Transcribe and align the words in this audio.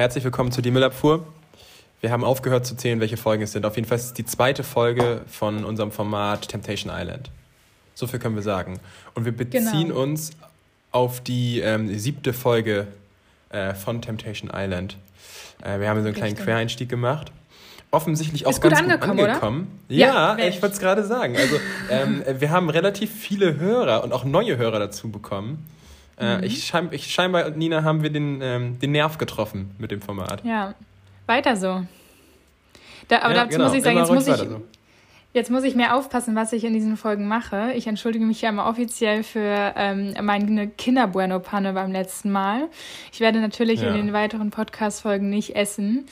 herzlich 0.00 0.24
willkommen 0.24 0.50
zu 0.50 0.62
Die 0.62 0.70
Müllabfuhr. 0.70 1.26
Wir 2.00 2.10
haben 2.10 2.24
aufgehört 2.24 2.64
zu 2.64 2.74
zählen, 2.74 3.00
welche 3.00 3.18
Folgen 3.18 3.42
es 3.42 3.52
sind. 3.52 3.66
Auf 3.66 3.76
jeden 3.76 3.86
Fall 3.86 3.98
ist 3.98 4.04
es 4.06 4.12
die 4.14 4.24
zweite 4.24 4.64
Folge 4.64 5.20
von 5.26 5.62
unserem 5.62 5.92
Format 5.92 6.48
Temptation 6.48 6.90
Island. 6.90 7.30
So 7.92 8.06
viel 8.06 8.18
können 8.18 8.34
wir 8.34 8.42
sagen. 8.42 8.80
Und 9.14 9.26
wir 9.26 9.32
beziehen 9.32 9.88
genau. 9.88 10.00
uns 10.00 10.30
auf 10.90 11.20
die 11.20 11.60
ähm, 11.60 11.98
siebte 11.98 12.32
Folge 12.32 12.86
äh, 13.50 13.74
von 13.74 14.00
Temptation 14.00 14.50
Island. 14.54 14.96
Äh, 15.62 15.80
wir 15.80 15.90
haben 15.90 16.00
so 16.00 16.06
einen 16.06 16.16
kleinen 16.16 16.36
Quereinstieg 16.36 16.88
gemacht 16.88 17.30
offensichtlich 17.92 18.46
auch 18.46 18.58
ganz 18.60 18.78
gut 18.78 18.84
angekommen. 18.84 19.18
Gut 19.18 19.28
angekommen. 19.28 19.80
Ja, 19.88 20.38
ja 20.38 20.46
ich 20.46 20.62
wollte 20.62 20.76
es 20.76 20.80
gerade 20.80 21.04
sagen. 21.04 21.36
Also 21.36 21.56
ähm, 21.90 22.22
wir 22.38 22.50
haben 22.50 22.70
relativ 22.70 23.10
viele 23.12 23.58
Hörer 23.58 24.02
und 24.04 24.12
auch 24.12 24.24
neue 24.24 24.56
Hörer 24.56 24.78
dazu 24.78 25.10
bekommen. 25.10 25.66
Äh, 26.20 26.38
mhm. 26.38 26.44
ich, 26.44 26.64
schein, 26.66 26.88
ich 26.90 27.12
scheinbar, 27.12 27.50
Nina, 27.50 27.82
haben 27.82 28.02
wir 28.02 28.10
den, 28.10 28.40
ähm, 28.42 28.78
den 28.78 28.92
Nerv 28.92 29.16
getroffen 29.16 29.74
mit 29.78 29.90
dem 29.90 30.02
Format. 30.02 30.44
Ja, 30.44 30.74
weiter 31.26 31.56
so. 31.56 31.82
Da, 33.08 33.22
aber 33.22 33.34
ja, 33.34 33.44
dazu 33.44 33.56
genau. 33.56 33.64
muss 33.64 33.74
ich 33.74 33.82
sagen, 33.82 33.96
jetzt 33.96 34.12
muss 34.12 34.28
ich, 34.28 34.36
so. 34.36 34.62
jetzt 35.32 35.50
muss 35.50 35.64
ich 35.64 35.74
mehr 35.74 35.96
aufpassen, 35.96 36.36
was 36.36 36.52
ich 36.52 36.64
in 36.64 36.74
diesen 36.74 36.96
Folgen 36.98 37.26
mache. 37.26 37.72
Ich 37.74 37.86
entschuldige 37.86 38.24
mich 38.24 38.42
ja 38.42 38.52
mal 38.52 38.68
offiziell 38.68 39.22
für 39.22 39.72
ähm, 39.76 40.14
meine 40.20 40.68
Kinder-Bueno-Panne 40.68 41.72
beim 41.72 41.90
letzten 41.90 42.30
Mal. 42.30 42.68
Ich 43.12 43.20
werde 43.20 43.40
natürlich 43.40 43.80
ja. 43.80 43.88
in 43.88 43.94
den 43.94 44.12
weiteren 44.12 44.50
Podcast-Folgen 44.50 45.30
nicht 45.30 45.56
essen. 45.56 46.06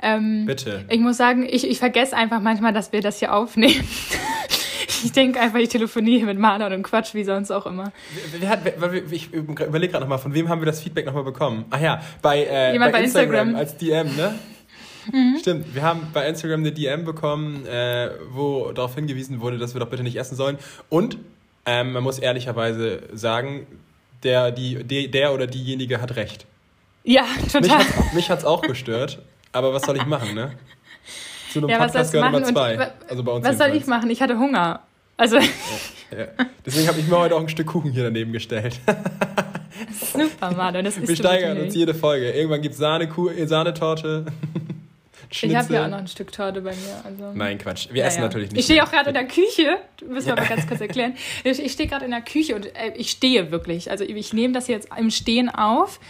Ähm, 0.00 0.46
Bitte. 0.46 0.84
Ich 0.88 1.00
muss 1.00 1.16
sagen, 1.16 1.46
ich, 1.50 1.68
ich 1.68 1.80
vergesse 1.80 2.16
einfach 2.16 2.40
manchmal, 2.40 2.72
dass 2.72 2.92
wir 2.92 3.00
das 3.00 3.18
hier 3.18 3.34
aufnehmen. 3.34 3.86
Ich 5.04 5.12
denke 5.12 5.40
einfach, 5.40 5.58
ich 5.58 5.68
telefoniere 5.68 6.26
mit 6.26 6.38
Marlon 6.38 6.72
und 6.72 6.82
Quatsch, 6.82 7.14
wie 7.14 7.24
sonst 7.24 7.50
auch 7.50 7.66
immer. 7.66 7.92
Wer, 8.38 8.48
hat, 8.48 8.60
ich 9.10 9.32
überlege 9.32 9.92
gerade 9.92 10.04
nochmal, 10.04 10.18
von 10.18 10.34
wem 10.34 10.48
haben 10.48 10.60
wir 10.60 10.66
das 10.66 10.80
Feedback 10.80 11.06
nochmal 11.06 11.24
bekommen? 11.24 11.64
Ach 11.70 11.80
ja, 11.80 12.00
bei, 12.22 12.44
äh, 12.44 12.78
bei, 12.78 12.90
bei 12.90 13.02
Instagram. 13.02 13.48
Instagram. 13.48 13.54
als 13.56 13.76
DM, 13.76 14.16
ne? 14.16 14.38
Mhm. 15.12 15.36
Stimmt, 15.40 15.74
wir 15.74 15.82
haben 15.82 16.08
bei 16.12 16.28
Instagram 16.28 16.60
eine 16.60 16.72
DM 16.72 17.04
bekommen, 17.04 17.66
äh, 17.66 18.10
wo 18.30 18.72
darauf 18.72 18.94
hingewiesen 18.94 19.40
wurde, 19.40 19.58
dass 19.58 19.74
wir 19.74 19.80
doch 19.80 19.88
bitte 19.88 20.02
nicht 20.02 20.16
essen 20.16 20.36
sollen. 20.36 20.58
Und 20.88 21.18
ähm, 21.66 21.92
man 21.92 22.02
muss 22.02 22.18
ehrlicherweise 22.18 23.02
sagen, 23.12 23.66
der, 24.22 24.50
die, 24.50 24.82
de, 24.84 25.08
der 25.08 25.32
oder 25.32 25.46
diejenige 25.46 26.00
hat 26.00 26.16
recht. 26.16 26.46
Ja, 27.04 27.24
total. 27.50 27.84
Mich 28.14 28.30
hat 28.30 28.40
es 28.40 28.44
auch 28.44 28.62
gestört. 28.62 29.22
Aber 29.52 29.72
was 29.72 29.82
soll 29.82 29.96
ich 29.96 30.06
machen, 30.06 30.34
ne? 30.34 30.52
Zu 31.52 31.60
einem 31.60 31.70
ja, 31.70 31.78
Podcast 31.78 32.12
gehört 32.12 32.32
Nummer 32.32 32.44
zwei. 32.44 32.92
Also 33.08 33.22
bei 33.22 33.32
uns 33.32 33.46
was 33.46 33.56
soll 33.56 33.74
ich 33.74 33.86
machen? 33.86 34.10
Ich 34.10 34.20
hatte 34.20 34.38
Hunger. 34.38 34.80
Also. 35.18 35.36
Ja, 35.36 35.42
ja. 36.18 36.26
Deswegen 36.64 36.88
habe 36.88 37.00
ich 37.00 37.06
mir 37.06 37.18
heute 37.18 37.34
auch 37.34 37.40
ein 37.40 37.48
Stück 37.50 37.66
Kuchen 37.66 37.90
hier 37.90 38.04
daneben 38.04 38.32
gestellt. 38.32 38.80
Super, 40.12 40.52
Marlon, 40.52 40.84
das 40.84 40.96
ist 40.96 41.06
Wir 41.06 41.16
steigern 41.16 41.60
uns 41.60 41.74
jede 41.74 41.92
Folge. 41.92 42.30
Irgendwann 42.30 42.62
gibt 42.62 42.72
es 42.72 42.80
Sahne 42.80 43.08
Sahnetorte. 43.44 44.24
Ich 45.30 45.54
habe 45.54 45.74
ja 45.74 45.84
auch 45.84 45.90
noch 45.90 45.98
ein 45.98 46.08
Stück 46.08 46.32
Torte 46.32 46.62
bei 46.62 46.70
mir. 46.70 47.02
Also. 47.04 47.32
Nein, 47.34 47.58
Quatsch. 47.58 47.88
Wir 47.90 48.00
ja, 48.00 48.06
essen 48.06 48.20
ja. 48.20 48.24
natürlich 48.24 48.50
nicht. 48.50 48.60
Ich 48.60 48.64
stehe 48.64 48.82
auch 48.82 48.90
gerade 48.90 49.10
in 49.10 49.14
der 49.14 49.26
Küche. 49.26 49.76
Müssen 50.08 50.26
wir 50.26 50.34
ja. 50.34 50.40
aber 50.40 50.46
ganz 50.46 50.66
kurz 50.66 50.80
erklären. 50.80 51.16
Ich, 51.44 51.62
ich 51.62 51.70
stehe 51.70 51.86
gerade 51.86 52.06
in 52.06 52.12
der 52.12 52.22
Küche 52.22 52.56
und 52.56 52.64
äh, 52.64 52.94
ich 52.96 53.10
stehe 53.10 53.50
wirklich. 53.50 53.90
Also 53.90 54.04
ich 54.04 54.32
nehme 54.32 54.54
das 54.54 54.68
jetzt 54.68 54.88
im 54.96 55.10
Stehen 55.10 55.50
auf. 55.50 56.00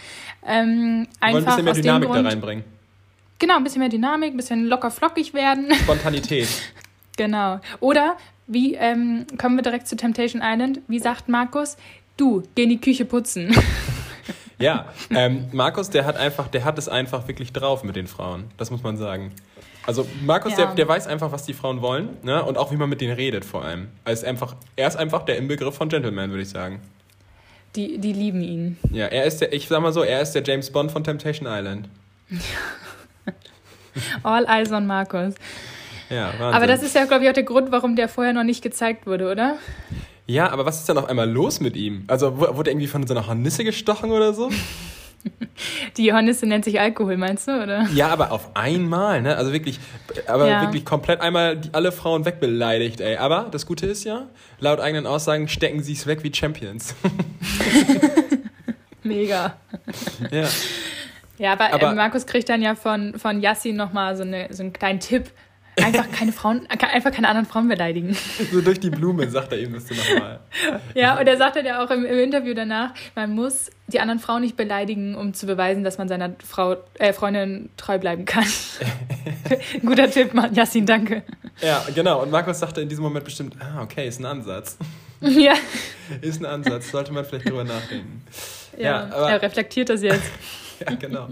Ähm, 0.47 1.05
einfach 1.19 1.33
Wollen 1.33 1.47
ein 1.47 1.65
bisschen 1.65 1.65
mehr 1.65 1.99
Dynamik 1.99 2.13
da 2.13 2.29
reinbringen. 2.29 2.63
Genau, 3.39 3.57
ein 3.57 3.63
bisschen 3.65 3.79
mehr 3.79 3.89
Dynamik, 3.89 4.33
ein 4.33 4.37
bisschen 4.37 4.67
locker 4.67 4.89
flockig 4.89 5.33
werden. 5.33 5.73
Spontanität. 5.73 6.47
genau. 7.17 7.59
Oder 7.81 8.15
wie 8.49 8.75
ähm, 8.75 9.25
kommen 9.37 9.55
wir 9.55 9.61
direkt 9.61 9.87
zu 9.87 9.95
Temptation 9.95 10.41
Island? 10.43 10.81
Wie 10.87 10.99
sagt 10.99 11.29
Markus? 11.29 11.77
Du, 12.17 12.43
geh 12.55 12.63
in 12.63 12.69
die 12.69 12.81
Küche 12.81 13.05
putzen. 13.05 13.55
ja, 14.59 14.91
ähm, 15.11 15.45
Markus, 15.53 15.89
der 15.89 16.03
hat 16.03 16.17
einfach, 16.17 16.47
der 16.47 16.65
hat 16.65 16.77
es 16.77 16.89
einfach 16.89 17.27
wirklich 17.27 17.53
drauf 17.53 17.83
mit 17.83 17.95
den 17.95 18.07
Frauen. 18.07 18.45
Das 18.57 18.71
muss 18.71 18.83
man 18.83 18.97
sagen. 18.97 19.31
Also 19.85 20.05
Markus, 20.25 20.51
ja. 20.53 20.65
der, 20.65 20.75
der 20.75 20.87
weiß 20.87 21.07
einfach, 21.07 21.31
was 21.31 21.45
die 21.45 21.53
Frauen 21.53 21.81
wollen, 21.81 22.09
ne? 22.23 22.43
Und 22.43 22.57
auch 22.57 22.71
wie 22.71 22.75
man 22.75 22.89
mit 22.89 23.01
denen 23.01 23.13
redet 23.13 23.45
vor 23.45 23.63
allem. 23.63 23.87
Also 24.03 24.25
einfach, 24.25 24.55
er 24.75 24.87
ist 24.87 24.97
einfach 24.97 25.23
der 25.23 25.37
Inbegriff 25.37 25.75
von 25.75 25.87
Gentleman, 25.87 26.31
würde 26.31 26.41
ich 26.41 26.49
sagen. 26.49 26.81
Die, 27.75 27.99
die 27.99 28.13
lieben 28.13 28.41
ihn. 28.41 28.77
Ja, 28.91 29.05
er 29.05 29.25
ist 29.25 29.41
der, 29.41 29.53
ich 29.53 29.67
sag 29.67 29.81
mal 29.81 29.93
so, 29.93 30.01
er 30.01 30.21
ist 30.21 30.33
der 30.33 30.43
James 30.43 30.71
Bond 30.71 30.91
von 30.91 31.03
Temptation 31.03 31.47
Island. 31.47 31.87
All 34.23 34.45
eyes 34.45 34.71
on 34.71 34.87
Markus. 34.87 35.35
Ja, 36.09 36.27
Wahnsinn. 36.27 36.41
Aber 36.41 36.67
das 36.67 36.83
ist 36.83 36.95
ja, 36.95 37.05
glaube 37.05 37.23
ich, 37.23 37.29
auch 37.29 37.33
der 37.33 37.43
Grund, 37.43 37.71
warum 37.71 37.95
der 37.95 38.09
vorher 38.09 38.33
noch 38.33 38.43
nicht 38.43 38.61
gezeigt 38.61 39.05
wurde, 39.05 39.31
oder? 39.31 39.57
Ja, 40.25 40.51
aber 40.51 40.65
was 40.65 40.79
ist 40.79 40.89
denn 40.89 40.97
auf 40.97 41.09
einmal 41.09 41.29
los 41.29 41.59
mit 41.59 41.75
ihm? 41.75 42.03
Also 42.07 42.37
wurde 42.37 42.69
er 42.69 42.73
irgendwie 42.73 42.87
von 42.87 43.05
so 43.07 43.13
einer 43.13 43.27
Hornisse 43.27 43.63
gestochen 43.63 44.11
oder 44.11 44.33
so? 44.33 44.51
Die 45.97 46.13
Hornisse 46.13 46.45
nennt 46.45 46.65
sich 46.65 46.79
Alkohol, 46.79 47.17
meinst 47.17 47.47
du, 47.47 47.63
oder? 47.63 47.87
Ja, 47.93 48.07
aber 48.09 48.31
auf 48.31 48.55
einmal, 48.55 49.21
ne? 49.21 49.35
Also 49.35 49.51
wirklich, 49.51 49.79
aber 50.27 50.47
ja. 50.47 50.61
wirklich 50.61 50.85
komplett 50.85 51.21
einmal 51.21 51.59
alle 51.71 51.91
Frauen 51.91 52.25
wegbeleidigt, 52.25 53.01
ey. 53.01 53.17
Aber 53.17 53.47
das 53.51 53.65
Gute 53.65 53.87
ist 53.87 54.03
ja, 54.03 54.27
laut 54.59 54.79
eigenen 54.79 55.05
Aussagen 55.05 55.47
stecken 55.47 55.83
sie 55.83 55.93
es 55.93 56.07
weg 56.07 56.23
wie 56.23 56.33
Champions. 56.33 56.95
Mega. 59.03 59.57
Ja. 60.31 60.47
Ja, 61.37 61.53
aber, 61.53 61.73
aber 61.73 61.91
äh, 61.91 61.95
Markus 61.95 62.25
kriegt 62.25 62.49
dann 62.49 62.61
ja 62.61 62.75
von, 62.75 63.17
von 63.17 63.41
Yassin 63.41 63.75
nochmal 63.75 64.15
so, 64.15 64.23
eine, 64.23 64.47
so 64.51 64.61
einen 64.61 64.73
kleinen 64.73 64.99
Tipp. 64.99 65.31
Einfach 65.83 66.11
keine 66.11 66.31
Frauen, 66.31 66.67
einfach 66.69 67.11
keine 67.11 67.27
anderen 67.27 67.47
Frauen 67.47 67.67
beleidigen. 67.67 68.15
So 68.51 68.61
durch 68.61 68.79
die 68.79 68.89
Blume, 68.89 69.29
sagt 69.29 69.51
er 69.51 69.59
ihm 69.59 69.73
das 69.73 69.89
nochmal. 69.89 70.39
Ja, 70.93 71.19
und 71.19 71.27
er 71.27 71.37
sagt 71.37 71.55
dann 71.55 71.65
ja 71.65 71.83
auch 71.83 71.91
im, 71.91 72.05
im, 72.05 72.19
Interview 72.19 72.53
danach, 72.53 72.93
man 73.15 73.33
muss 73.33 73.69
die 73.87 73.99
anderen 73.99 74.19
Frauen 74.19 74.41
nicht 74.41 74.57
beleidigen, 74.57 75.15
um 75.15 75.33
zu 75.33 75.45
beweisen, 75.45 75.83
dass 75.83 75.97
man 75.97 76.07
seiner 76.07 76.35
Frau, 76.45 76.77
äh, 76.95 77.13
Freundin 77.13 77.69
treu 77.77 77.97
bleiben 77.97 78.25
kann. 78.25 78.45
Guter 79.85 80.09
Tipp, 80.09 80.33
Mann. 80.33 80.53
Yassin, 80.53 80.85
danke. 80.85 81.23
Ja, 81.61 81.85
genau. 81.93 82.21
Und 82.21 82.31
Markus 82.31 82.59
sagte 82.59 82.81
in 82.81 82.89
diesem 82.89 83.03
Moment 83.03 83.25
bestimmt, 83.25 83.55
ah, 83.59 83.81
okay, 83.81 84.07
ist 84.07 84.19
ein 84.19 84.25
Ansatz. 84.25 84.77
Ja. 85.21 85.53
Ist 86.21 86.41
ein 86.41 86.45
Ansatz, 86.45 86.91
sollte 86.91 87.11
man 87.11 87.25
vielleicht 87.25 87.49
drüber 87.49 87.63
nachdenken. 87.63 88.21
Ja, 88.77 88.83
ja 88.83 89.15
aber 89.15 89.31
er 89.31 89.41
reflektiert 89.41 89.89
das 89.89 90.01
jetzt. 90.01 90.23
ja, 90.87 90.95
genau. 90.95 91.27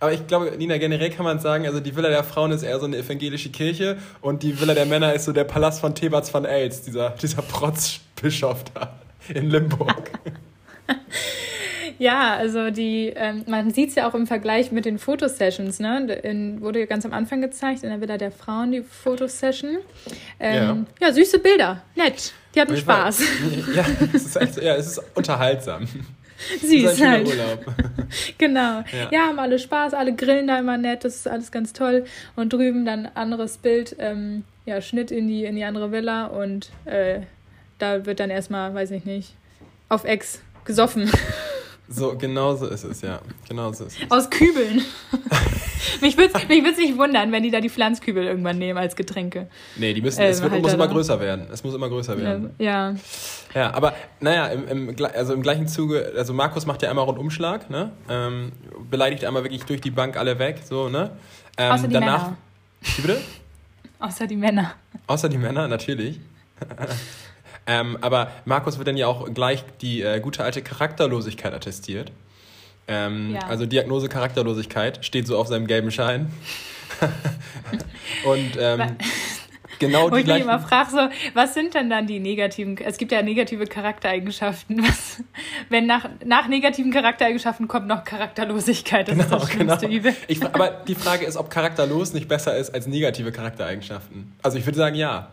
Aber 0.00 0.12
ich 0.12 0.26
glaube, 0.26 0.52
Nina, 0.56 0.78
generell 0.78 1.10
kann 1.10 1.24
man 1.24 1.38
sagen, 1.38 1.66
also 1.66 1.80
die 1.80 1.94
Villa 1.94 2.08
der 2.08 2.24
Frauen 2.24 2.52
ist 2.52 2.62
eher 2.62 2.78
so 2.78 2.86
eine 2.86 2.98
evangelische 2.98 3.50
Kirche 3.50 3.98
und 4.20 4.42
die 4.42 4.60
Villa 4.60 4.74
der 4.74 4.86
Männer 4.86 5.14
ist 5.14 5.24
so 5.24 5.32
der 5.32 5.44
Palast 5.44 5.80
von 5.80 5.94
Thebats 5.94 6.30
von 6.30 6.44
Els, 6.44 6.82
dieser, 6.82 7.10
dieser 7.10 7.42
Protzbischof 7.42 8.64
da 8.74 8.94
in 9.32 9.50
Limburg. 9.50 10.10
Ja, 11.98 12.34
also 12.34 12.70
die, 12.70 13.12
ähm, 13.14 13.44
man 13.46 13.70
sieht 13.70 13.90
es 13.90 13.94
ja 13.94 14.08
auch 14.08 14.14
im 14.14 14.26
Vergleich 14.26 14.72
mit 14.72 14.84
den 14.84 14.98
Fotosessions, 14.98 15.78
ne? 15.78 16.12
In, 16.22 16.60
wurde 16.60 16.80
ja 16.80 16.86
ganz 16.86 17.04
am 17.04 17.12
Anfang 17.12 17.40
gezeigt, 17.40 17.82
in 17.82 17.90
der 17.90 18.00
Villa 18.00 18.18
der 18.18 18.32
Frauen, 18.32 18.72
die 18.72 18.82
Fotosession. 18.82 19.78
Ähm, 20.40 20.86
ja. 21.00 21.06
ja, 21.08 21.12
süße 21.12 21.38
Bilder, 21.38 21.82
nett. 21.94 22.32
Die 22.54 22.60
hatten 22.60 22.76
Spaß. 22.76 23.22
ja, 23.76 23.84
es 24.12 24.26
ist, 24.26 24.36
echt, 24.36 24.56
ja, 24.56 24.74
es 24.74 24.86
ist 24.88 25.02
unterhaltsam. 25.14 25.86
Süß 26.60 27.00
halt. 27.00 27.26
Urlaub. 27.26 27.74
genau. 28.38 28.82
Ja. 28.92 29.08
ja. 29.10 29.20
haben 29.28 29.38
alle 29.38 29.58
Spaß, 29.58 29.94
alle 29.94 30.14
grillen 30.14 30.46
da 30.46 30.58
immer 30.58 30.76
nett, 30.76 31.04
das 31.04 31.16
ist 31.16 31.28
alles 31.28 31.52
ganz 31.52 31.72
toll. 31.72 32.04
Und 32.36 32.52
drüben 32.52 32.84
dann 32.84 33.06
anderes 33.14 33.58
Bild, 33.58 33.96
ähm, 33.98 34.44
ja, 34.66 34.80
Schnitt 34.80 35.10
in 35.10 35.28
die, 35.28 35.44
in 35.44 35.56
die 35.56 35.64
andere 35.64 35.92
Villa 35.92 36.26
und 36.26 36.70
äh, 36.84 37.20
da 37.78 38.06
wird 38.06 38.20
dann 38.20 38.30
erstmal, 38.30 38.74
weiß 38.74 38.90
ich 38.92 39.04
nicht, 39.04 39.34
auf 39.88 40.04
Ex 40.04 40.40
gesoffen. 40.64 41.10
So, 41.88 42.16
genau 42.16 42.56
so 42.56 42.66
ist 42.66 42.84
es, 42.84 43.02
ja. 43.02 43.20
Genau 43.46 43.72
so 43.72 43.84
ist 43.84 44.00
es. 44.00 44.10
Aus 44.10 44.30
Kübeln. 44.30 44.82
mich 46.00 46.16
würde 46.16 46.32
es 46.34 46.48
mich 46.48 46.62
nicht 46.62 46.96
wundern, 46.96 47.30
wenn 47.30 47.42
die 47.42 47.50
da 47.50 47.60
die 47.60 47.68
Pflanzkübel 47.68 48.24
irgendwann 48.24 48.58
nehmen 48.58 48.78
als 48.78 48.96
Getränke. 48.96 49.48
Nee, 49.76 49.92
die 49.92 50.00
müssen, 50.00 50.20
äh, 50.20 50.28
es 50.28 50.40
wird, 50.40 50.52
halt 50.52 50.62
muss 50.62 50.72
immer 50.72 50.88
größer 50.88 51.20
werden. 51.20 51.46
Es 51.52 51.62
muss 51.62 51.74
immer 51.74 51.88
größer 51.88 52.18
werden. 52.18 52.54
Ja. 52.58 52.94
Ja, 53.54 53.72
aber 53.74 53.94
naja, 54.20 54.46
im, 54.46 54.88
im, 54.88 54.96
also 55.14 55.34
im 55.34 55.42
gleichen 55.42 55.68
Zuge, 55.68 56.12
also 56.16 56.32
Markus 56.32 56.64
macht 56.66 56.82
ja 56.82 56.90
einmal 56.90 57.04
Rundumschlag, 57.04 57.68
ne? 57.70 57.92
Ähm, 58.08 58.52
beleidigt 58.90 59.24
einmal 59.24 59.44
wirklich 59.44 59.64
durch 59.64 59.80
die 59.80 59.90
Bank 59.90 60.16
alle 60.16 60.38
weg, 60.38 60.60
so, 60.64 60.88
ne? 60.88 61.10
Ähm, 61.58 61.72
Außer 61.72 61.86
die 61.86 61.94
danach, 61.94 62.22
Männer. 62.22 62.36
Wie 62.96 63.02
bitte? 63.02 63.20
Außer 64.00 64.26
die 64.26 64.36
Männer. 64.36 64.72
Außer 65.06 65.28
die 65.28 65.38
Männer, 65.38 65.68
natürlich. 65.68 66.18
Ähm, 67.66 67.98
aber 68.00 68.30
Markus 68.44 68.78
wird 68.78 68.88
dann 68.88 68.96
ja 68.96 69.06
auch 69.06 69.32
gleich 69.32 69.64
die 69.80 70.02
äh, 70.02 70.20
gute 70.20 70.44
alte 70.44 70.62
Charakterlosigkeit 70.62 71.54
attestiert. 71.54 72.12
Ähm, 72.86 73.34
ja. 73.34 73.46
Also 73.46 73.66
Diagnose 73.66 74.08
Charakterlosigkeit 74.08 75.04
steht 75.04 75.26
so 75.26 75.38
auf 75.38 75.48
seinem 75.48 75.66
gelben 75.66 75.90
Schein. 75.90 76.30
und 78.24 78.58
ähm, 78.58 78.96
genau 79.78 80.10
Wo 80.10 80.16
die 80.16 80.22
ich 80.22 80.26
mich 80.26 80.42
immer 80.42 80.60
frage, 80.60 80.90
so, 80.90 80.98
was 81.32 81.54
sind 81.54 81.74
denn 81.74 81.88
dann 81.88 82.06
die 82.06 82.20
negativen, 82.20 82.76
es 82.78 82.98
gibt 82.98 83.12
ja 83.12 83.22
negative 83.22 83.66
Charaktereigenschaften. 83.66 84.82
Was, 84.82 85.22
wenn 85.70 85.86
nach, 85.86 86.08
nach 86.24 86.48
negativen 86.48 86.92
Charaktereigenschaften 86.92 87.68
kommt 87.68 87.86
noch 87.86 88.04
Charakterlosigkeit, 88.04 89.08
das 89.08 89.14
genau, 89.14 89.24
ist 89.24 89.32
das 89.32 89.50
schlimmste 89.50 89.86
genau. 89.86 89.98
Übel. 89.98 90.16
Ich, 90.28 90.42
aber 90.44 90.68
die 90.88 90.94
Frage 90.94 91.24
ist, 91.24 91.36
ob 91.36 91.50
charakterlos 91.50 92.12
nicht 92.12 92.28
besser 92.28 92.56
ist 92.56 92.74
als 92.74 92.86
negative 92.86 93.32
Charaktereigenschaften. 93.32 94.32
Also 94.42 94.58
ich 94.58 94.66
würde 94.66 94.78
sagen, 94.78 94.96
ja. 94.96 95.28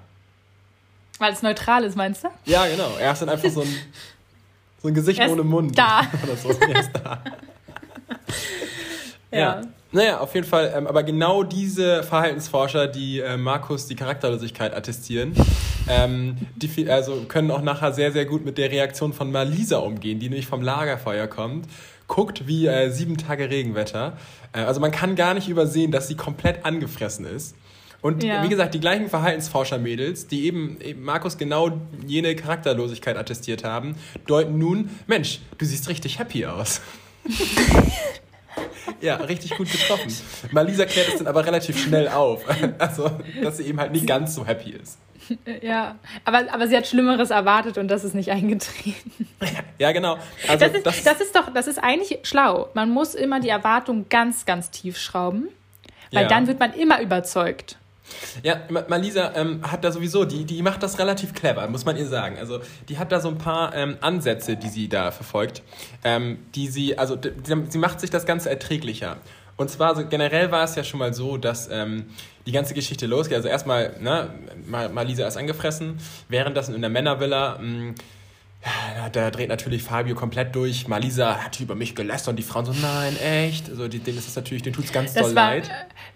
Weil 1.21 1.33
es 1.33 1.43
neutral 1.43 1.83
ist, 1.83 1.95
meinst 1.95 2.23
du? 2.23 2.29
Ja, 2.45 2.65
genau. 2.65 2.97
Er 2.99 3.11
ist 3.11 3.21
dann 3.21 3.29
einfach 3.29 3.47
so 3.47 3.61
ein, 3.61 3.75
so 4.81 4.87
ein 4.87 4.95
Gesicht 4.95 5.21
ohne 5.21 5.43
Mund. 5.43 5.77
Da. 5.77 6.01
Oder 6.23 6.35
so. 6.35 6.49
Er 6.49 6.79
ist 6.79 6.89
da. 6.93 7.23
ja. 9.29 9.39
ja. 9.39 9.61
Naja, 9.91 10.19
auf 10.19 10.33
jeden 10.33 10.47
Fall. 10.47 10.73
Ähm, 10.75 10.87
aber 10.87 11.03
genau 11.03 11.43
diese 11.43 12.01
Verhaltensforscher, 12.01 12.87
die 12.87 13.19
äh, 13.19 13.37
Markus 13.37 13.85
die 13.85 13.95
Charakterlosigkeit 13.95 14.73
attestieren, 14.75 15.35
ähm, 15.87 16.37
die, 16.55 16.89
also 16.89 17.25
können 17.27 17.51
auch 17.51 17.61
nachher 17.61 17.93
sehr, 17.93 18.11
sehr 18.11 18.25
gut 18.25 18.43
mit 18.43 18.57
der 18.57 18.71
Reaktion 18.71 19.13
von 19.13 19.31
Malisa 19.31 19.77
umgehen, 19.77 20.17
die 20.17 20.27
nämlich 20.27 20.47
vom 20.47 20.63
Lagerfeuer 20.63 21.27
kommt. 21.27 21.67
Guckt 22.07 22.47
wie 22.47 22.65
äh, 22.65 22.89
sieben 22.89 23.17
Tage 23.17 23.51
Regenwetter. 23.51 24.17
Äh, 24.53 24.61
also 24.61 24.81
man 24.81 24.91
kann 24.91 25.15
gar 25.15 25.35
nicht 25.35 25.49
übersehen, 25.49 25.91
dass 25.91 26.07
sie 26.07 26.15
komplett 26.15 26.65
angefressen 26.65 27.25
ist. 27.25 27.55
Und 28.01 28.23
ja. 28.23 28.43
wie 28.43 28.49
gesagt, 28.49 28.73
die 28.73 28.79
gleichen 28.79 29.09
Verhaltensforscher-Mädels, 29.09 30.27
die 30.27 30.45
eben, 30.45 30.81
eben 30.81 31.03
Markus 31.03 31.37
genau 31.37 31.79
jene 32.05 32.35
Charakterlosigkeit 32.35 33.15
attestiert 33.15 33.63
haben, 33.63 33.95
deuten 34.25 34.57
nun, 34.57 34.89
Mensch, 35.07 35.39
du 35.57 35.65
siehst 35.65 35.87
richtig 35.87 36.19
happy 36.19 36.45
aus. 36.45 36.81
Ja, 38.99 39.15
richtig 39.15 39.57
gut 39.57 39.71
getroffen. 39.71 40.13
Malisa 40.51 40.85
klärt 40.85 41.07
es 41.07 41.17
dann 41.17 41.27
aber 41.27 41.45
relativ 41.45 41.81
schnell 41.81 42.07
auf. 42.07 42.45
Also, 42.77 43.09
dass 43.41 43.57
sie 43.57 43.63
eben 43.63 43.79
halt 43.79 43.91
nicht 43.91 44.05
ganz 44.05 44.35
so 44.35 44.45
happy 44.45 44.71
ist. 44.71 44.99
Ja, 45.61 45.95
aber, 46.25 46.53
aber 46.53 46.67
sie 46.67 46.75
hat 46.75 46.87
Schlimmeres 46.87 47.29
erwartet 47.29 47.77
und 47.77 47.87
das 47.87 48.03
ist 48.03 48.13
nicht 48.13 48.31
eingetreten. 48.31 49.27
Ja, 49.79 49.91
genau. 49.91 50.17
Also 50.47 50.65
das, 50.65 50.73
ist, 50.75 50.85
das, 50.85 51.03
das 51.03 51.21
ist 51.21 51.35
doch, 51.35 51.53
das 51.53 51.67
ist 51.67 51.79
eigentlich 51.79 52.19
schlau. 52.23 52.69
Man 52.73 52.89
muss 52.89 53.15
immer 53.15 53.39
die 53.39 53.49
Erwartung 53.49 54.07
ganz, 54.09 54.45
ganz 54.45 54.69
tief 54.71 54.97
schrauben, 54.97 55.47
weil 56.11 56.23
ja. 56.23 56.27
dann 56.27 56.47
wird 56.47 56.59
man 56.59 56.73
immer 56.73 57.01
überzeugt. 57.01 57.77
Ja, 58.43 58.61
Malisa 58.87 59.33
ähm, 59.35 59.61
hat 59.63 59.83
da 59.83 59.91
sowieso, 59.91 60.25
die, 60.25 60.45
die 60.45 60.61
macht 60.61 60.83
das 60.83 60.99
relativ 60.99 61.33
clever, 61.33 61.67
muss 61.67 61.85
man 61.85 61.97
ihr 61.97 62.07
sagen. 62.07 62.37
Also 62.37 62.59
die 62.89 62.97
hat 62.97 63.11
da 63.11 63.19
so 63.19 63.29
ein 63.29 63.37
paar 63.37 63.75
ähm, 63.75 63.97
Ansätze, 64.01 64.57
die 64.57 64.69
sie 64.69 64.87
da 64.89 65.11
verfolgt, 65.11 65.63
ähm, 66.03 66.39
die 66.55 66.67
sie, 66.67 66.97
also 66.97 67.15
die, 67.15 67.31
sie 67.69 67.77
macht 67.77 67.99
sich 67.99 68.09
das 68.09 68.25
Ganze 68.25 68.49
erträglicher. 68.49 69.17
Und 69.57 69.69
zwar 69.69 69.95
so, 69.95 70.05
generell 70.07 70.51
war 70.51 70.63
es 70.63 70.75
ja 70.75 70.83
schon 70.83 70.99
mal 70.99 71.13
so, 71.13 71.37
dass 71.37 71.69
ähm, 71.69 72.05
die 72.45 72.51
ganze 72.51 72.73
Geschichte 72.73 73.05
losgeht. 73.05 73.37
Also 73.37 73.47
erstmal, 73.47 73.95
ne, 73.99 74.29
Malisa 74.65 75.27
ist 75.27 75.37
angefressen, 75.37 75.99
während 76.29 76.57
das 76.57 76.69
in 76.69 76.81
der 76.81 76.89
Männervilla 76.89 77.57
mh, 77.59 77.59
hm, 77.59 77.95
ja, 78.63 79.09
da 79.09 79.31
dreht 79.31 79.49
natürlich 79.49 79.81
Fabio 79.81 80.15
komplett 80.15 80.55
durch. 80.55 80.87
Malisa 80.87 81.43
hat 81.43 81.59
über 81.59 81.73
mich 81.73 81.95
gelästert 81.95 82.33
und 82.33 82.35
die 82.35 82.43
Frauen 82.43 82.65
so, 82.65 82.73
nein, 82.73 83.17
echt. 83.19 83.69
Also 83.69 83.87
die, 83.87 83.99
denen 83.99 84.19
ist 84.19 84.27
das 84.27 84.35
natürlich, 84.35 84.61
denen 84.61 84.75
tut 84.75 84.85
es 84.85 84.91
ganz 84.91 85.13
das 85.13 85.27
doll 85.27 85.35
war, 85.35 85.55
leid. 85.55 85.71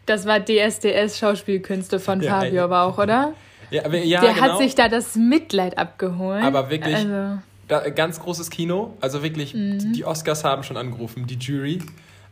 Das 0.06 0.26
war 0.26 0.40
DSDS-Schauspielkünste 0.40 2.00
von 2.00 2.22
ja, 2.22 2.40
Fabio 2.40 2.66
aber 2.66 2.84
auch, 2.84 2.98
oder? 2.98 3.34
Ja, 3.72 3.86
aber, 3.86 3.98
ja, 3.98 4.22
Der 4.22 4.34
genau. 4.34 4.44
hat 4.44 4.58
sich 4.60 4.76
da 4.76 4.90
das 4.90 5.16
Mitleid 5.16 5.78
abgeholt. 5.78 6.44
Aber 6.44 6.70
wirklich, 6.70 6.96
also. 6.96 7.40
da, 7.68 7.90
ganz 7.90 8.20
großes 8.20 8.52
Kino. 8.52 8.96
Also 9.02 9.24
wirklich, 9.24 9.56
mhm. 9.56 9.94
die 9.94 10.06
Oscars 10.06 10.44
haben 10.44 10.62
schon 10.62 10.78
angerufen, 10.78 11.26
die 11.26 11.36
Jury. 11.36 11.80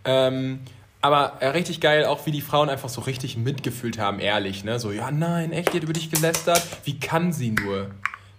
Ähm, 0.05 0.59
aber 1.01 1.33
äh, 1.39 1.47
richtig 1.47 1.81
geil, 1.81 2.05
auch 2.05 2.25
wie 2.27 2.31
die 2.31 2.41
Frauen 2.41 2.69
einfach 2.69 2.89
so 2.89 3.01
richtig 3.01 3.35
mitgefühlt 3.35 3.97
haben, 3.97 4.19
ehrlich. 4.19 4.63
Ne? 4.63 4.79
So, 4.79 4.91
ja, 4.91 5.11
nein, 5.11 5.51
echt, 5.51 5.73
die 5.73 5.77
hat 5.77 5.83
über 5.83 5.93
dich 5.93 6.11
gelästert. 6.11 6.61
Wie 6.85 6.99
kann 6.99 7.33
sie 7.33 7.51
nur? 7.51 7.89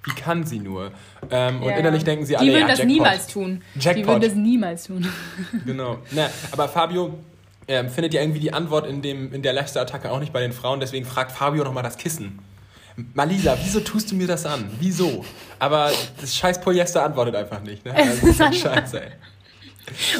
Wie 0.04 0.14
kann 0.14 0.44
sie 0.44 0.58
nur? 0.58 0.92
Ähm, 1.30 1.62
ja. 1.62 1.68
Und 1.68 1.78
innerlich 1.78 2.04
denken 2.04 2.26
sie 2.26 2.36
alle, 2.36 2.46
Die 2.46 2.52
würden 2.52 2.62
ja, 2.62 2.68
das 2.68 2.78
Jackpot. 2.78 2.94
niemals 2.94 3.26
tun. 3.26 3.62
Jackpot. 3.74 3.96
Die 3.96 4.06
würden 4.06 4.20
das 4.20 4.34
niemals 4.34 4.84
tun. 4.84 5.08
genau. 5.66 5.98
Na, 6.10 6.28
aber 6.52 6.68
Fabio 6.68 7.18
ähm, 7.68 7.88
findet 7.88 8.12
ja 8.14 8.20
irgendwie 8.20 8.40
die 8.40 8.52
Antwort 8.52 8.86
in, 8.86 9.02
dem, 9.02 9.32
in 9.32 9.42
der 9.42 9.52
Leicester-Attacke 9.54 10.10
auch 10.10 10.20
nicht 10.20 10.32
bei 10.32 10.40
den 10.40 10.52
Frauen, 10.52 10.80
deswegen 10.80 11.06
fragt 11.06 11.32
Fabio 11.32 11.64
nochmal 11.64 11.82
das 11.82 11.96
Kissen. 11.96 12.38
Malisa, 13.14 13.56
wieso 13.62 13.80
tust 13.80 14.12
du 14.12 14.14
mir 14.14 14.26
das 14.26 14.46
an? 14.46 14.70
Wieso? 14.78 15.24
Aber 15.58 15.90
das 16.20 16.36
scheiß 16.36 16.60
Polyester 16.60 17.04
antwortet 17.04 17.34
einfach 17.34 17.60
nicht. 17.60 17.84
Ne? 17.84 17.94
Also, 17.94 18.26
das 18.38 18.54
ist 18.54 18.60
Scheiße, 18.60 19.02
ey. 19.02 19.10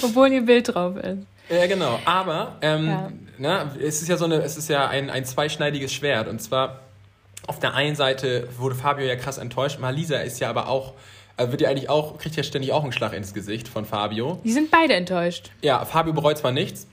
Obwohl 0.03 0.33
ihr 0.33 0.43
Bild 0.43 0.75
drauf 0.75 0.97
ist. 0.97 1.27
Ja, 1.49 1.67
genau. 1.67 2.01
Aber 2.05 2.57
ähm, 2.63 2.87
ja. 2.87 3.13
Na, 3.39 3.71
es 3.81 4.03
ist 4.03 4.09
ja 4.09 4.17
so 4.17 4.25
eine, 4.25 4.37
es 4.43 4.57
ist 4.57 4.69
ja 4.69 4.89
ein, 4.89 5.11
ein 5.11 5.25
zweischneidiges 5.25 5.93
Schwert. 5.93 6.29
Und 6.29 6.41
zwar 6.41 6.81
auf 7.47 7.59
der 7.59 7.75
einen 7.75 7.97
Seite 7.97 8.49
wurde 8.59 8.75
Fabio 8.75 9.07
ja 9.07 9.17
krass 9.17 9.39
enttäuscht. 9.39 9.79
Malisa 9.79 10.19
ist 10.19 10.41
ja 10.41 10.51
aber 10.51 10.69
auch, 10.69 10.95
also 11.37 11.53
wird 11.53 11.61
ja 11.61 11.71
eigentlich 11.71 11.91
auch, 11.91 12.19
kriegt 12.19 12.37
ja 12.37 12.43
ständig 12.43 12.73
auch 12.73 12.83
einen 12.83 12.93
Schlag 12.93 13.13
ins 13.13 13.35
Gesicht 13.35 13.69
von 13.69 13.85
Fabio. 13.85 14.41
Die 14.45 14.53
sind 14.53 14.71
beide 14.71 14.95
enttäuscht. 14.95 15.51
Ja, 15.63 15.85
Fabio 15.85 16.13
bereut 16.13 16.39
zwar 16.39 16.53
nichts. 16.53 16.87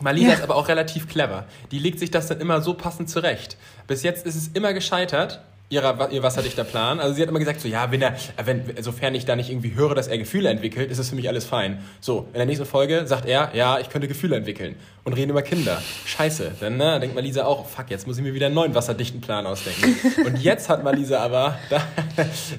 Malisa 0.00 0.28
ja. 0.28 0.34
ist 0.34 0.42
aber 0.42 0.56
auch 0.56 0.68
relativ 0.68 1.08
clever. 1.08 1.46
Die 1.70 1.78
legt 1.78 1.98
sich 1.98 2.10
das 2.10 2.26
dann 2.26 2.40
immer 2.40 2.60
so 2.60 2.74
passend 2.74 3.08
zurecht. 3.08 3.56
Bis 3.86 4.02
jetzt 4.02 4.26
ist 4.26 4.36
es 4.36 4.48
immer 4.48 4.72
gescheitert, 4.72 5.40
ihrer, 5.68 6.10
ihr 6.12 6.22
wasserdichter 6.22 6.62
Plan. 6.62 7.00
Also 7.00 7.14
sie 7.14 7.22
hat 7.22 7.28
immer 7.28 7.40
gesagt, 7.40 7.60
so 7.60 7.66
ja, 7.66 7.90
wenn 7.90 8.00
er, 8.00 8.14
wenn, 8.44 8.80
sofern 8.80 9.14
ich 9.16 9.24
da 9.24 9.34
nicht 9.34 9.50
irgendwie 9.50 9.74
höre, 9.74 9.94
dass 9.96 10.06
er 10.06 10.16
Gefühle 10.16 10.48
entwickelt, 10.48 10.90
ist 10.90 10.98
es 10.98 11.08
für 11.10 11.16
mich 11.16 11.28
alles 11.28 11.44
fein. 11.44 11.82
So, 12.00 12.28
in 12.32 12.34
der 12.34 12.46
nächsten 12.46 12.66
Folge 12.66 13.06
sagt 13.06 13.26
er, 13.26 13.50
ja, 13.52 13.80
ich 13.80 13.88
könnte 13.88 14.06
Gefühle 14.06 14.36
entwickeln 14.36 14.76
und 15.02 15.14
reden 15.14 15.30
über 15.30 15.42
Kinder. 15.42 15.82
Scheiße. 16.04 16.52
Dann 16.60 16.76
ne, 16.76 17.00
denkt 17.00 17.16
Malisa 17.16 17.44
auch, 17.44 17.66
fuck, 17.66 17.90
jetzt 17.90 18.06
muss 18.06 18.16
ich 18.16 18.22
mir 18.22 18.32
wieder 18.32 18.46
einen 18.46 18.54
neuen 18.54 18.74
wasserdichten 18.76 19.20
Plan 19.20 19.44
ausdenken. 19.44 19.96
und 20.24 20.38
jetzt 20.40 20.68
hat 20.68 20.84
Malisa 20.84 21.18
aber, 21.18 21.58
da, 21.70 21.82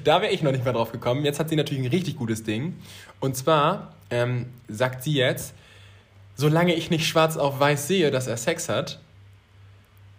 da 0.04 0.20
wäre 0.20 0.32
ich 0.32 0.42
noch 0.42 0.52
nicht 0.52 0.64
mehr 0.64 0.74
drauf 0.74 0.92
gekommen, 0.92 1.24
jetzt 1.24 1.40
hat 1.40 1.48
sie 1.48 1.56
natürlich 1.56 1.84
ein 1.84 1.90
richtig 1.90 2.16
gutes 2.16 2.42
Ding. 2.44 2.76
Und 3.20 3.36
zwar 3.36 3.94
ähm, 4.10 4.46
sagt 4.68 5.02
sie 5.02 5.14
jetzt, 5.14 5.54
solange 6.34 6.74
ich 6.74 6.90
nicht 6.90 7.06
schwarz 7.06 7.38
auf 7.38 7.58
weiß 7.58 7.88
sehe, 7.88 8.10
dass 8.10 8.26
er 8.26 8.36
Sex 8.36 8.68
hat, 8.68 9.00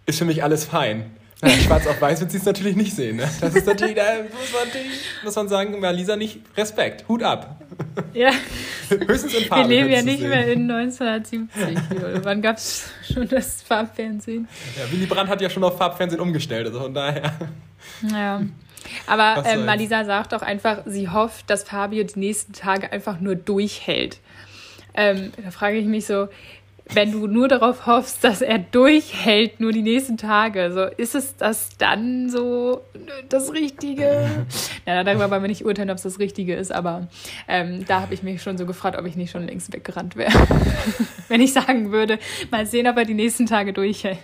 ist 0.06 0.18
für 0.18 0.24
mich 0.24 0.42
alles 0.42 0.64
fein. 0.64 1.12
Ja, 1.42 1.48
schwarz 1.50 1.86
auf 1.86 2.00
weiß 2.00 2.20
wird 2.20 2.30
sie 2.30 2.36
es 2.36 2.44
natürlich 2.44 2.76
nicht 2.76 2.94
sehen. 2.94 3.16
Ne? 3.16 3.28
Das 3.40 3.54
ist 3.54 3.66
natürlich, 3.66 3.94
da 3.94 4.02
muss 4.22 4.52
man, 4.52 4.66
natürlich, 4.66 5.00
muss 5.24 5.36
man 5.36 5.48
sagen, 5.48 5.96
Lisa 5.96 6.16
nicht 6.16 6.40
Respekt. 6.56 7.08
Hut 7.08 7.22
ab. 7.22 7.60
Ja. 8.12 8.30
Höchstens 8.88 9.34
in 9.34 9.44
Farbe. 9.44 9.68
Wir 9.68 9.82
leben 9.82 9.90
ja 9.90 10.02
nicht 10.02 10.22
mehr 10.22 10.46
in 10.48 10.70
1970. 10.70 12.24
Wann 12.24 12.42
gab 12.42 12.56
es 12.56 12.90
schon 13.10 13.28
das 13.28 13.62
Farbfernsehen? 13.62 14.48
Ja, 14.78 14.92
Willy 14.92 15.06
Brandt 15.06 15.30
hat 15.30 15.40
ja 15.40 15.48
schon 15.48 15.64
auf 15.64 15.78
Farbfernsehen 15.78 16.20
umgestellt, 16.20 16.66
also 16.66 16.80
von 16.80 16.94
daher. 16.94 17.32
Ja. 18.12 18.42
Aber 19.06 19.44
ähm, 19.46 19.64
Malisa 19.64 20.04
sagt 20.04 20.34
auch 20.34 20.42
einfach, 20.42 20.82
sie 20.86 21.08
hofft, 21.08 21.48
dass 21.48 21.64
Fabio 21.64 22.04
die 22.04 22.18
nächsten 22.18 22.52
Tage 22.52 22.92
einfach 22.92 23.20
nur 23.20 23.34
durchhält. 23.34 24.18
Ähm, 24.94 25.32
da 25.42 25.50
frage 25.50 25.78
ich 25.78 25.86
mich 25.86 26.06
so, 26.06 26.28
wenn 26.94 27.12
du 27.12 27.26
nur 27.26 27.48
darauf 27.48 27.86
hoffst, 27.86 28.24
dass 28.24 28.42
er 28.42 28.58
durchhält, 28.58 29.60
nur 29.60 29.72
die 29.72 29.82
nächsten 29.82 30.16
Tage, 30.16 30.72
so 30.72 30.84
ist 30.84 31.14
es 31.14 31.36
das 31.36 31.70
dann 31.78 32.30
so 32.30 32.82
das 33.28 33.52
Richtige? 33.52 34.28
Ja, 34.86 35.04
darüber 35.04 35.30
wollen 35.30 35.42
wir 35.42 35.48
nicht 35.48 35.64
urteilen, 35.64 35.90
ob 35.90 35.96
es 35.96 36.02
das 36.02 36.18
Richtige 36.18 36.54
ist, 36.54 36.72
aber 36.72 37.06
ähm, 37.46 37.84
da 37.86 38.00
habe 38.00 38.14
ich 38.14 38.22
mich 38.22 38.42
schon 38.42 38.58
so 38.58 38.66
gefragt, 38.66 38.98
ob 38.98 39.06
ich 39.06 39.14
nicht 39.14 39.30
schon 39.30 39.46
längst 39.46 39.72
weggerannt 39.72 40.16
wäre. 40.16 40.32
wenn 41.28 41.40
ich 41.40 41.52
sagen 41.52 41.92
würde, 41.92 42.18
mal 42.50 42.66
sehen, 42.66 42.88
ob 42.88 42.96
er 42.96 43.04
die 43.04 43.14
nächsten 43.14 43.46
Tage 43.46 43.72
durchhält. 43.72 44.18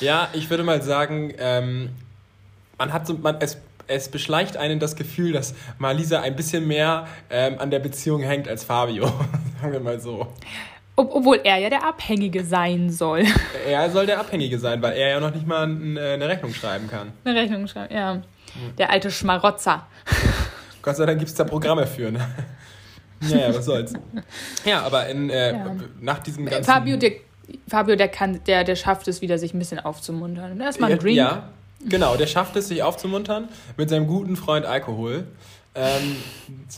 Ja, 0.00 0.28
ich 0.32 0.50
würde 0.50 0.64
mal 0.64 0.82
sagen, 0.82 1.32
ähm, 1.38 1.90
man 2.78 2.92
hat 2.92 3.06
so, 3.06 3.14
man, 3.14 3.36
es, 3.40 3.58
es 3.86 4.08
beschleicht 4.08 4.56
einen 4.56 4.80
das 4.80 4.96
Gefühl, 4.96 5.32
dass 5.32 5.54
Malisa 5.78 6.20
ein 6.20 6.36
bisschen 6.36 6.66
mehr 6.66 7.06
ähm, 7.30 7.58
an 7.58 7.70
der 7.70 7.78
Beziehung 7.78 8.22
hängt 8.22 8.48
als 8.48 8.64
Fabio. 8.64 9.06
sagen 9.60 9.72
wir 9.72 9.80
mal 9.80 10.00
so. 10.00 10.26
Ob, 10.96 11.14
obwohl 11.14 11.40
er 11.42 11.58
ja 11.58 11.70
der 11.70 11.84
Abhängige 11.84 12.44
sein 12.44 12.90
soll. 12.90 13.24
Er 13.66 13.90
soll 13.90 14.06
der 14.06 14.20
Abhängige 14.20 14.58
sein, 14.58 14.82
weil 14.82 14.92
er 14.92 15.08
ja 15.08 15.20
noch 15.20 15.34
nicht 15.34 15.46
mal 15.46 15.62
eine 15.62 16.28
Rechnung 16.28 16.52
schreiben 16.52 16.88
kann. 16.88 17.12
Eine 17.24 17.40
Rechnung 17.40 17.66
schreiben, 17.66 17.94
ja. 17.94 18.20
Der 18.78 18.90
alte 18.90 19.10
Schmarotzer. 19.10 19.86
Gott 20.82 20.96
sei 20.96 21.06
Dank 21.06 21.18
gibt 21.18 21.30
es 21.30 21.34
da 21.34 21.44
Programme 21.44 21.86
für, 21.86 22.12
ne? 22.12 22.20
Naja, 23.20 23.54
was 23.54 23.64
soll's. 23.64 23.94
Ja, 24.66 24.82
aber 24.82 25.08
in, 25.08 25.30
äh, 25.30 25.52
ja. 25.52 25.76
nach 25.98 26.18
diesem 26.18 26.44
ganzen... 26.44 26.64
Fabio, 26.64 26.98
der, 26.98 27.12
Fabio 27.66 27.96
der, 27.96 28.08
kann, 28.08 28.40
der, 28.44 28.64
der 28.64 28.76
schafft 28.76 29.08
es 29.08 29.22
wieder, 29.22 29.38
sich 29.38 29.54
ein 29.54 29.58
bisschen 29.58 29.80
aufzumuntern. 29.80 30.60
Erstmal 30.60 30.92
ein 30.92 30.98
Drink. 30.98 31.16
Ja, 31.16 31.48
genau. 31.88 32.16
Der 32.16 32.26
schafft 32.26 32.54
es, 32.56 32.68
sich 32.68 32.82
aufzumuntern 32.82 33.48
mit 33.78 33.88
seinem 33.88 34.06
guten 34.06 34.36
Freund 34.36 34.66
Alkohol 34.66 35.24
ähm, 35.74 36.16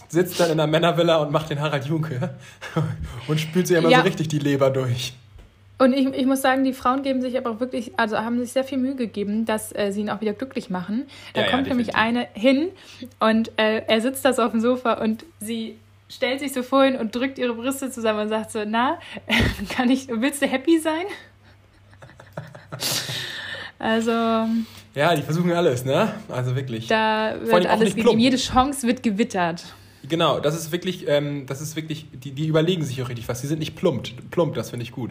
sitzt 0.08 0.40
dann 0.40 0.50
in 0.50 0.56
der 0.56 0.66
Männervilla 0.66 1.16
und 1.16 1.30
macht 1.30 1.50
den 1.50 1.60
Harald 1.60 1.84
Junke 1.84 2.34
und 3.28 3.40
spült 3.40 3.66
sich 3.66 3.76
immer 3.76 3.90
ja. 3.90 3.98
so 3.98 4.04
richtig 4.04 4.28
die 4.28 4.38
Leber 4.38 4.70
durch. 4.70 5.14
Und 5.78 5.92
ich, 5.92 6.06
ich 6.06 6.24
muss 6.24 6.40
sagen, 6.40 6.64
die 6.64 6.72
Frauen 6.72 7.02
geben 7.02 7.20
sich 7.20 7.36
aber 7.36 7.50
auch 7.50 7.60
wirklich, 7.60 7.98
also 7.98 8.16
haben 8.16 8.38
sich 8.38 8.52
sehr 8.52 8.64
viel 8.64 8.78
Mühe 8.78 8.94
gegeben, 8.94 9.44
dass 9.44 9.74
äh, 9.76 9.92
sie 9.92 10.00
ihn 10.00 10.10
auch 10.10 10.22
wieder 10.22 10.32
glücklich 10.32 10.70
machen. 10.70 11.04
Da 11.34 11.42
ja, 11.42 11.50
kommt 11.50 11.66
ja, 11.66 11.74
nämlich 11.74 11.94
eine 11.94 12.28
hin 12.32 12.68
und 13.20 13.50
äh, 13.58 13.82
er 13.86 14.00
sitzt 14.00 14.24
da 14.24 14.32
so 14.32 14.42
auf 14.42 14.52
dem 14.52 14.60
Sofa 14.60 14.94
und 14.94 15.26
sie 15.38 15.76
stellt 16.08 16.40
sich 16.40 16.54
so 16.54 16.62
vor 16.62 16.86
ihn 16.86 16.96
und 16.96 17.14
drückt 17.14 17.36
ihre 17.36 17.52
Brüste 17.52 17.90
zusammen 17.90 18.20
und 18.20 18.28
sagt 18.30 18.52
so, 18.52 18.62
na, 18.66 18.98
kann 19.68 19.90
ich, 19.90 20.08
willst 20.08 20.40
du 20.40 20.46
happy 20.46 20.78
sein? 20.78 21.04
also 23.78 24.46
ja, 24.96 25.14
die 25.14 25.22
versuchen 25.22 25.52
alles, 25.52 25.84
ne? 25.84 26.12
Also 26.28 26.56
wirklich. 26.56 26.88
Da 26.88 27.36
wird 27.40 27.66
alles 27.66 27.94
gegeben. 27.94 28.18
Jede 28.18 28.38
Chance 28.38 28.86
wird 28.86 29.02
gewittert. 29.02 29.64
Genau, 30.08 30.40
das 30.40 30.56
ist 30.56 30.72
wirklich, 30.72 31.06
ähm, 31.06 31.46
das 31.46 31.60
ist 31.60 31.76
wirklich, 31.76 32.06
die, 32.12 32.30
die 32.32 32.46
überlegen 32.46 32.84
sich 32.84 33.02
auch 33.02 33.08
richtig 33.08 33.28
was. 33.28 33.42
Die 33.42 33.46
sind 33.46 33.58
nicht 33.58 33.76
plump. 33.76 34.08
Plump, 34.30 34.54
das 34.54 34.70
finde 34.70 34.84
ich 34.84 34.92
gut. 34.92 35.10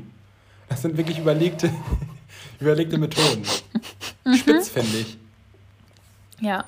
Das 0.69 0.81
sind 0.81 0.97
wirklich 0.97 1.19
überlegte, 1.19 1.69
überlegte 2.59 2.97
Methoden. 2.97 3.43
Mhm. 4.25 4.35
Spitz, 4.37 4.69
finde 4.69 4.97
ich. 4.97 5.17
Ja. 6.41 6.65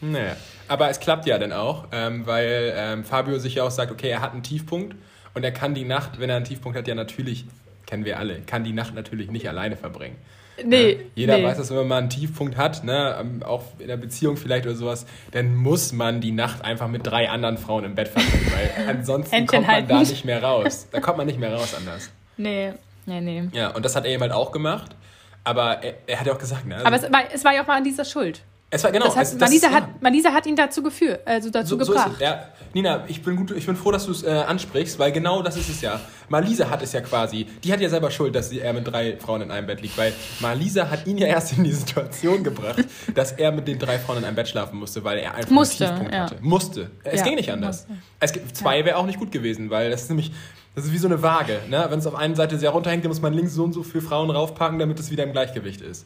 Naja. 0.00 0.36
Aber 0.68 0.90
es 0.90 0.98
klappt 0.98 1.26
ja 1.26 1.38
dann 1.38 1.52
auch, 1.52 1.86
ähm, 1.92 2.26
weil 2.26 2.74
ähm, 2.76 3.04
Fabio 3.04 3.38
sich 3.38 3.56
ja 3.56 3.62
auch 3.62 3.70
sagt, 3.70 3.92
okay, 3.92 4.08
er 4.08 4.20
hat 4.20 4.32
einen 4.32 4.42
Tiefpunkt 4.42 4.96
und 5.34 5.44
er 5.44 5.52
kann 5.52 5.74
die 5.74 5.84
Nacht, 5.84 6.18
wenn 6.18 6.28
er 6.28 6.36
einen 6.36 6.44
Tiefpunkt 6.44 6.76
hat, 6.76 6.88
ja 6.88 6.96
natürlich 6.96 7.44
kennen 7.86 8.04
wir 8.04 8.18
alle, 8.18 8.40
kann 8.40 8.64
die 8.64 8.72
Nacht 8.72 8.94
natürlich 8.94 9.30
nicht 9.30 9.48
alleine 9.48 9.76
verbringen. 9.76 10.16
Nee. 10.64 10.92
Ja, 10.92 10.98
jeder 11.14 11.38
nee. 11.38 11.44
weiß, 11.44 11.58
dass 11.58 11.70
wenn 11.70 11.76
man 11.78 11.88
mal 11.88 11.98
einen 11.98 12.10
Tiefpunkt 12.10 12.56
hat, 12.56 12.84
ne, 12.84 13.16
ähm, 13.20 13.42
auch 13.42 13.64
in 13.78 13.88
der 13.88 13.96
Beziehung 13.96 14.36
vielleicht 14.36 14.66
oder 14.66 14.74
sowas, 14.74 15.06
dann 15.32 15.54
muss 15.54 15.92
man 15.92 16.20
die 16.20 16.32
Nacht 16.32 16.64
einfach 16.64 16.88
mit 16.88 17.06
drei 17.06 17.28
anderen 17.28 17.58
Frauen 17.58 17.84
im 17.84 17.94
Bett 17.94 18.08
verbringen, 18.08 18.50
weil 18.52 18.88
ansonsten 18.96 19.46
kommt 19.46 19.66
man 19.66 19.86
da 19.86 19.98
nicht 20.00 20.24
mehr 20.24 20.42
raus. 20.42 20.88
Da 20.90 21.00
kommt 21.00 21.18
man 21.18 21.26
nicht 21.26 21.38
mehr 21.38 21.54
raus 21.54 21.74
anders. 21.74 22.10
Nee, 22.36 22.72
nee, 23.06 23.20
nee. 23.20 23.48
Ja, 23.52 23.70
und 23.70 23.84
das 23.84 23.96
hat 23.96 24.04
er 24.04 24.12
eben 24.12 24.22
halt 24.22 24.32
auch 24.32 24.52
gemacht. 24.52 24.96
Aber 25.44 25.82
er, 25.84 25.94
er 26.06 26.20
hat 26.20 26.26
ja 26.26 26.32
auch 26.32 26.38
gesagt, 26.38 26.66
ne? 26.66 26.74
Also, 26.76 26.86
aber 26.86 26.96
es 26.96 27.12
war, 27.12 27.22
es 27.32 27.44
war 27.44 27.54
ja 27.54 27.62
auch 27.62 27.66
mal 27.66 27.76
an 27.76 27.84
dieser 27.84 28.04
Schuld. 28.04 28.42
Es 28.68 28.82
war 28.82 28.90
genau. 28.90 29.06
Das 29.06 29.16
hat, 29.16 29.26
das, 29.26 29.38
Malisa, 29.38 29.68
ja. 29.68 29.74
hat, 29.74 30.02
Malisa 30.02 30.32
hat 30.32 30.44
ihn 30.46 30.56
dazu 30.56 30.82
geführt, 30.82 31.20
also 31.24 31.50
dazu 31.50 31.78
so, 31.78 31.78
gebracht. 31.78 32.16
So 32.18 32.24
ja, 32.24 32.48
Nina, 32.74 33.04
ich 33.06 33.22
bin 33.22 33.36
gut, 33.36 33.52
ich 33.52 33.64
bin 33.64 33.76
froh, 33.76 33.92
dass 33.92 34.06
du 34.06 34.10
es 34.10 34.24
äh, 34.24 34.28
ansprichst, 34.28 34.98
weil 34.98 35.12
genau 35.12 35.40
das 35.40 35.56
ist 35.56 35.68
es 35.68 35.80
ja. 35.82 36.00
Malisa 36.28 36.68
hat 36.68 36.82
es 36.82 36.92
ja 36.92 37.00
quasi, 37.00 37.46
die 37.62 37.72
hat 37.72 37.80
ja 37.80 37.88
selber 37.88 38.10
Schuld, 38.10 38.34
dass 38.34 38.50
er 38.50 38.72
mit 38.72 38.86
drei 38.88 39.16
Frauen 39.18 39.42
in 39.42 39.50
einem 39.52 39.68
Bett 39.68 39.82
liegt, 39.82 39.96
weil 39.96 40.12
Malisa 40.40 40.90
hat 40.90 41.06
ihn 41.06 41.16
ja 41.16 41.28
erst 41.28 41.56
in 41.56 41.62
die 41.62 41.72
Situation 41.72 42.42
gebracht, 42.42 42.84
dass 43.14 43.32
er 43.32 43.52
mit 43.52 43.68
den 43.68 43.78
drei 43.78 44.00
Frauen 44.00 44.18
in 44.18 44.24
einem 44.24 44.34
Bett 44.34 44.48
schlafen 44.48 44.80
musste, 44.80 45.04
weil 45.04 45.18
er 45.18 45.36
einfach 45.36 45.50
musste, 45.50 45.86
einen 45.86 45.94
Tiefpunkt 45.94 46.14
ja. 46.14 46.22
hatte. 46.24 46.36
Musste. 46.40 46.90
Es 47.04 47.20
ja, 47.20 47.24
ging 47.24 47.36
nicht 47.36 47.52
anders. 47.52 47.86
Es, 48.18 48.32
zwei 48.52 48.84
wäre 48.84 48.96
auch 48.96 49.06
nicht 49.06 49.20
gut 49.20 49.30
gewesen, 49.30 49.70
weil 49.70 49.90
das 49.90 50.02
ist 50.02 50.08
nämlich, 50.08 50.32
das 50.74 50.86
ist 50.86 50.92
wie 50.92 50.98
so 50.98 51.06
eine 51.06 51.22
Waage. 51.22 51.60
Ne? 51.70 51.86
Wenn 51.88 52.00
es 52.00 52.06
auf 52.06 52.16
einer 52.16 52.34
Seite 52.34 52.58
sehr 52.58 52.70
runterhängt, 52.70 53.04
dann 53.04 53.10
muss 53.10 53.22
man 53.22 53.32
links 53.32 53.54
so 53.54 53.62
und 53.62 53.72
so 53.72 53.84
für 53.84 54.00
Frauen 54.00 54.28
raufpacken, 54.28 54.80
damit 54.80 54.98
es 54.98 55.12
wieder 55.12 55.22
im 55.22 55.30
Gleichgewicht 55.30 55.82
ist. 55.82 56.04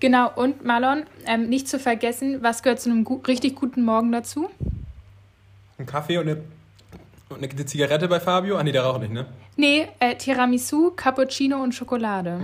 Genau, 0.00 0.30
und 0.34 0.64
Marlon, 0.64 1.04
ähm, 1.26 1.48
nicht 1.48 1.68
zu 1.68 1.78
vergessen, 1.78 2.42
was 2.42 2.62
gehört 2.62 2.80
zu 2.80 2.90
einem 2.90 3.04
gu 3.04 3.16
richtig 3.26 3.56
guten 3.56 3.84
Morgen 3.84 4.12
dazu? 4.12 4.48
Ein 5.78 5.86
Kaffee 5.86 6.18
und 6.18 6.28
eine, 6.28 6.42
und 7.28 7.42
eine 7.42 7.66
Zigarette 7.66 8.08
bei 8.08 8.20
Fabio? 8.20 8.56
Ah, 8.56 8.62
nee, 8.62 8.72
der 8.72 8.82
raucht 8.82 9.00
nicht, 9.00 9.12
ne? 9.12 9.26
Nee, 9.56 9.88
äh, 10.00 10.14
Tiramisu, 10.14 10.92
Cappuccino 10.92 11.62
und 11.62 11.74
Schokolade. 11.74 12.40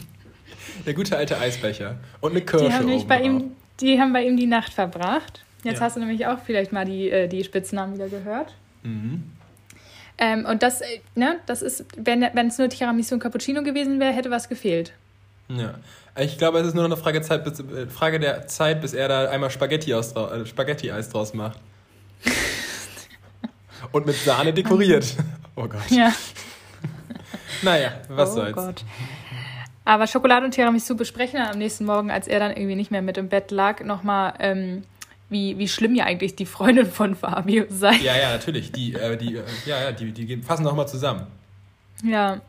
der 0.86 0.94
gute 0.94 1.16
alte 1.16 1.38
Eisbecher. 1.38 1.96
Und 2.20 2.32
eine 2.32 2.42
Kirsche. 2.42 2.66
Die 2.66 2.72
haben, 2.72 2.86
nämlich 2.86 3.06
bei 3.06 3.22
ihm, 3.22 3.52
die 3.80 4.00
haben 4.00 4.12
bei 4.12 4.24
ihm 4.24 4.36
die 4.36 4.46
Nacht 4.46 4.72
verbracht. 4.72 5.44
Jetzt 5.64 5.78
ja. 5.78 5.86
hast 5.86 5.96
du 5.96 6.00
nämlich 6.00 6.26
auch 6.26 6.38
vielleicht 6.44 6.72
mal 6.72 6.84
die, 6.84 7.10
äh, 7.10 7.28
die 7.28 7.42
Spitznamen 7.44 7.94
wieder 7.94 8.08
gehört. 8.08 8.54
Mhm. 8.82 9.24
Ähm, 10.18 10.46
und 10.46 10.62
das, 10.62 10.80
äh, 10.80 11.00
ne, 11.14 11.36
das 11.46 11.62
ist, 11.62 11.84
wenn 11.96 12.22
es 12.22 12.58
nur 12.58 12.68
Tiramisu 12.68 13.14
und 13.14 13.20
Cappuccino 13.20 13.62
gewesen 13.62 14.00
wäre, 14.00 14.12
hätte 14.12 14.30
was 14.30 14.48
gefehlt. 14.48 14.92
Ja. 15.48 15.74
Ich 16.20 16.36
glaube, 16.36 16.58
es 16.58 16.66
ist 16.66 16.74
nur 16.74 16.82
noch 16.82 16.96
eine 16.96 17.02
Frage, 17.02 17.22
Zeit, 17.22 17.44
bis, 17.44 17.60
äh, 17.60 17.86
Frage 17.86 18.18
der 18.18 18.46
Zeit, 18.48 18.80
bis 18.80 18.92
er 18.92 19.08
da 19.08 19.28
einmal 19.28 19.50
Spaghetti 19.50 19.94
aus, 19.94 20.12
äh, 20.12 20.44
Spaghetti-Eis 20.44 21.08
draus 21.10 21.32
macht. 21.32 21.58
Und 23.92 24.06
mit 24.06 24.16
Sahne 24.16 24.52
dekoriert. 24.52 25.16
Oh 25.60 25.66
Gott. 25.66 25.90
Ja. 25.90 26.12
naja, 27.62 27.90
was 28.08 28.30
oh 28.30 28.34
soll's. 28.34 28.54
Gott. 28.54 28.84
Aber 29.84 30.06
Schokolade 30.06 30.46
und 30.46 30.52
Tiramisu 30.52 30.94
besprechen 30.94 31.40
dann 31.40 31.50
am 31.50 31.58
nächsten 31.58 31.84
Morgen, 31.84 32.12
als 32.12 32.28
er 32.28 32.38
dann 32.38 32.52
irgendwie 32.52 32.76
nicht 32.76 32.92
mehr 32.92 33.02
mit 33.02 33.18
im 33.18 33.28
Bett 33.28 33.50
lag, 33.50 33.82
nochmal, 33.82 34.34
ähm, 34.38 34.84
wie, 35.30 35.58
wie 35.58 35.66
schlimm 35.66 35.96
ja 35.96 36.04
eigentlich 36.04 36.36
die 36.36 36.46
Freundin 36.46 36.86
von 36.86 37.16
Fabio 37.16 37.64
sei. 37.70 37.96
Ja, 37.96 38.16
ja, 38.16 38.30
natürlich. 38.30 38.70
Die, 38.70 38.94
äh, 38.94 39.16
die, 39.16 39.34
äh, 39.34 39.42
ja, 39.66 39.82
ja, 39.82 39.90
die, 39.90 40.12
die 40.12 40.36
fassen 40.42 40.62
nochmal 40.62 40.86
zusammen. 40.86 41.26
Ja, 42.04 42.40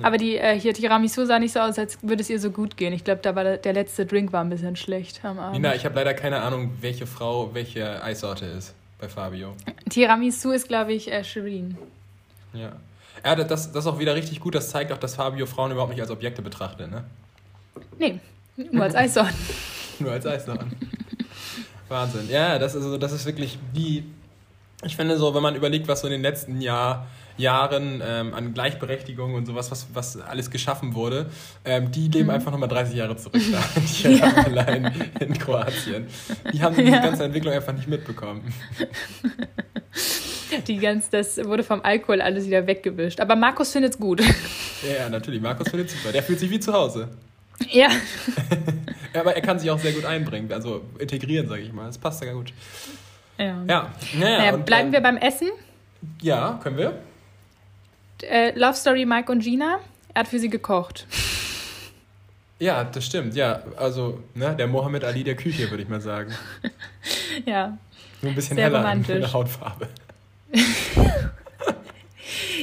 aber 0.00 0.16
die 0.16 0.36
äh, 0.36 0.58
hier 0.58 0.72
Tiramisu 0.72 1.26
sah 1.26 1.38
nicht 1.38 1.52
so 1.52 1.60
aus, 1.60 1.78
als 1.78 1.98
würde 2.02 2.22
es 2.22 2.30
ihr 2.30 2.40
so 2.40 2.50
gut 2.50 2.76
gehen. 2.76 2.92
Ich 2.92 3.04
glaube, 3.04 3.20
da 3.22 3.34
war 3.34 3.56
der 3.56 3.72
letzte 3.72 4.06
Drink 4.06 4.32
war 4.32 4.42
ein 4.42 4.50
bisschen 4.50 4.76
schlecht 4.76 5.24
am 5.24 5.38
Abend. 5.38 5.54
Nina, 5.54 5.74
ich 5.74 5.84
habe 5.84 5.94
leider 5.94 6.14
keine 6.14 6.40
Ahnung, 6.40 6.72
welche 6.80 7.06
Frau 7.06 7.50
welche 7.52 8.02
Eissorte 8.02 8.46
ist 8.46 8.74
bei 8.98 9.08
Fabio. 9.08 9.54
Tiramisu 9.90 10.52
ist, 10.52 10.68
glaube 10.68 10.92
ich, 10.92 11.12
äh, 11.12 11.24
Shireen. 11.24 11.76
Ja. 12.54 12.72
Ja, 13.24 13.36
das, 13.36 13.72
das 13.72 13.84
ist 13.84 13.86
auch 13.86 13.98
wieder 13.98 14.14
richtig 14.14 14.40
gut. 14.40 14.54
Das 14.54 14.70
zeigt 14.70 14.92
auch, 14.92 14.98
dass 14.98 15.16
Fabio 15.16 15.46
Frauen 15.46 15.70
überhaupt 15.70 15.92
nicht 15.92 16.00
als 16.00 16.10
Objekte 16.10 16.42
betrachtet, 16.42 16.90
ne? 16.90 17.04
Nee, 17.98 18.18
nur 18.56 18.84
als 18.84 18.94
Eissorten. 18.94 19.36
nur 19.98 20.12
als 20.12 20.26
Eissorten. 20.26 20.72
Wahnsinn. 21.88 22.28
Ja, 22.28 22.58
das 22.58 22.74
ist, 22.74 23.02
das 23.02 23.12
ist 23.12 23.26
wirklich 23.26 23.58
wie. 23.72 24.04
Ich 24.84 24.96
finde 24.96 25.16
so, 25.16 25.34
wenn 25.34 25.42
man 25.42 25.54
überlegt, 25.54 25.86
was 25.86 26.00
so 26.00 26.08
in 26.08 26.12
den 26.12 26.22
letzten 26.22 26.60
Jahren 26.60 27.06
Jahren 27.36 28.02
ähm, 28.04 28.34
an 28.34 28.54
Gleichberechtigung 28.54 29.34
und 29.34 29.46
sowas, 29.46 29.70
was, 29.70 29.86
was 29.94 30.20
alles 30.20 30.50
geschaffen 30.50 30.94
wurde, 30.94 31.26
ähm, 31.64 31.90
die 31.90 32.08
leben 32.08 32.24
mhm. 32.24 32.30
einfach 32.30 32.52
nochmal 32.52 32.68
30 32.68 32.94
Jahre 32.94 33.16
zurück 33.16 33.42
da, 33.50 33.62
die 33.80 34.16
ja. 34.16 34.32
allein 34.44 35.10
in 35.20 35.38
Kroatien. 35.38 36.06
Die 36.52 36.62
haben 36.62 36.76
ja. 36.76 36.84
die 36.84 36.90
ganze 36.90 37.24
Entwicklung 37.24 37.54
einfach 37.54 37.72
nicht 37.72 37.88
mitbekommen. 37.88 38.52
Die 40.66 40.76
ganz, 40.76 41.08
das 41.08 41.42
wurde 41.42 41.62
vom 41.62 41.80
Alkohol 41.82 42.20
alles 42.20 42.46
wieder 42.46 42.66
weggewischt. 42.66 43.20
Aber 43.20 43.36
Markus 43.36 43.72
findet 43.72 43.94
es 43.94 43.98
gut. 43.98 44.20
Ja, 44.82 45.08
natürlich. 45.08 45.40
Markus 45.40 45.70
findet 45.70 45.88
es 45.88 45.94
super. 45.94 46.12
Der 46.12 46.22
fühlt 46.22 46.40
sich 46.40 46.50
wie 46.50 46.60
zu 46.60 46.74
Hause. 46.74 47.08
Ja. 47.70 47.88
Aber 49.18 49.34
er 49.34 49.40
kann 49.40 49.58
sich 49.58 49.70
auch 49.70 49.78
sehr 49.78 49.92
gut 49.92 50.04
einbringen, 50.04 50.52
also 50.52 50.82
integrieren, 50.98 51.48
sage 51.48 51.62
ich 51.62 51.72
mal. 51.72 51.86
Das 51.86 51.96
passt 51.96 52.22
ja 52.22 52.34
gut. 52.34 52.52
Ja. 53.38 53.64
Ja. 53.66 53.94
Naja, 54.18 54.38
naja 54.38 54.54
und, 54.54 54.66
bleiben 54.66 54.88
ähm, 54.88 54.92
wir 54.92 55.00
beim 55.00 55.16
Essen? 55.16 55.48
Ja, 56.20 56.60
können 56.62 56.76
wir 56.76 56.98
äh, 58.22 58.58
Love 58.58 58.74
Story 58.74 59.04
Mike 59.04 59.30
und 59.30 59.40
Gina. 59.40 59.78
Er 60.14 60.20
hat 60.20 60.28
für 60.28 60.38
sie 60.38 60.50
gekocht. 60.50 61.06
Ja, 62.58 62.84
das 62.84 63.04
stimmt. 63.06 63.34
Ja, 63.34 63.62
also 63.76 64.20
ne, 64.34 64.54
der 64.56 64.68
Mohammed 64.68 65.04
Ali 65.04 65.24
der 65.24 65.34
Küche, 65.34 65.68
würde 65.70 65.82
ich 65.82 65.88
mal 65.88 66.00
sagen. 66.00 66.32
ja. 67.46 67.76
Nur 68.20 68.32
ein 68.32 68.34
bisschen 68.36 68.56
Sehr 68.56 68.66
heller 68.66 68.78
romantisch. 68.78 69.16
in 69.16 69.20
der 69.20 69.32
Hautfarbe. 69.32 69.88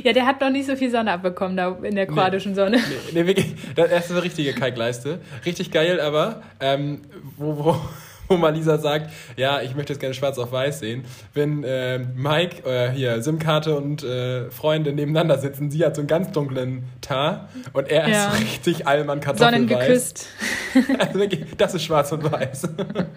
ja, 0.04 0.14
der 0.14 0.26
hat 0.26 0.40
noch 0.40 0.52
nicht 0.52 0.68
so 0.68 0.76
viel 0.78 0.90
Sonne 0.90 1.12
abbekommen 1.12 1.58
da 1.58 1.78
in 1.84 1.96
der 1.96 2.08
kroatischen 2.08 2.52
nee, 2.52 2.56
Sonne. 2.56 2.78
Nee, 2.78 2.84
nee, 3.12 3.28
wirklich. 3.28 3.56
Das 3.76 3.92
ist 3.92 4.12
eine 4.12 4.24
richtige 4.24 4.54
Kalkleiste. 4.54 5.20
Richtig 5.46 5.72
geil, 5.72 6.00
aber 6.00 6.44
ähm, 6.62 7.02
wo, 7.36 7.66
wo, 7.66 7.82
wo 8.30 8.38
Malisa 8.38 8.78
sagt, 8.78 9.12
ja, 9.36 9.62
ich 9.62 9.76
möchte 9.76 9.92
es 9.94 10.00
gerne 10.00 10.14
schwarz 10.14 10.38
auf 10.38 10.52
weiß 10.52 10.80
sehen. 10.80 11.04
Wenn 11.34 11.64
äh, 11.64 12.00
Mike, 12.00 12.64
äh, 12.66 12.92
hier, 12.92 13.22
SIM-Karte 13.22 13.76
und 13.76 14.04
äh, 14.04 14.50
Freunde 14.52 14.94
nebeneinander 14.94 15.38
sitzen, 15.40 15.72
sie 15.72 15.84
hat 15.84 15.96
so 15.96 16.02
einen 16.02 16.08
ganz 16.08 16.32
dunklen 16.32 16.84
Tar 17.02 17.50
und 17.74 17.90
er 17.90 18.08
ja. 18.08 18.28
ist 18.28 18.40
richtig 18.42 18.88
Allmann 18.88 19.20
Kartoffelweiß. 19.20 19.68
Sonnengeküsst. 19.68 20.28
also 21.00 21.20
wirklich, 21.20 21.46
das 21.58 21.74
ist 21.74 21.84
schwarz 21.84 22.12
und 22.12 22.32
weiß. 22.32 22.70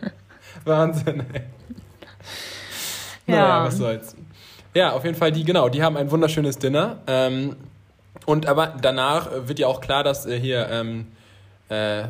Wahnsinn, 0.65 1.25
ey. 1.33 1.43
Ja. 3.27 3.35
Naja, 3.35 3.65
was 3.65 3.77
soll's. 3.77 4.17
Ja, 4.75 4.93
auf 4.93 5.05
jeden 5.05 5.17
Fall, 5.17 5.31
die, 5.31 5.45
genau, 5.45 5.69
die 5.69 5.83
haben 5.83 5.97
ein 5.97 6.11
wunderschönes 6.11 6.59
Dinner. 6.59 7.01
Ähm, 7.07 7.57
und 8.25 8.47
aber 8.47 8.75
danach 8.81 9.29
wird 9.47 9.59
ja 9.59 9.67
auch 9.67 9.81
klar, 9.81 10.03
dass 10.03 10.27
äh, 10.27 10.39
hier 10.39 10.69
ähm, 10.71 11.09
äh, 11.69 12.05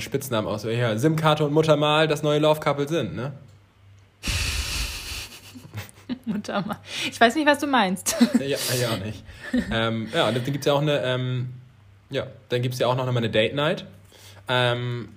Spitznamen 0.00 0.48
aus. 0.48 0.64
Ja, 0.64 0.96
SIM-Karte 0.96 1.44
und 1.44 1.52
Muttermal 1.52 2.08
das 2.08 2.22
neue 2.22 2.38
Love 2.38 2.60
Couple 2.60 2.88
sind, 2.88 3.14
ne? 3.14 3.32
Muttermal. 6.26 6.78
Ich 7.10 7.20
weiß 7.20 7.34
nicht, 7.34 7.46
was 7.46 7.58
du 7.58 7.66
meinst. 7.66 8.16
ja, 8.38 8.46
ja 8.46 8.90
auch 8.90 9.04
nicht. 9.04 9.22
ähm, 9.72 10.08
ja, 10.14 10.28
und 10.28 10.36
dann 10.36 10.44
gibt 10.44 10.60
es 10.60 10.66
ja 10.66 10.72
auch 10.72 10.82
eine, 10.82 11.02
ähm, 11.02 11.48
ja, 12.10 12.26
dann 12.48 12.62
gibt 12.62 12.74
es 12.74 12.80
ja 12.80 12.86
auch 12.86 12.96
noch 12.96 13.06
eine 13.06 13.30
Date 13.30 13.54
Night. 13.54 13.84
Ähm, 14.48 15.08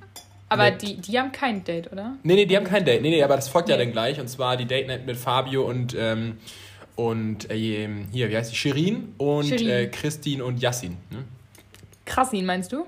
aber 0.47 0.71
die, 0.71 0.97
die 0.97 1.19
haben 1.19 1.31
kein 1.31 1.63
Date, 1.63 1.91
oder? 1.91 2.13
Nee, 2.23 2.35
nee, 2.35 2.45
die 2.45 2.55
haben 2.55 2.65
kein 2.65 2.85
Date. 2.85 3.01
Nee, 3.01 3.09
nee, 3.09 3.23
aber 3.23 3.35
das 3.35 3.49
folgt 3.49 3.67
nee. 3.67 3.73
ja 3.73 3.79
dann 3.79 3.91
gleich. 3.91 4.19
Und 4.19 4.27
zwar 4.27 4.57
die 4.57 4.65
Date 4.65 4.87
Night 4.87 5.05
mit 5.05 5.17
Fabio 5.17 5.67
und, 5.67 5.95
ähm, 5.97 6.37
und 6.95 7.49
äh, 7.49 7.89
hier, 8.11 8.29
wie 8.29 8.37
heißt 8.37 8.51
die? 8.51 8.55
Shirin 8.55 9.15
und 9.17 9.47
Shirin. 9.47 9.69
Äh, 9.69 9.87
Christine 9.87 10.45
und 10.45 10.61
Yassin. 10.61 10.97
Ne? 11.09 11.23
Krassin, 12.05 12.45
meinst 12.45 12.71
du? 12.71 12.85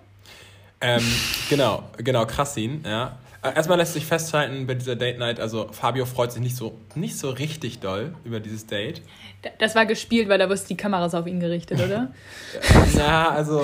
Ähm, 0.82 1.04
genau, 1.50 1.84
genau, 1.98 2.26
Krassin, 2.26 2.84
ja. 2.86 3.18
Äh, 3.42 3.56
erstmal 3.56 3.78
lässt 3.78 3.94
sich 3.94 4.06
festhalten 4.06 4.68
bei 4.68 4.74
dieser 4.74 4.96
Date 4.96 5.20
Night, 5.20 5.40
also 5.40 5.68
Fabio 5.72 6.06
freut 6.06 6.32
sich 6.32 6.42
nicht 6.42 6.56
so, 6.56 6.78
nicht 6.96 7.18
so 7.18 7.30
richtig 7.30 7.80
doll 7.80 8.16
über 8.24 8.40
dieses 8.40 8.66
Date. 8.66 9.02
Das 9.60 9.76
war 9.76 9.86
gespielt, 9.86 10.28
weil 10.30 10.40
da 10.40 10.50
wusste 10.50 10.70
die 10.70 10.78
Kameras 10.78 11.14
auf 11.14 11.28
ihn 11.28 11.40
gerichtet, 11.40 11.80
oder? 11.80 12.12
ja, 12.98 13.30
also. 13.30 13.64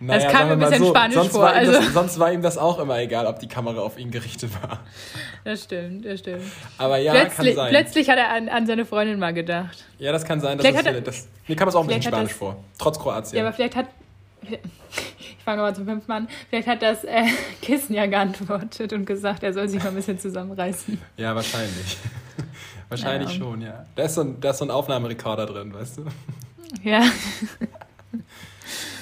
Naja, 0.00 0.24
das 0.24 0.32
kam 0.32 0.48
mir 0.48 0.52
ein 0.54 0.58
bisschen 0.58 0.78
so, 0.78 0.90
spanisch 0.90 1.14
sonst 1.14 1.30
vor. 1.30 1.42
War 1.42 1.52
also. 1.52 1.72
das, 1.72 1.92
sonst 1.92 2.18
war 2.18 2.32
ihm 2.32 2.42
das 2.42 2.58
auch 2.58 2.78
immer 2.78 2.98
egal, 2.98 3.26
ob 3.26 3.38
die 3.38 3.48
Kamera 3.48 3.80
auf 3.80 3.98
ihn 3.98 4.10
gerichtet 4.10 4.50
war. 4.62 4.80
Das 5.44 5.64
stimmt, 5.64 6.04
das 6.04 6.20
stimmt. 6.20 6.42
Aber 6.76 6.98
ja, 6.98 7.12
plötzlich, 7.12 7.36
kann 7.36 7.54
sein. 7.54 7.70
Plötzlich 7.70 8.10
hat 8.10 8.18
er 8.18 8.30
an, 8.30 8.48
an 8.48 8.66
seine 8.66 8.84
Freundin 8.84 9.18
mal 9.18 9.32
gedacht. 9.32 9.84
Ja, 9.98 10.12
das 10.12 10.24
kann 10.24 10.40
sein. 10.40 10.58
Dass 10.58 10.66
das, 10.66 10.86
er, 10.86 11.00
das, 11.00 11.28
mir 11.46 11.56
kam 11.56 11.68
es 11.68 11.74
auch 11.74 11.82
ein 11.82 11.86
bisschen 11.86 12.02
spanisch 12.02 12.30
das, 12.30 12.38
vor, 12.38 12.56
trotz 12.78 12.98
Kroatien. 12.98 13.38
Ja, 13.38 13.46
aber 13.46 13.54
vielleicht 13.54 13.76
hat 13.76 13.86
fange 15.48 15.62
nochmal 15.62 15.74
zum 15.74 15.86
fünften 15.86 16.08
Mal 16.10 16.16
an. 16.18 16.28
Vielleicht 16.50 16.68
hat 16.68 16.82
das 16.82 17.04
äh, 17.04 17.24
Kissen 17.62 17.94
ja 17.94 18.04
geantwortet 18.04 18.92
und 18.92 19.06
gesagt, 19.06 19.42
er 19.42 19.54
soll 19.54 19.66
sich 19.68 19.82
mal 19.82 19.88
ein 19.88 19.94
bisschen 19.94 20.18
zusammenreißen. 20.18 20.98
Ja, 21.16 21.34
wahrscheinlich. 21.34 21.96
wahrscheinlich 22.90 23.30
ja. 23.30 23.36
schon, 23.36 23.62
ja. 23.62 23.86
Da 23.96 24.02
ist, 24.02 24.14
so 24.14 24.20
ein, 24.20 24.38
da 24.42 24.50
ist 24.50 24.58
so 24.58 24.66
ein 24.66 24.70
Aufnahmerekorder 24.70 25.46
drin, 25.46 25.72
weißt 25.72 25.98
du? 25.98 26.04
Ja. 26.82 27.02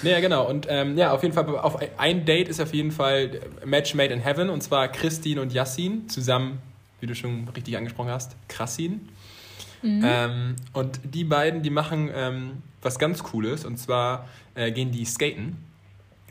Naja, 0.03 0.21
genau. 0.21 0.47
Und 0.49 0.67
ähm, 0.69 0.97
ja, 0.97 1.13
auf 1.13 1.23
jeden 1.23 1.35
Fall, 1.35 1.49
auf 1.59 1.79
ein 1.97 2.25
Date 2.25 2.49
ist 2.49 2.61
auf 2.61 2.73
jeden 2.73 2.93
Fall 2.93 3.41
Match 3.65 3.95
Made 3.95 4.13
in 4.13 4.21
Heaven 4.21 4.51
und 4.51 4.63
zwar 4.63 4.87
Christine 4.89 5.41
und 5.41 5.53
Yassin 5.53 6.09
zusammen, 6.09 6.59
wie 7.01 7.07
du 7.07 7.15
schon 7.15 7.49
richtig 7.49 7.77
angesprochen 7.77 8.11
hast, 8.11 8.37
Krassin. 8.47 9.09
Mhm. 9.83 10.03
Ähm, 10.05 10.57
und 10.75 11.01
die 11.03 11.25
beiden, 11.25 11.63
die 11.63 11.71
machen 11.71 12.11
ähm, 12.15 12.63
was 12.83 12.99
ganz 12.99 13.23
Cooles. 13.25 13.65
Und 13.65 13.79
zwar 13.79 14.29
äh, 14.55 14.71
gehen 14.71 14.93
die 14.93 15.05
skaten. 15.05 15.57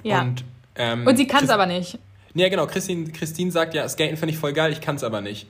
Ja. 0.03 0.21
Und, 0.21 0.43
ähm, 0.75 1.07
und 1.07 1.17
sie 1.17 1.27
kann 1.27 1.43
es 1.43 1.49
aber 1.49 1.65
nicht. 1.65 1.99
Ja, 2.33 2.49
genau. 2.49 2.67
Christine, 2.67 3.11
Christine 3.11 3.51
sagt, 3.51 3.73
ja, 3.73 3.87
skaten 3.87 4.17
finde 4.17 4.33
ich 4.33 4.39
voll 4.39 4.53
geil, 4.53 4.71
ich 4.71 4.81
kann 4.81 4.97
es 4.97 5.03
aber 5.03 5.21
nicht. 5.21 5.47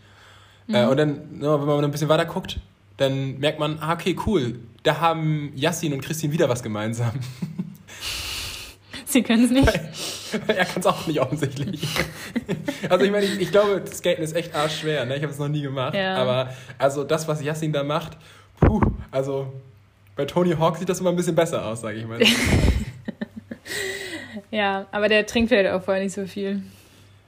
Mhm. 0.68 0.76
Äh, 0.76 0.86
und 0.86 0.98
dann, 0.98 1.40
no, 1.40 1.60
wenn 1.60 1.68
man 1.68 1.84
ein 1.84 1.92
bisschen 1.92 2.10
weiter 2.10 2.26
guckt, 2.26 2.60
dann 2.98 3.40
merkt 3.40 3.60
man, 3.60 3.80
ah, 3.80 3.94
okay, 3.94 4.16
cool, 4.26 4.60
da 4.84 5.00
haben 5.02 5.52
Yassin 5.56 5.94
und 5.94 6.02
Christine 6.02 6.32
wieder 6.32 6.48
was 6.48 6.64
gemeinsam. 6.64 7.12
Sie 9.06 9.24
können 9.24 9.46
es 9.46 9.52
nicht. 9.52 9.68
er 10.48 10.66
kann 10.66 10.80
es 10.80 10.86
auch 10.86 11.08
nicht 11.08 11.20
offensichtlich. 11.22 11.88
also 12.90 13.06
ich 13.06 13.12
meine, 13.12 13.26
ich, 13.26 13.40
ich, 13.40 13.52
glaube, 13.52 13.82
Skaten 13.92 14.24
ist 14.24 14.36
echt 14.36 14.54
arschschwer. 14.54 15.06
Ne? 15.06 15.16
Ich 15.16 15.24
habe 15.24 15.32
es 15.32 15.40
noch 15.40 15.48
nie 15.48 15.62
gemacht. 15.62 15.94
Ja. 15.96 16.16
Aber 16.16 16.50
also 16.78 17.04
das, 17.04 17.28
was 17.28 17.42
Yassin 17.42 17.72
da 17.72 17.84
macht, 17.84 18.18
puh, 18.60 18.82
also 19.12 19.54
bei 20.16 20.26
Tony 20.26 20.54
Hawk 20.54 20.78
sieht 20.78 20.90
das 20.90 21.00
immer 21.00 21.12
ein 21.12 21.16
bisschen 21.16 21.36
besser 21.36 21.66
aus, 21.66 21.82
sage 21.82 21.98
ich 21.98 22.08
mal. 22.08 22.20
Ja, 24.56 24.86
aber 24.92 25.10
der 25.10 25.26
trinkt 25.26 25.50
vielleicht 25.50 25.70
auch 25.72 25.84
vorher 25.84 26.04
nicht 26.04 26.14
so 26.14 26.26
viel. 26.26 26.64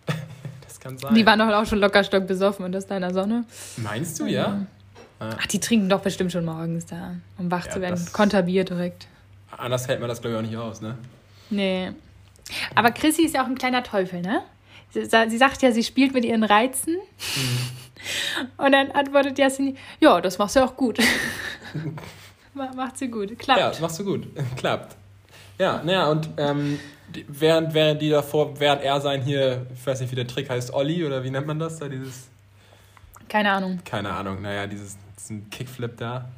das 0.63 0.79
kann 0.79 0.97
sein. 0.97 1.13
Die 1.13 1.25
waren 1.25 1.39
doch 1.39 1.49
auch 1.49 1.65
schon 1.65 1.79
locker 1.79 2.03
stock 2.03 2.25
besoffen 2.25 2.63
und 2.63 2.71
das 2.71 2.87
da 2.87 2.95
in 2.95 3.01
der 3.01 3.13
Sonne. 3.13 3.43
Meinst 3.77 4.19
du, 4.19 4.25
ja? 4.25 4.65
Ach, 5.19 5.47
die 5.47 5.59
trinken 5.59 5.89
doch 5.89 6.01
bestimmt 6.01 6.31
schon 6.31 6.45
morgens 6.45 6.85
da, 6.85 7.15
um 7.37 7.51
wach 7.51 7.65
ja, 7.65 7.71
zu 7.71 7.81
werden. 7.81 8.07
Konterbier 8.13 8.63
direkt. 8.63 9.07
Anders 9.57 9.87
hält 9.87 9.99
man 9.99 10.09
das, 10.09 10.21
glaube 10.21 10.35
ich, 10.35 10.39
auch 10.39 10.49
nicht 10.49 10.57
aus, 10.57 10.81
ne? 10.81 10.97
Nee. 11.49 11.91
Aber 12.75 12.91
Chrissy 12.91 13.23
ist 13.23 13.33
ja 13.33 13.43
auch 13.43 13.47
ein 13.47 13.57
kleiner 13.57 13.83
Teufel, 13.83 14.21
ne? 14.21 14.43
Sie, 14.91 15.05
sie 15.05 15.37
sagt 15.37 15.61
ja, 15.63 15.71
sie 15.71 15.83
spielt 15.83 16.13
mit 16.13 16.23
ihren 16.23 16.43
Reizen. 16.43 16.93
Mhm. 16.95 18.57
Und 18.57 18.71
dann 18.71 18.91
antwortet 18.91 19.37
Jasmin, 19.37 19.75
ja, 19.99 20.21
das 20.21 20.37
machst 20.37 20.55
du 20.55 20.63
auch 20.63 20.77
gut. 20.77 20.99
macht 22.53 22.97
sie 22.97 23.09
gut. 23.09 23.37
Klappt. 23.37 23.59
Ja, 23.59 23.71
machst 23.81 23.99
du 23.99 24.05
gut. 24.05 24.27
Klappt. 24.55 24.95
Ja, 25.59 25.81
naja, 25.83 26.09
und 26.09 26.29
ähm, 26.37 26.79
während, 27.27 27.73
während 27.73 28.01
die 28.01 28.09
davor, 28.09 28.59
während 28.59 28.83
er 28.83 29.01
sein 29.01 29.21
hier, 29.21 29.65
ich 29.73 29.85
weiß 29.85 30.01
nicht, 30.01 30.11
wie 30.11 30.15
der 30.15 30.27
Trick 30.27 30.49
heißt, 30.49 30.73
Olli 30.73 31.05
oder 31.05 31.23
wie 31.23 31.29
nennt 31.29 31.47
man 31.47 31.59
das 31.59 31.79
da, 31.79 31.87
dieses. 31.87 32.27
Keine 33.29 33.51
Ahnung. 33.51 33.79
Keine 33.83 34.11
Ahnung, 34.13 34.41
naja, 34.41 34.67
dieses 34.67 34.97
diesen 35.27 35.49
Kickflip 35.49 35.97
da. 35.97 36.29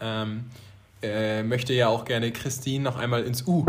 Ähm, 0.00 0.50
äh, 1.02 1.42
möchte 1.42 1.72
ja 1.72 1.88
auch 1.88 2.04
gerne 2.04 2.32
Christine 2.32 2.84
noch 2.84 2.96
einmal 2.96 3.24
ins 3.24 3.46
U. 3.46 3.64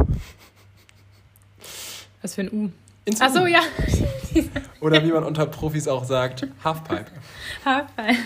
Was 2.22 2.36
für 2.36 2.42
ein 2.42 2.52
U? 2.52 2.70
Ins 3.06 3.22
Ach 3.22 3.30
so, 3.30 3.46
ja. 3.46 3.62
Oder 4.82 5.04
wie 5.04 5.12
man 5.12 5.24
unter 5.24 5.46
Profis 5.46 5.88
auch 5.88 6.04
sagt, 6.04 6.46
Halfpipe. 6.64 7.06
Halfpipe. 7.64 8.18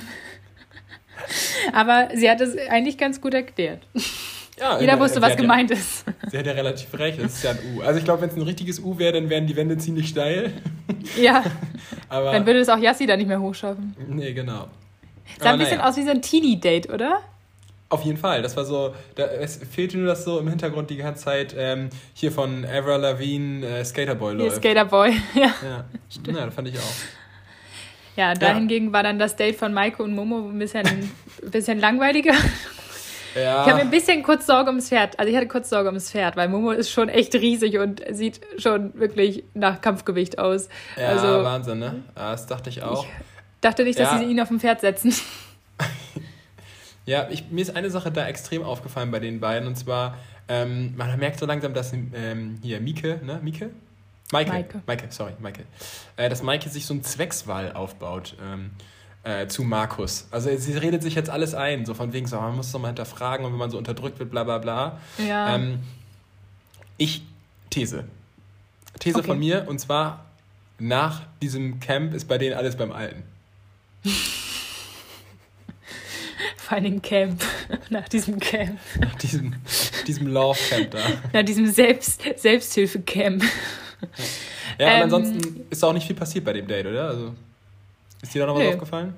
Aber 1.74 2.10
sie 2.16 2.30
hat 2.30 2.42
es 2.42 2.58
eigentlich 2.70 2.98
ganz 2.98 3.22
gut 3.22 3.34
erklärt. 3.34 3.86
Ja, 4.62 4.80
Jeder 4.80 5.00
wusste, 5.00 5.20
was 5.24 5.36
gemeint 5.36 5.72
ja, 5.72 5.76
ist. 5.76 6.06
Sie 6.30 6.38
hat 6.38 6.46
ja 6.46 6.54
relativ 6.54 6.94
recht, 7.00 7.18
es 7.20 7.34
ist 7.34 7.44
ja 7.44 7.52
ein 7.52 7.58
U. 7.76 7.82
Also 7.86 7.98
ich 7.98 8.06
glaube, 8.06 8.22
wenn 8.22 8.30
es 8.30 8.36
ein 8.36 8.44
richtiges 8.44 8.80
U 8.80 9.00
wäre, 9.00 9.14
dann 9.14 9.28
wären 9.30 9.48
die 9.48 9.56
Wände 9.56 9.76
ziemlich 9.78 10.10
steil. 10.10 10.54
Ja. 11.20 11.44
Aber 12.10 12.32
dann 12.32 12.46
würde 12.46 12.60
es 12.60 12.70
auch 12.70 12.78
Yassi 12.78 13.08
da 13.08 13.18
nicht 13.18 13.28
mehr 13.28 13.42
hochschaffen. 13.42 13.96
Nee, 14.08 14.34
genau. 14.34 14.68
Sah 15.40 15.54
ein 15.54 15.58
bisschen 15.58 15.78
naja. 15.78 15.90
aus 15.90 15.98
wie 15.98 16.04
so 16.04 16.12
ein 16.12 16.22
Teenie-Date, 16.22 16.90
oder? 16.90 17.22
Auf 17.90 18.04
jeden 18.04 18.18
Fall. 18.18 18.44
Das 18.44 18.56
war 18.56 18.64
so, 18.64 18.94
da, 19.16 19.26
es 19.26 19.58
fehlte 19.58 19.98
nur 19.98 20.08
das 20.08 20.24
so 20.24 20.40
im 20.40 20.48
Hintergrund 20.48 20.92
die 20.92 20.98
ganze 20.98 21.26
Zeit 21.26 21.56
ähm, 21.58 21.90
hier 22.14 22.32
von 22.32 22.64
Avril 22.64 23.02
Lavigne 23.02 23.66
äh, 23.66 23.84
Skaterboy 23.84 24.36
läuft. 24.36 24.58
Skaterboy, 24.58 25.10
ja. 25.34 25.42
Ja. 25.42 25.86
Stimmt. 26.10 26.38
ja, 26.38 26.46
das 26.46 26.54
fand 26.54 26.68
ich 26.68 26.78
auch. 26.78 26.94
Ja, 28.16 28.36
dahingegen 28.36 28.88
ja. 28.88 28.94
war 28.94 29.04
dann 29.04 29.18
das 29.18 29.36
Date 29.36 29.56
von 29.56 29.74
Maiko 29.74 30.04
und 30.04 30.14
Momo 30.14 30.50
ein 30.50 30.60
bisschen, 30.60 30.86
ein 30.86 31.12
bisschen 31.50 31.80
langweiliger. 31.80 32.34
Ja. 33.36 33.62
Ich 33.62 33.68
habe 33.68 33.76
mir 33.76 33.82
ein 33.82 33.92
bisschen 33.92 34.24
kurz 34.24 34.46
Sorge 34.46 34.70
ums 34.70 34.90
Pferd. 34.90 35.20
Also 35.20 35.30
ich 35.30 35.36
hatte 35.36 35.48
kurz 35.48 35.70
Sorge 35.70 35.88
ums 35.88 36.12
Pferd, 36.12 36.36
weil 36.36 36.50
Momo 36.50 36.72
ist 36.72 36.90
schon 36.90 37.10
echt 37.10 37.34
riesig 37.36 37.78
und 37.78 38.02
sieht 38.10 38.42
schon 38.58 38.94
wirklich 39.00 39.44
nach 39.54 39.82
Kampfgewicht 39.82 40.40
aus. 40.40 40.70
Ja, 40.98 41.10
also, 41.10 41.44
Wahnsinn, 41.44 41.80
ne? 41.80 42.04
Das 42.16 42.48
dachte 42.48 42.70
ich 42.70 42.84
auch. 42.84 43.06
Ich, 43.06 43.10
Dachte 43.62 43.84
nicht, 43.84 44.00
dass 44.00 44.12
ja. 44.12 44.18
sie 44.18 44.26
ihn 44.26 44.42
auf 44.42 44.48
dem 44.48 44.60
Pferd 44.60 44.82
setzen. 44.82 45.14
ja, 47.06 47.28
ich, 47.30 47.52
mir 47.52 47.62
ist 47.62 47.76
eine 47.76 47.92
Sache 47.92 48.12
da 48.12 48.28
extrem 48.28 48.64
aufgefallen 48.64 49.12
bei 49.12 49.20
den 49.20 49.40
beiden. 49.40 49.68
Und 49.68 49.76
zwar, 49.76 50.18
ähm, 50.48 50.96
man 50.98 51.18
merkt 51.20 51.40
so 51.40 51.46
langsam, 51.46 51.76
dass 51.76 51.94
ähm, 51.94 52.58
hier 52.64 52.82
Mieke, 52.82 53.20
ne? 53.24 53.40
Mieke? 53.44 53.70
Maike. 54.32 54.52
Maike, 54.52 54.82
Maike 54.88 55.06
sorry, 55.10 55.34
Maike. 55.40 55.66
Äh, 56.18 56.30
dass 56.30 56.42
Maike 56.42 56.70
sich 56.70 56.88
so 56.88 56.96
ein 56.96 57.04
Zweckswahl 57.04 57.74
aufbaut. 57.74 58.36
Ähm, 58.42 58.72
äh, 59.24 59.48
zu 59.48 59.64
Markus. 59.64 60.28
Also 60.32 60.56
sie 60.56 60.74
redet 60.74 61.04
sich 61.04 61.16
jetzt 61.16 61.30
alles 61.30 61.54
ein, 61.54 61.86
so 61.86 61.94
von 61.94 62.14
wegen, 62.14 62.28
so, 62.28 62.38
man 62.38 62.56
muss 62.56 62.68
es 62.68 62.72
doch 62.72 62.80
mal 62.80 62.88
hinterfragen 62.88 63.46
und 63.46 63.52
wenn 63.52 63.60
man 63.60 63.70
so 63.70 63.78
unterdrückt 63.78 64.20
wird, 64.20 64.32
bla 64.32 64.44
bla 64.44 64.58
bla. 64.58 65.00
Ja. 65.18 65.56
Ähm, 65.56 65.80
ich, 66.98 67.24
These. 67.70 68.06
These 69.00 69.20
okay. 69.20 69.28
von 69.28 69.40
mir, 69.40 69.66
und 69.68 69.80
zwar 69.80 70.26
nach 70.80 71.22
diesem 71.42 71.80
Camp 71.80 72.14
ist 72.14 72.28
bei 72.28 72.38
denen 72.38 72.56
alles 72.56 72.76
beim 72.76 72.92
Alten. 72.92 73.24
Vor 76.58 76.78
allem 76.78 77.02
Camp. 77.02 77.44
Nach 77.90 78.08
diesem 78.08 78.40
Camp. 78.40 78.80
Nach 79.00 79.16
diesem, 79.16 79.56
diesem 80.08 80.28
Love 80.28 80.58
Camp 80.70 80.92
da. 80.92 81.00
Nach 81.34 81.44
diesem 81.44 81.68
Selbst, 81.68 82.24
Selbsthilfe-Camp. 82.38 83.44
Ja, 84.80 84.88
ähm, 84.88 85.04
ansonsten 85.04 85.66
ist 85.70 85.84
auch 85.84 85.92
nicht 85.94 86.08
viel 86.08 86.16
passiert 86.16 86.46
bei 86.46 86.54
dem 86.54 86.68
Date, 86.68 86.86
oder? 86.86 87.10
Also, 87.10 87.34
ist 88.22 88.34
dir 88.34 88.40
da 88.40 88.48
noch 88.48 88.56
was 88.56 88.64
nee. 88.64 88.74
aufgefallen? 88.74 89.14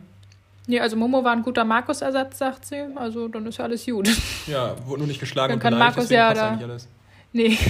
Nee, 0.66 0.80
also 0.80 0.96
Momo 0.96 1.24
war 1.24 1.34
ein 1.34 1.44
guter 1.44 1.66
Markus-Ersatz, 1.66 2.38
sagt 2.38 2.66
sie. 2.66 2.86
Also 2.96 3.28
dann 3.28 3.46
ist 3.46 3.58
ja 3.58 3.66
alles 3.66 3.86
gut. 3.86 4.10
Ja, 4.48 4.76
wurde 4.86 5.00
nur 5.00 5.08
nicht 5.08 5.20
geschlagen 5.20 5.50
dann 5.52 5.58
und 5.58 5.62
kann 5.62 5.78
Markus 5.78 6.10
ja 6.10 6.34
da. 6.34 6.58
Alles. 6.58 6.88
Nee. 7.34 7.58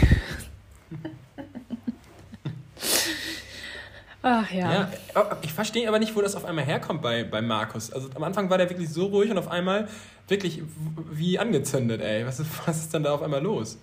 Ach 4.25 4.49
ja. 4.51 4.89
ja. 5.13 5.37
Ich 5.41 5.51
verstehe 5.51 5.85
aber 5.87 5.99
nicht, 5.99 6.15
wo 6.15 6.21
das 6.21 6.35
auf 6.35 6.45
einmal 6.45 6.63
herkommt 6.63 7.01
bei, 7.01 7.25
bei 7.25 7.41
Markus. 7.41 7.91
Also 7.91 8.09
am 8.15 8.23
Anfang 8.23 8.49
war 8.49 8.57
der 8.57 8.69
wirklich 8.69 8.89
so 8.89 9.07
ruhig 9.07 9.29
und 9.29 9.37
auf 9.37 9.51
einmal 9.51 9.89
wirklich 10.29 10.63
wie 11.11 11.37
angezündet, 11.37 12.01
ey. 12.01 12.25
Was 12.25 12.39
ist, 12.39 12.49
was 12.65 12.77
ist 12.77 12.93
denn 12.93 13.03
da 13.03 13.13
auf 13.13 13.21
einmal 13.21 13.43
los? 13.43 13.77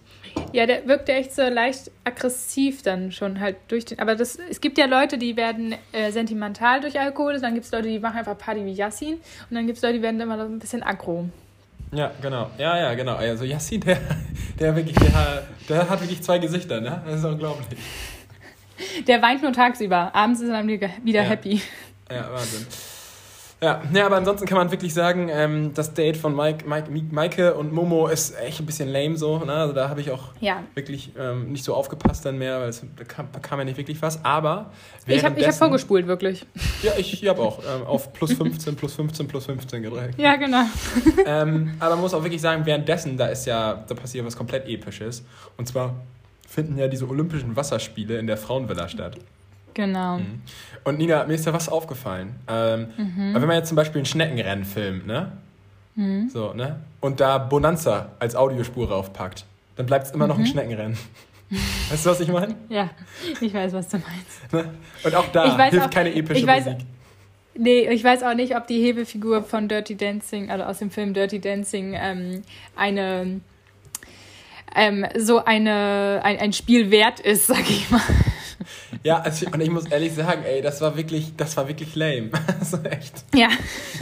Ja, 0.55 0.65
der 0.65 0.89
wirkte 0.89 1.13
echt 1.13 1.35
so 1.35 1.43
leicht 1.43 1.91
aggressiv 2.05 2.83
dann 2.83 3.13
schon 3.13 3.39
halt 3.39 3.57
durch 3.69 3.85
den. 3.85 3.99
Aber 3.99 4.15
das, 4.15 4.37
es 4.37 4.63
gibt 4.63 4.79
ja 4.79 4.87
Leute, 4.87 5.19
die 5.19 5.37
werden 5.37 5.75
äh, 5.93 6.11
sentimental 6.11 6.81
durch 6.81 6.99
Alkohol, 6.99 7.39
dann 7.39 7.53
gibt 7.53 7.67
es 7.67 7.73
Leute, 7.73 7.89
die 7.89 7.99
machen 7.99 8.17
einfach 8.17 8.39
Party 8.39 8.65
wie 8.65 8.73
Yassin 8.73 9.15
und 9.15 9.55
dann 9.55 9.67
gibt 9.67 9.77
es 9.77 9.83
Leute, 9.83 9.99
die 9.99 10.03
werden 10.03 10.19
immer 10.21 10.39
so 10.39 10.45
ein 10.45 10.59
bisschen 10.59 10.83
aggro. 10.83 11.29
Ja, 11.93 12.13
genau. 12.23 12.51
Ja, 12.57 12.79
ja, 12.79 12.95
genau. 12.95 13.17
Also 13.17 13.45
Yassin, 13.45 13.83
der, 13.83 13.99
der 14.59 14.75
wirklich, 14.75 14.97
der, 14.97 15.43
der 15.69 15.91
hat 15.91 16.01
wirklich 16.01 16.23
zwei 16.23 16.39
Gesichter, 16.39 16.81
ne? 16.81 17.03
Das 17.05 17.19
ist 17.19 17.25
unglaublich. 17.25 17.79
Der 19.07 19.23
weint 19.23 19.43
nur 19.43 19.53
tagsüber. 19.53 20.15
Abends 20.15 20.41
ist 20.41 20.49
er 20.49 20.55
dann 20.55 20.69
wieder 20.69 20.89
ja. 21.05 21.23
happy. 21.23 21.63
Ja, 22.11 22.33
Wahnsinn. 22.33 22.67
Ja, 23.63 23.83
ja, 23.93 24.07
aber 24.07 24.17
ansonsten 24.17 24.47
kann 24.47 24.57
man 24.57 24.71
wirklich 24.71 24.95
sagen, 24.95 25.29
ähm, 25.31 25.73
das 25.75 25.93
Date 25.93 26.17
von 26.17 26.35
Mike, 26.35 26.67
Mike, 26.67 26.91
Maike 27.11 27.55
und 27.55 27.75
Momo 27.75 28.07
ist 28.07 28.35
echt 28.41 28.59
ein 28.61 28.65
bisschen 28.65 28.89
lame 28.89 29.19
so. 29.19 29.39
Ne? 29.39 29.53
Also 29.53 29.75
da 29.75 29.91
habe 29.91 30.01
ich 30.01 30.11
auch 30.11 30.29
ja. 30.41 30.63
wirklich 30.75 31.13
ähm, 31.19 31.53
nicht 31.53 31.63
so 31.63 31.75
aufgepasst 31.75 32.25
dann 32.25 32.39
mehr, 32.39 32.59
weil 32.61 32.71
es, 32.71 32.83
da, 32.97 33.05
kam, 33.05 33.29
kam 33.43 33.59
ja 33.59 33.67
nicht 33.67 33.77
wirklich 33.77 34.01
was. 34.01 34.25
Aber 34.25 34.71
ich 35.07 35.23
habe 35.23 35.45
hab 35.45 35.55
vorgespult, 35.55 36.07
wirklich. 36.07 36.47
Ja, 36.83 36.93
ich, 36.97 37.23
ich 37.23 37.29
habe 37.29 37.43
auch 37.43 37.59
ähm, 37.59 37.87
auf 37.87 38.15
plus 38.15 38.33
15, 38.33 38.77
plus 38.77 38.95
15, 38.95 39.29
plus 39.29 39.45
15 39.45 39.83
gedreht. 39.83 40.15
Ja, 40.17 40.37
genau. 40.37 40.63
ähm, 41.27 41.75
aber 41.81 41.91
man 41.97 42.01
muss 42.01 42.15
auch 42.15 42.23
wirklich 42.23 42.41
sagen, 42.41 42.65
währenddessen, 42.65 43.19
da 43.19 43.27
ist 43.27 43.45
ja, 43.45 43.85
da 43.87 43.95
passiert 43.95 44.25
was 44.25 44.37
komplett 44.37 44.67
Episches. 44.67 45.23
Und 45.59 45.69
zwar 45.69 45.97
finden 46.51 46.77
ja 46.77 46.89
diese 46.89 47.09
Olympischen 47.09 47.55
Wasserspiele 47.55 48.19
in 48.19 48.27
der 48.27 48.37
Frauenvilla 48.37 48.89
statt. 48.89 49.17
Genau. 49.73 50.19
Mhm. 50.19 50.43
Und 50.83 50.99
Nina, 50.99 51.25
mir 51.25 51.35
ist 51.35 51.47
ja 51.47 51.53
was 51.53 51.69
aufgefallen. 51.69 52.35
Ähm, 52.49 52.89
mhm. 52.97 53.35
Wenn 53.35 53.47
man 53.47 53.57
jetzt 53.57 53.69
zum 53.69 53.77
Beispiel 53.77 54.03
ein 54.03 54.07
Schneckenrennen 54.07 54.65
filmt, 54.65 55.07
ne? 55.07 55.31
Mhm. 55.95 56.29
So, 56.29 56.53
ne? 56.53 56.81
Und 57.01 57.21
da 57.21 57.39
Bonanza 57.39 58.11
als 58.19 58.35
Audiospur 58.35 58.89
raufpackt, 58.89 59.45
dann 59.77 59.87
bleibt 59.87 60.07
es 60.07 60.13
immer 60.13 60.27
noch 60.27 60.37
ein 60.37 60.43
mhm. 60.43 60.47
Schneckenrennen. 60.47 60.99
Weißt 61.91 62.05
du, 62.05 62.11
was 62.11 62.21
ich 62.21 62.29
meine? 62.29 62.57
Ja, 62.69 62.91
ich 63.41 63.55
weiß, 63.55 63.73
was 63.73 63.89
du 63.89 63.99
meinst. 63.99 64.53
Ne? 64.53 64.65
Und 65.05 65.15
auch 65.15 65.29
da 65.33 65.69
hilft 65.69 65.87
auch, 65.87 65.91
keine 65.91 66.13
epische 66.15 66.47
weiß, 66.47 66.65
Musik. 66.65 66.87
Nee, 67.55 67.89
ich 67.91 68.03
weiß 68.03 68.25
auch 68.25 68.35
nicht, 68.35 68.57
ob 68.57 68.67
die 68.67 68.83
Hebefigur 68.83 69.45
von 69.45 69.69
Dirty 69.69 69.97
Dancing, 69.97 70.51
also 70.51 70.65
aus 70.65 70.79
dem 70.79 70.91
Film 70.91 71.15
Dirty 71.15 71.41
Dancing, 71.41 71.95
ähm, 71.95 72.43
eine 72.77 73.41
ähm, 74.75 75.07
so 75.17 75.45
eine, 75.45 76.21
ein, 76.23 76.39
ein 76.39 76.53
Spiel 76.53 76.91
wert 76.91 77.21
ist, 77.21 77.47
sag 77.47 77.69
ich 77.69 77.91
mal. 77.91 78.01
Ja, 79.03 79.21
also, 79.21 79.47
und 79.47 79.61
ich 79.61 79.71
muss 79.71 79.87
ehrlich 79.87 80.13
sagen, 80.13 80.43
ey, 80.45 80.61
das 80.61 80.81
war 80.81 80.97
wirklich, 80.97 81.35
das 81.37 81.57
war 81.57 81.67
wirklich 81.69 81.95
lame. 81.95 82.31
Also 82.61 82.77
echt. 82.79 83.25
Ja. 83.35 83.49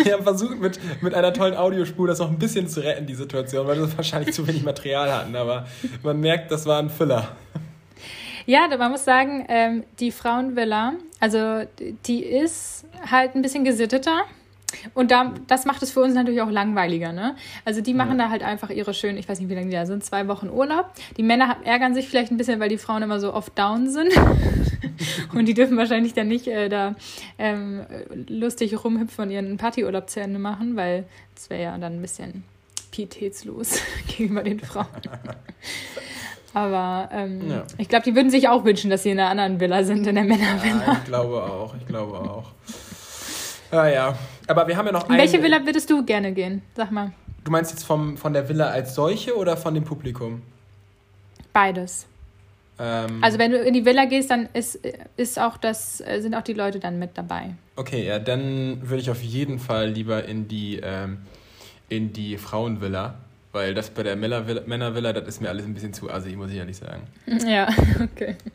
Wir 0.03 0.15
haben 0.15 0.25
versucht, 0.25 0.61
mit, 0.61 0.81
mit 1.03 1.15
einer 1.15 1.33
tollen 1.33 1.55
Audiospur 1.55 2.09
das 2.09 2.19
noch 2.19 2.31
ein 2.31 2.39
bisschen 2.39 2.69
zu 2.69 2.81
retten, 2.81 3.07
die 3.07 3.15
Situation, 3.15 3.67
weil 3.67 3.79
wir 3.79 3.97
wahrscheinlich 3.97 4.35
zu 4.35 4.47
wenig 4.47 4.65
Material 4.65 5.13
hatten, 5.13 5.37
aber 5.37 5.67
man 6.03 6.19
merkt, 6.19 6.51
das 6.51 6.67
war 6.67 6.81
ein 6.81 6.91
Füller. 6.91 7.37
Ja, 8.47 8.67
man 8.77 8.91
muss 8.91 9.05
sagen, 9.05 9.45
ähm, 9.49 9.85
die 10.01 10.11
Frauenvilla, 10.11 10.95
also 11.21 11.63
die 12.07 12.25
ist 12.25 12.85
halt 13.09 13.35
ein 13.35 13.43
bisschen 13.43 13.65
gesitteter 13.65 14.25
Und 14.95 15.11
da, 15.11 15.33
das 15.47 15.65
macht 15.65 15.83
es 15.83 15.91
für 15.91 16.01
uns 16.01 16.15
natürlich 16.15 16.43
auch 16.43 16.51
langweiliger, 16.51 17.13
ne? 17.13 17.37
Also 17.65 17.81
die 17.81 17.95
machen 17.95 18.19
ja. 18.19 18.25
da 18.25 18.31
halt 18.31 18.43
einfach 18.43 18.71
ihre 18.71 18.93
schönen, 18.93 19.17
ich 19.17 19.29
weiß 19.29 19.41
nicht, 19.41 19.49
wie 19.49 19.55
lange 19.55 19.69
die 19.69 19.77
da 19.77 19.87
sind, 19.87 20.05
zwei 20.05 20.29
Wochen 20.29 20.51
Urlaub. 20.51 20.91
Die 21.17 21.23
Männer 21.23 21.57
ärgern 21.65 21.95
sich 21.95 22.09
vielleicht 22.09 22.31
ein 22.31 22.37
bisschen, 22.37 22.61
weil 22.61 22.69
die 22.69 22.79
Frauen 22.79 23.03
immer 23.03 23.19
so 23.19 23.33
oft 23.33 23.59
down 23.59 23.89
sind. 23.89 24.13
und 25.35 25.47
die 25.47 25.55
dürfen 25.55 25.77
wahrscheinlich 25.77 26.13
dann 26.13 26.29
nicht 26.29 26.47
äh, 26.49 26.69
da 26.69 26.95
ähm, 27.39 27.87
lustig 28.29 28.85
rumhüpfen 28.85 29.27
und 29.27 29.31
ihren 29.31 29.57
Partyurlaub 29.57 30.11
zu 30.11 30.21
Ende 30.21 30.39
machen, 30.39 30.77
weil 30.77 31.05
das 31.35 31.49
wäre 31.51 31.63
ja 31.63 31.79
dann 31.79 31.95
ein 31.95 32.03
bisschen 32.03 32.45
pietätslos 32.91 33.81
gegenüber 34.07 34.43
den 34.43 34.61
Frauen. 34.61 34.87
Aber 36.55 37.09
ähm, 37.13 37.51
ja. 37.51 37.65
ich 37.77 37.89
glaube, 37.89 38.05
die 38.05 38.15
würden 38.15 38.31
sich 38.31 38.49
auch 38.49 38.65
wünschen, 38.65 38.91
dass 38.91 39.03
sie 39.03 39.11
in 39.11 39.21
einer 39.21 39.31
anderen 39.31 39.61
Villa 39.61 39.85
sind, 39.85 40.07
in 40.07 40.15
der 40.15 40.25
Männervilla. 40.25 40.83
Ja, 40.87 40.93
ich 40.95 41.05
glaube 41.05 41.43
auch, 41.43 41.75
ich 41.75 41.87
glaube 41.87 42.19
auch. 42.19 42.47
Ah 43.71 43.87
ja, 43.87 44.19
aber 44.49 44.67
wir 44.67 44.77
haben 44.77 44.87
ja 44.87 44.93
noch 44.93 45.05
eine. 45.09 45.15
In 45.15 45.21
welche 45.21 45.43
Villa 45.43 45.65
würdest 45.65 45.89
du 45.91 46.05
gerne 46.05 46.33
gehen? 46.33 46.63
Sag 46.75 46.91
mal. 46.91 47.13
Du 47.45 47.51
meinst 47.51 47.71
jetzt 47.71 47.85
vom, 47.85 48.17
von 48.17 48.33
der 48.33 48.49
Villa 48.49 48.69
als 48.69 48.95
solche 48.95 49.37
oder 49.37 49.57
von 49.57 49.75
dem 49.75 49.85
Publikum? 49.85 50.43
Beides. 51.53 52.07
Ähm, 52.79 53.23
also 53.23 53.39
wenn 53.39 53.53
du 53.53 53.59
in 53.59 53.75
die 53.75 53.85
Villa 53.85 54.05
gehst, 54.05 54.31
dann 54.31 54.49
ist, 54.53 54.79
ist 55.17 55.39
auch 55.39 55.57
das, 55.57 55.99
sind 55.99 56.35
auch 56.35 56.43
die 56.43 56.53
Leute 56.53 56.79
dann 56.79 56.99
mit 56.99 57.17
dabei. 57.17 57.55
Okay, 57.77 58.07
ja, 58.07 58.19
dann 58.19 58.81
würde 58.83 59.01
ich 59.01 59.11
auf 59.11 59.23
jeden 59.23 59.59
Fall 59.59 59.89
lieber 59.91 60.25
in 60.25 60.49
die, 60.49 60.81
ähm, 60.83 61.19
in 61.89 62.13
die 62.13 62.39
Frauenvilla 62.39 63.15
weil 63.53 63.75
das 63.75 63.91
bei 63.91 64.03
der 64.03 64.15
Männervilla, 64.17 65.13
das 65.13 65.27
ist 65.27 65.41
mir 65.41 65.49
alles 65.49 65.65
ein 65.65 65.75
bisschen 65.75 65.93
zu 65.93 66.11
assi, 66.11 66.37
muss 66.37 66.51
ich 66.51 66.57
ehrlich 66.57 66.77
sagen. 66.77 67.03
Ja, 67.47 67.69
okay. 68.03 68.37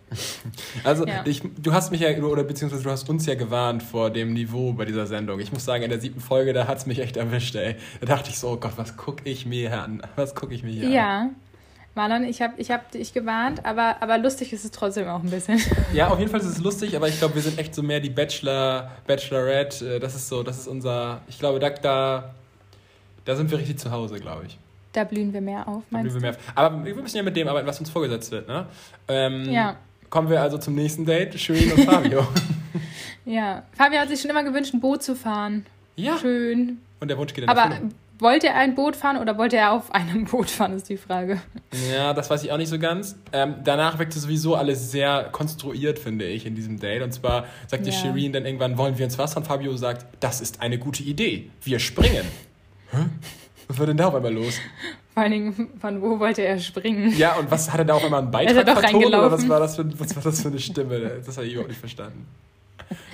Also, 0.83 1.07
ja. 1.07 1.23
Ich, 1.25 1.41
du 1.57 1.73
hast 1.73 1.91
mich 1.91 2.01
ja, 2.01 2.15
oder 2.17 2.43
beziehungsweise 2.43 2.83
du 2.83 2.89
hast 2.91 3.09
uns 3.09 3.25
ja 3.25 3.35
gewarnt 3.35 3.81
vor 3.81 4.11
dem 4.11 4.33
Niveau 4.33 4.73
bei 4.73 4.85
dieser 4.85 5.07
Sendung. 5.07 5.39
Ich 5.39 5.51
muss 5.51 5.65
sagen, 5.65 5.83
in 5.83 5.89
der 5.89 5.99
siebten 5.99 6.19
Folge, 6.19 6.53
da 6.53 6.67
hat 6.67 6.77
es 6.77 6.85
mich 6.85 6.99
echt 6.99 7.17
erwischt, 7.17 7.55
ey. 7.55 7.75
Da 8.01 8.07
dachte 8.07 8.29
ich 8.29 8.37
so, 8.37 8.49
oh 8.49 8.57
Gott, 8.57 8.73
was 8.75 8.95
gucke 8.97 9.27
ich 9.27 9.45
mir 9.45 9.69
hier 9.69 9.81
an? 9.81 10.01
Was 10.15 10.35
gucke 10.35 10.53
ich 10.53 10.63
mir 10.63 10.71
hier 10.71 10.89
ja. 10.89 11.19
an? 11.19 11.27
Ja. 11.27 11.29
Marlon, 11.95 12.23
ich 12.23 12.41
habe 12.41 12.53
ich 12.57 12.71
hab 12.71 12.91
dich 12.91 13.13
gewarnt, 13.13 13.65
aber, 13.65 13.97
aber 14.01 14.17
lustig 14.17 14.51
ist 14.51 14.65
es 14.65 14.71
trotzdem 14.71 15.07
auch 15.07 15.21
ein 15.21 15.29
bisschen. 15.29 15.61
Ja, 15.93 16.07
auf 16.07 16.17
jeden 16.17 16.31
Fall 16.31 16.39
ist 16.39 16.47
es 16.47 16.57
lustig, 16.59 16.95
aber 16.95 17.07
ich 17.07 17.19
glaube, 17.19 17.35
wir 17.35 17.41
sind 17.43 17.59
echt 17.59 17.75
so 17.75 17.83
mehr 17.83 17.99
die 17.99 18.09
Bachelor, 18.09 18.91
Bachelorette. 19.05 19.95
Äh, 19.95 19.99
das 19.99 20.15
ist 20.15 20.27
so, 20.27 20.41
das 20.41 20.57
ist 20.57 20.67
unser, 20.67 21.21
ich 21.27 21.37
glaube, 21.37 21.59
da, 21.59 21.69
da, 21.69 22.33
da 23.25 23.35
sind 23.35 23.51
wir 23.51 23.59
richtig 23.59 23.77
zu 23.77 23.91
Hause, 23.91 24.15
glaube 24.15 24.45
ich. 24.47 24.57
Da 24.93 25.03
blühen 25.03 25.33
wir 25.33 25.41
mehr 25.41 25.67
auf, 25.67 25.83
meinst 25.89 26.15
du? 26.15 26.19
Mehr 26.19 26.31
auf. 26.31 26.37
Aber 26.55 26.85
wir 26.85 26.95
müssen 26.95 27.17
ja 27.17 27.23
mit 27.23 27.35
dem 27.35 27.47
arbeiten, 27.47 27.67
was 27.67 27.79
uns 27.79 27.89
vorgesetzt 27.89 28.31
wird, 28.31 28.47
ne? 28.47 28.67
Ähm, 29.07 29.51
ja. 29.51 29.75
Kommen 30.09 30.29
wir 30.29 30.41
also 30.41 30.59
zum 30.59 30.75
nächsten 30.75 31.05
Date, 31.05 31.39
Schön 31.39 31.71
und 31.71 31.85
Fabio. 31.85 32.27
ja, 33.25 33.63
Fabio 33.75 33.99
hat 33.99 34.09
sich 34.09 34.21
schon 34.21 34.29
immer 34.29 34.43
gewünscht, 34.43 34.73
ein 34.73 34.79
Boot 34.79 35.01
zu 35.01 35.15
fahren. 35.15 35.65
Ja. 35.95 36.17
Schön. 36.19 36.77
Und 36.99 37.07
der 37.07 37.17
Wunsch 37.17 37.33
geht 37.33 37.43
in 37.43 37.49
Aber 37.49 37.61
Erfüllung. 37.61 37.89
wollte 38.19 38.47
er 38.47 38.55
ein 38.57 38.75
Boot 38.75 38.95
fahren 38.95 39.17
oder 39.17 39.35
wollte 39.39 39.57
er 39.57 39.71
auf 39.71 39.91
einem 39.93 40.25
Boot 40.31 40.51
fahren, 40.51 40.73
ist 40.73 40.89
die 40.89 40.97
Frage. 40.97 41.41
Ja, 41.91 42.13
das 42.13 42.29
weiß 42.29 42.43
ich 42.43 42.51
auch 42.51 42.57
nicht 42.57 42.69
so 42.69 42.77
ganz. 42.77 43.15
Ähm, 43.31 43.55
danach 43.63 43.97
wirkte 43.97 44.19
sowieso 44.19 44.53
alles 44.53 44.91
sehr 44.91 45.29
konstruiert, 45.31 45.97
finde 45.97 46.25
ich, 46.25 46.45
in 46.45 46.53
diesem 46.53 46.79
Date. 46.79 47.01
Und 47.01 47.11
zwar 47.11 47.45
sagte 47.65 47.89
ja. 47.89 47.95
Shirin 47.95 48.31
dann 48.31 48.45
irgendwann, 48.45 48.77
wollen 48.77 48.95
wir 48.99 49.05
ins 49.05 49.17
Wasser? 49.17 49.37
Und 49.37 49.47
Fabio 49.47 49.75
sagt, 49.75 50.05
das 50.19 50.41
ist 50.41 50.61
eine 50.61 50.77
gute 50.77 51.01
Idee. 51.01 51.49
Wir 51.63 51.79
springen. 51.79 52.25
Hä? 52.91 52.97
Was 53.67 53.79
war 53.79 53.85
denn 53.85 53.97
da 53.97 54.07
auf 54.07 54.15
einmal 54.15 54.33
los? 54.33 54.59
Vor 55.13 55.23
allen 55.23 55.31
Dingen, 55.31 55.69
von 55.79 56.01
wo 56.01 56.19
wollte 56.19 56.41
er 56.41 56.59
springen? 56.59 57.15
Ja, 57.17 57.35
und 57.35 57.49
was 57.51 57.71
hat 57.71 57.79
er 57.79 57.85
da 57.85 57.93
auf 57.93 58.03
einmal 58.03 58.21
einen 58.21 58.31
Beitrag 58.31 58.79
vertont? 58.79 59.05
Oder 59.05 59.31
was 59.31 59.47
war, 59.47 59.59
das 59.59 59.75
für, 59.75 59.99
was 59.99 60.15
war 60.15 60.23
das 60.23 60.41
für 60.41 60.47
eine 60.47 60.59
Stimme? 60.59 61.21
Das 61.25 61.37
habe 61.37 61.45
ich 61.45 61.53
überhaupt 61.53 61.69
nicht 61.69 61.79
verstanden. 61.79 62.25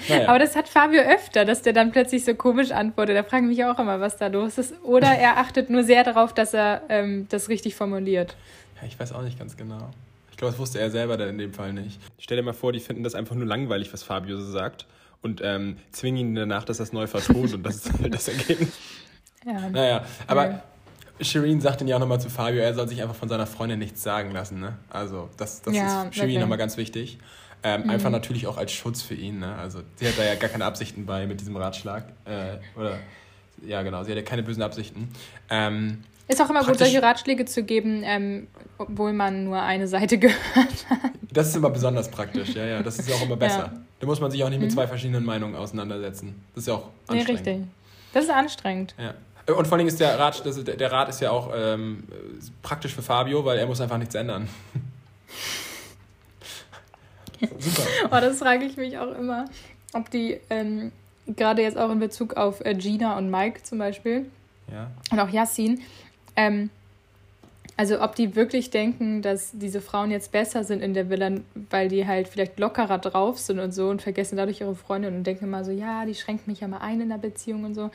Naja. 0.08 0.28
Aber 0.30 0.40
das 0.40 0.56
hat 0.56 0.68
Fabio 0.68 1.02
öfter, 1.02 1.46
dass 1.46 1.62
der 1.62 1.74
dann 1.74 1.92
plötzlich 1.92 2.26
so 2.26 2.34
komisch 2.36 2.72
antwortet. 2.72 3.16
Da 3.16 3.24
frage 3.24 3.44
ich 3.44 3.58
mich 3.58 3.66
auch 3.66 3.78
immer, 3.80 4.00
was 4.00 4.18
da 4.18 4.28
los 4.28 4.58
ist. 4.58 4.74
Oder 4.84 5.08
er 5.08 5.38
achtet 5.38 5.70
nur 5.70 5.84
sehr 5.84 6.04
darauf, 6.04 6.34
dass 6.34 6.54
er 6.54 6.82
ähm, 6.90 7.28
das 7.30 7.50
richtig 7.50 7.76
formuliert. 7.76 8.36
Ja, 8.82 8.88
ich 8.88 9.00
weiß 9.00 9.14
auch 9.14 9.22
nicht 9.22 9.38
ganz 9.38 9.58
genau. 9.58 9.90
Ich 10.32 10.38
glaube, 10.38 10.52
das 10.52 10.60
wusste 10.60 10.80
er 10.80 10.90
selber 10.90 11.18
dann 11.18 11.30
in 11.30 11.38
dem 11.38 11.54
Fall 11.54 11.74
nicht. 11.74 12.00
Stell 12.18 12.38
dir 12.38 12.44
mal 12.44 12.54
vor, 12.54 12.72
die 12.72 12.80
finden 12.80 13.04
das 13.04 13.14
einfach 13.14 13.36
nur 13.36 13.46
langweilig, 13.46 13.92
was 13.94 14.04
Fabio 14.04 14.38
so 14.38 14.50
sagt. 14.52 14.86
Und 15.22 15.42
ähm, 15.44 15.78
zwingen 15.92 16.30
ihn 16.30 16.36
danach, 16.36 16.64
dass 16.64 16.80
er 16.80 16.84
es 16.84 16.94
neu 16.94 17.08
vertont. 17.08 17.54
und 17.54 17.64
das 17.64 17.76
ist 17.76 18.00
halt 18.00 18.14
das 18.14 18.30
Ergebnis. 18.30 18.70
Ja. 19.46 19.70
Naja, 19.70 20.06
aber 20.28 20.50
ja. 20.50 20.64
Shireen 21.22 21.62
sagt 21.62 21.82
dann 21.82 21.88
ja 21.88 21.96
auch 21.96 22.00
nochmal 22.00 22.22
zu 22.22 22.30
Fabio, 22.30 22.62
er 22.62 22.74
soll 22.74 22.88
sich 22.88 23.02
einfach 23.02 23.16
von 23.16 23.30
seiner 23.30 23.46
Freundin 23.46 23.80
nichts 23.80 24.04
sagen 24.04 24.32
lassen. 24.32 24.60
Ne? 24.60 24.78
Also 24.90 25.30
das, 25.38 25.62
das 25.62 25.76
ja, 25.76 26.04
ist 26.04 26.16
Shireen 26.16 26.42
nochmal 26.42 26.58
ganz 26.58 26.78
wichtig. 26.78 27.20
Ähm, 27.62 27.84
mhm. 27.84 27.90
Einfach 27.90 28.10
natürlich 28.10 28.48
auch 28.48 28.58
als 28.58 28.72
Schutz 28.72 29.02
für 29.02 29.16
ihn. 29.16 29.40
Ne? 29.40 29.54
Also 29.56 29.82
sie 29.96 30.08
hat 30.08 30.18
da 30.18 30.24
ja 30.24 30.36
gar 30.36 30.50
keine 30.50 30.66
Absichten 30.66 31.06
bei 31.06 31.28
mit 31.28 31.42
diesem 31.42 31.58
Ratschlag. 31.58 32.06
Äh, 32.26 32.58
oder 32.80 33.00
ja 33.66 33.82
genau, 33.82 34.04
sie 34.04 34.12
hat 34.12 34.18
ja 34.18 34.24
keine 34.24 34.44
bösen 34.44 34.64
Absichten. 34.64 35.10
Ähm, 35.50 36.04
ist 36.30 36.40
auch 36.42 36.50
immer 36.50 36.64
gut, 36.64 36.78
solche 36.78 37.02
Ratschläge 37.02 37.46
zu 37.46 37.64
geben, 37.64 38.04
ähm, 38.06 38.48
obwohl 38.78 39.14
man 39.14 39.46
nur 39.46 39.62
eine 39.62 39.88
Seite 39.88 40.18
gehört 40.20 40.38
hat. 40.56 41.00
Das 41.32 41.50
ist 41.50 41.56
immer 41.56 41.72
besonders 41.72 42.10
praktisch, 42.10 42.54
ja, 42.54 42.66
ja. 42.66 42.84
Das 42.84 43.00
ist 43.00 43.10
ja 43.10 43.16
auch 43.16 43.24
immer 43.24 43.36
besser. 43.36 43.72
Ja. 43.74 43.80
Da 44.00 44.06
muss 44.06 44.22
man 44.22 44.32
sich 44.32 44.44
auch 44.44 44.50
nicht 44.50 44.60
mit 44.60 44.70
mhm. 44.70 44.76
zwei 44.76 44.88
verschiedenen 44.88 45.26
Meinungen 45.26 45.56
auseinandersetzen. 45.56 46.42
Das 46.54 46.64
ist 46.64 46.68
ja 46.68 46.76
auch 46.76 46.90
anstrengend. 47.08 47.46
Nee, 47.46 47.52
richtig. 47.52 47.68
Das 48.14 48.24
ist 48.24 48.30
anstrengend. 48.30 48.96
Ja. 48.98 49.14
Und 49.56 49.68
vor 49.68 49.78
allem 49.78 49.88
ist 49.88 50.00
der 50.00 50.20
Rat, 50.20 50.46
das, 50.46 50.64
der 50.64 50.92
Rat 50.92 51.10
ist 51.10 51.22
ja 51.22 51.32
auch 51.32 51.52
ähm, 51.56 52.04
praktisch 52.62 52.94
für 52.94 53.02
Fabio, 53.02 53.44
weil 53.46 53.58
er 53.58 53.68
muss 53.68 53.82
einfach 53.82 53.98
nichts 53.98 54.16
ändern. 54.16 54.48
Super. 57.60 57.84
Oh, 58.06 58.20
das 58.20 58.40
frage 58.40 58.66
ich 58.66 58.78
mich 58.78 58.98
auch 58.98 59.18
immer, 59.18 59.46
ob 59.94 60.10
die, 60.10 60.40
ähm, 60.50 60.92
gerade 61.28 61.62
jetzt 61.62 61.78
auch 61.78 61.90
in 61.90 62.00
Bezug 62.00 62.36
auf 62.36 62.64
äh, 62.66 62.76
Gina 62.76 63.18
und 63.18 63.30
Mike 63.30 63.64
zum 63.64 63.78
Beispiel, 63.78 64.26
ja. 64.72 64.92
und 65.12 65.20
auch 65.20 65.30
Yassin, 65.30 65.82
ähm, 66.36 66.70
also 67.80 68.02
ob 68.02 68.14
die 68.14 68.36
wirklich 68.36 68.72
denken, 68.72 69.22
dass 69.22 69.52
diese 69.54 69.80
Frauen 69.80 70.12
jetzt 70.12 70.34
besser 70.34 70.66
sind 70.66 70.84
in 70.84 70.94
der 70.94 71.10
Villa, 71.10 71.32
weil 71.70 71.88
die 71.88 72.06
halt 72.06 72.28
vielleicht 72.28 72.60
lockerer 72.60 72.98
drauf 72.98 73.40
sind 73.40 73.58
und 73.58 73.72
so 73.74 73.88
und 73.88 74.02
vergessen 74.02 74.36
dadurch 74.36 74.60
ihre 74.60 74.76
Freundin 74.76 75.16
und 75.16 75.24
denken 75.24 75.46
immer 75.46 75.64
so, 75.64 75.72
ja, 75.72 76.06
die 76.06 76.14
schränkt 76.14 76.46
mich 76.46 76.60
ja 76.60 76.68
mal 76.68 76.80
ein 76.80 77.00
in 77.00 77.08
der 77.08 77.20
Beziehung 77.20 77.64
und 77.64 77.76
so. 77.76 77.90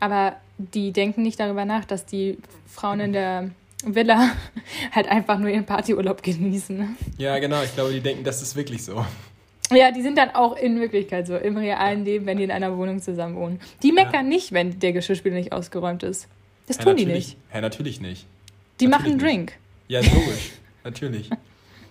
Aber 0.00 0.34
die 0.58 0.90
denken 0.90 1.22
nicht 1.22 1.38
darüber 1.38 1.64
nach, 1.64 1.84
dass 1.84 2.04
die 2.04 2.38
Frauen 2.66 2.98
in 2.98 3.12
der 3.12 3.50
Villa 3.84 4.32
halt 4.90 5.06
einfach 5.06 5.38
nur 5.38 5.50
ihren 5.50 5.66
Partyurlaub 5.66 6.20
genießen. 6.20 6.76
Ne? 6.76 6.88
Ja, 7.16 7.38
genau. 7.38 7.62
Ich 7.62 7.72
glaube, 7.76 7.92
die 7.92 8.00
denken, 8.00 8.24
das 8.24 8.42
ist 8.42 8.56
wirklich 8.56 8.82
so. 8.84 9.06
Ja, 9.70 9.92
die 9.92 10.02
sind 10.02 10.18
dann 10.18 10.30
auch 10.30 10.56
in 10.56 10.80
Wirklichkeit 10.80 11.28
so, 11.28 11.36
im 11.36 11.56
realen 11.56 12.04
Leben, 12.04 12.26
wenn 12.26 12.38
die 12.38 12.44
in 12.44 12.50
einer 12.50 12.76
Wohnung 12.76 13.00
zusammen 13.00 13.36
wohnen. 13.36 13.60
Die 13.84 13.92
meckern 13.92 14.24
ja. 14.24 14.30
nicht, 14.30 14.50
wenn 14.50 14.80
der 14.80 14.92
Geschirrspüler 14.92 15.36
nicht 15.36 15.52
ausgeräumt 15.52 16.02
ist. 16.02 16.26
Das 16.66 16.78
ja, 16.78 16.82
tun 16.82 16.96
die 16.96 17.06
nicht. 17.06 17.36
Ja, 17.54 17.60
natürlich 17.60 18.00
nicht. 18.00 18.26
Die 18.80 18.86
Natürlich 18.86 18.90
machen 18.90 19.06
einen 19.06 19.18
Drink. 19.18 19.52
Ja, 19.88 20.00
logisch. 20.00 20.52
Natürlich. 20.84 21.30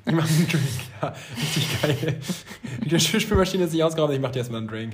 Die 0.07 0.15
machen 0.15 0.29
einen 0.29 0.47
Drink. 0.47 0.63
Ja, 1.01 1.13
richtig 1.35 1.81
geil. 1.81 2.19
Die 2.83 2.89
Geschirrspülmaschine 2.89 3.65
ist 3.65 3.73
nicht 3.73 3.83
ausgeräumt, 3.83 4.13
ich 4.13 4.21
mache 4.21 4.33
dir 4.33 4.39
erstmal 4.39 4.61
einen 4.61 4.69
Drink. 4.69 4.93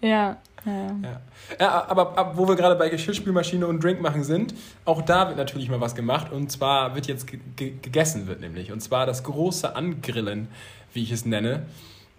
Ja. 0.00 0.36
Ja. 0.64 0.96
ja. 1.02 1.20
ja 1.58 1.88
aber 1.88 2.16
ab, 2.16 2.32
wo 2.36 2.46
wir 2.46 2.54
gerade 2.54 2.76
bei 2.76 2.88
Geschirrspülmaschine 2.88 3.66
und 3.66 3.82
Drink 3.82 4.00
machen 4.00 4.24
sind, 4.24 4.54
auch 4.84 5.02
da 5.02 5.28
wird 5.28 5.38
natürlich 5.38 5.68
mal 5.68 5.80
was 5.80 5.94
gemacht. 5.94 6.30
Und 6.30 6.52
zwar 6.52 6.94
wird 6.94 7.06
jetzt 7.06 7.26
gegessen, 7.56 8.26
wird 8.26 8.40
nämlich. 8.40 8.72
Und 8.72 8.80
zwar 8.80 9.06
das 9.06 9.24
große 9.24 9.74
Angrillen, 9.74 10.48
wie 10.92 11.02
ich 11.02 11.12
es 11.12 11.24
nenne. 11.24 11.66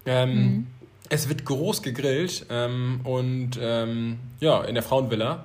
Ähm, 0.06 0.34
mhm. 0.34 0.66
Es 1.10 1.28
wird 1.28 1.44
groß 1.44 1.82
gegrillt 1.82 2.46
ähm, 2.50 3.00
und 3.04 3.52
ähm, 3.60 4.18
ja, 4.40 4.62
in 4.64 4.74
der 4.74 4.82
Frauenvilla. 4.82 5.44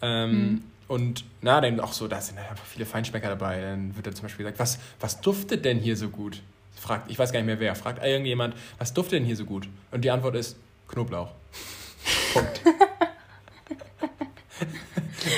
Ähm, 0.00 0.30
mhm. 0.30 0.62
Und 0.88 1.24
na, 1.42 1.60
dann 1.60 1.80
auch 1.80 1.92
so, 1.92 2.08
da 2.08 2.20
sind 2.20 2.38
einfach 2.38 2.64
viele 2.64 2.86
Feinschmecker 2.86 3.28
dabei. 3.28 3.60
Dann 3.60 3.94
wird 3.94 4.06
dann 4.06 4.14
zum 4.14 4.22
Beispiel 4.22 4.44
gesagt, 4.44 4.58
was, 4.58 4.78
was 5.00 5.20
duftet 5.20 5.64
denn 5.64 5.78
hier 5.78 5.96
so 5.96 6.08
gut? 6.08 6.42
Fragt, 6.74 7.10
ich 7.10 7.18
weiß 7.18 7.30
gar 7.32 7.40
nicht 7.40 7.46
mehr 7.46 7.60
wer, 7.60 7.74
fragt 7.74 8.02
irgendjemand, 8.04 8.54
was 8.78 8.94
duftet 8.94 9.20
denn 9.20 9.24
hier 9.24 9.36
so 9.36 9.44
gut? 9.44 9.68
Und 9.90 10.02
die 10.04 10.10
Antwort 10.10 10.34
ist 10.36 10.56
Knoblauch. 10.88 11.30
Punkt. 12.32 12.62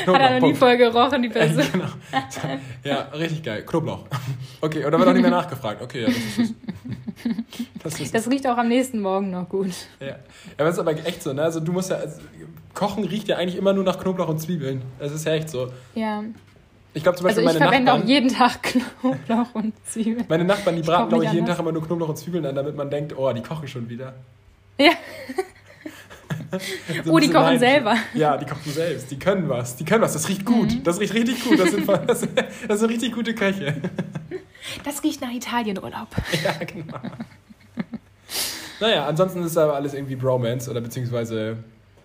Knoblauch, 0.05 0.15
Hat 0.15 0.31
er 0.31 0.41
noch 0.41 0.47
nie 0.49 0.55
voll 0.55 0.77
gerochen, 0.77 1.23
die 1.23 1.29
Person. 1.31 1.65
genau. 1.73 1.89
Ja, 2.85 3.01
richtig 3.13 3.43
geil. 3.43 3.65
Knoblauch. 3.67 4.07
Okay, 4.61 4.85
oder 4.85 4.99
wird 4.99 5.09
auch 5.09 5.13
nicht 5.13 5.23
mehr 5.23 5.31
nachgefragt. 5.31 5.83
Okay, 5.83 6.03
ja, 6.03 6.07
das 6.09 6.17
ist 6.17 6.39
es. 7.83 7.99
Das, 7.99 8.11
das 8.13 8.31
riecht 8.31 8.47
auch 8.47 8.57
am 8.57 8.69
nächsten 8.69 9.01
Morgen 9.01 9.31
noch 9.31 9.49
gut. 9.49 9.73
Ja, 10.01 10.17
aber 10.57 10.69
es 10.69 10.75
ist 10.77 10.81
aber 10.81 10.93
echt 10.93 11.23
so, 11.23 11.33
ne? 11.33 11.43
Also 11.43 11.61
du 11.61 11.73
musst 11.73 11.91
ja, 11.91 11.97
also, 11.97 12.21
Kochen 12.75 13.05
riecht 13.05 13.29
ja 13.29 13.37
eigentlich 13.37 13.57
immer 13.57 13.73
nur 13.73 13.85
nach 13.85 13.99
Knoblauch 13.99 14.29
und 14.29 14.41
Zwiebeln. 14.41 14.83
Das 14.99 15.13
ist 15.13 15.27
ja 15.27 15.33
echt 15.33 15.51
so. 15.51 15.73
Ja. 15.95 16.23
Ich 16.93 17.03
glaube 17.03 17.19
zum 17.19 17.25
Beispiel 17.25 17.47
also 17.47 17.59
ich 17.59 17.61
meine 17.61 17.71
verwende 17.71 17.93
Nachbarn. 17.93 18.03
auch 18.03 18.09
jeden 18.09 18.29
Tag 18.29 18.63
Knoblauch 19.01 19.55
und 19.55 19.75
Zwiebeln. 19.87 20.25
Meine 20.29 20.45
Nachbarn, 20.45 20.77
die 20.77 20.83
braten, 20.83 21.09
glaube 21.09 21.25
ich, 21.25 21.33
jeden 21.33 21.47
Tag 21.47 21.59
immer 21.59 21.73
nur 21.73 21.85
Knoblauch 21.85 22.09
und 22.09 22.17
Zwiebeln 22.17 22.47
an, 22.47 22.55
damit 22.55 22.77
man 22.77 22.91
denkt, 22.91 23.17
oh, 23.17 23.33
die 23.33 23.43
kochen 23.43 23.69
schon 23.69 23.89
wieder. 23.89 24.15
Ja. 24.79 24.93
so 27.05 27.13
oh, 27.13 27.19
die 27.19 27.31
kochen 27.31 27.59
selber. 27.59 27.95
Ja, 28.15 28.37
die 28.37 28.47
kochen 28.47 28.73
selbst. 28.73 29.11
Die 29.11 29.19
können 29.19 29.49
was. 29.49 29.77
Die 29.77 29.85
können 29.85 30.03
was. 30.03 30.15
Das 30.15 30.29
riecht 30.29 30.45
gut. 30.45 30.73
Mhm. 30.73 30.83
Das 30.83 30.99
riecht 30.99 31.15
richtig 31.15 31.45
gut. 31.45 31.61
Das 31.61 31.71
sind, 31.71 31.89
das, 31.89 32.27
das 32.69 32.81
sind 32.81 32.91
richtig 32.91 33.13
gute 33.13 33.35
Köche. 33.35 33.77
Das 34.85 35.03
riecht 35.03 35.21
nach 35.21 35.33
Italienurlaub. 35.33 36.09
Ja, 36.45 36.53
genau. 36.65 36.99
naja, 38.81 39.07
ansonsten 39.07 39.43
ist 39.45 39.57
aber 39.57 39.75
alles 39.75 39.95
irgendwie 39.95 40.17
Bromance 40.17 40.71
oder 40.71 40.81
beziehungsweise 40.81 41.59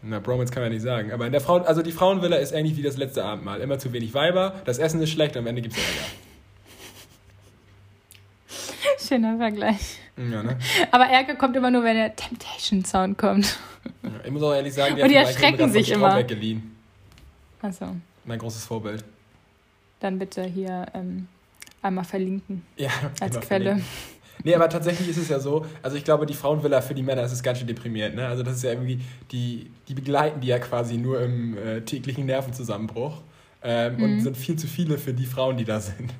Na, 0.07 0.19
Bromance 0.19 0.53
kann 0.53 0.61
man 0.61 0.71
ja 0.71 0.75
nicht 0.75 0.83
sagen. 0.83 1.11
Aber 1.11 1.25
in 1.25 1.31
der 1.31 1.41
Frauen, 1.41 1.63
also 1.63 1.81
die 1.81 1.91
Frauenvilla 1.91 2.37
ist 2.37 2.53
eigentlich 2.53 2.77
wie 2.77 2.83
das 2.83 2.95
letzte 2.95 3.25
Abendmahl. 3.25 3.59
Immer 3.59 3.79
zu 3.79 3.91
wenig 3.91 4.13
Weiber, 4.13 4.61
das 4.65 4.77
Essen 4.77 5.01
ist 5.01 5.09
schlecht 5.09 5.35
am 5.35 5.47
Ende 5.47 5.63
gibt 5.63 5.75
es 5.75 5.81
Ärger. 5.81 6.05
Schöner 8.99 9.37
Vergleich. 9.37 9.99
Ja, 10.17 10.43
ne? 10.43 10.57
Aber 10.91 11.05
Ärger 11.05 11.35
kommt 11.35 11.55
immer 11.55 11.71
nur, 11.71 11.83
wenn 11.83 11.95
der 11.95 12.15
Temptation-Sound 12.15 13.17
kommt. 13.17 13.57
Ja, 14.03 14.09
ich 14.23 14.31
muss 14.31 14.43
auch 14.43 14.53
ehrlich 14.53 14.73
sagen, 14.73 14.95
die, 14.95 15.01
und 15.01 15.09
die 15.09 15.15
erschrecken 15.15 15.71
sich 15.71 15.91
immer. 15.91 16.15
Weggeliehen. 16.15 16.75
Achso. 17.61 17.95
Mein 18.25 18.37
großes 18.37 18.65
Vorbild. 18.65 19.03
Dann 19.99 20.19
bitte 20.19 20.43
hier 20.43 20.85
ähm, 20.93 21.27
einmal 21.81 22.05
verlinken. 22.05 22.63
Ja, 22.77 22.91
als 23.19 23.39
Quelle. 23.39 23.63
Verlinken. 23.63 23.85
Nee, 24.45 24.53
aber 24.53 24.69
tatsächlich 24.69 25.09
ist 25.09 25.17
es 25.17 25.27
ja 25.27 25.39
so, 25.39 25.65
also 25.81 25.97
ich 25.97 26.03
glaube, 26.03 26.27
die 26.27 26.35
Frauenvilla 26.35 26.81
für 26.81 26.93
die 26.93 27.01
Männer 27.01 27.23
ist 27.23 27.31
es 27.31 27.41
ganz 27.41 27.57
schön 27.57 27.67
deprimierend. 27.67 28.15
Ne? 28.15 28.27
Also 28.27 28.43
das 28.43 28.57
ist 28.57 28.63
ja 28.63 28.69
irgendwie, 28.69 28.99
die, 29.31 29.71
die 29.87 29.95
begleiten 29.95 30.39
die 30.39 30.47
ja 30.47 30.59
quasi 30.59 30.97
nur 30.97 31.19
im 31.19 31.57
äh, 31.57 31.81
täglichen 31.81 32.27
Nervenzusammenbruch 32.27 33.23
ähm, 33.63 33.97
mhm. 33.97 34.03
und 34.03 34.21
sind 34.21 34.37
viel 34.37 34.55
zu 34.55 34.67
viele 34.67 34.99
für 34.99 35.13
die 35.13 35.25
Frauen, 35.25 35.57
die 35.57 35.65
da 35.65 35.79
sind. 35.79 36.13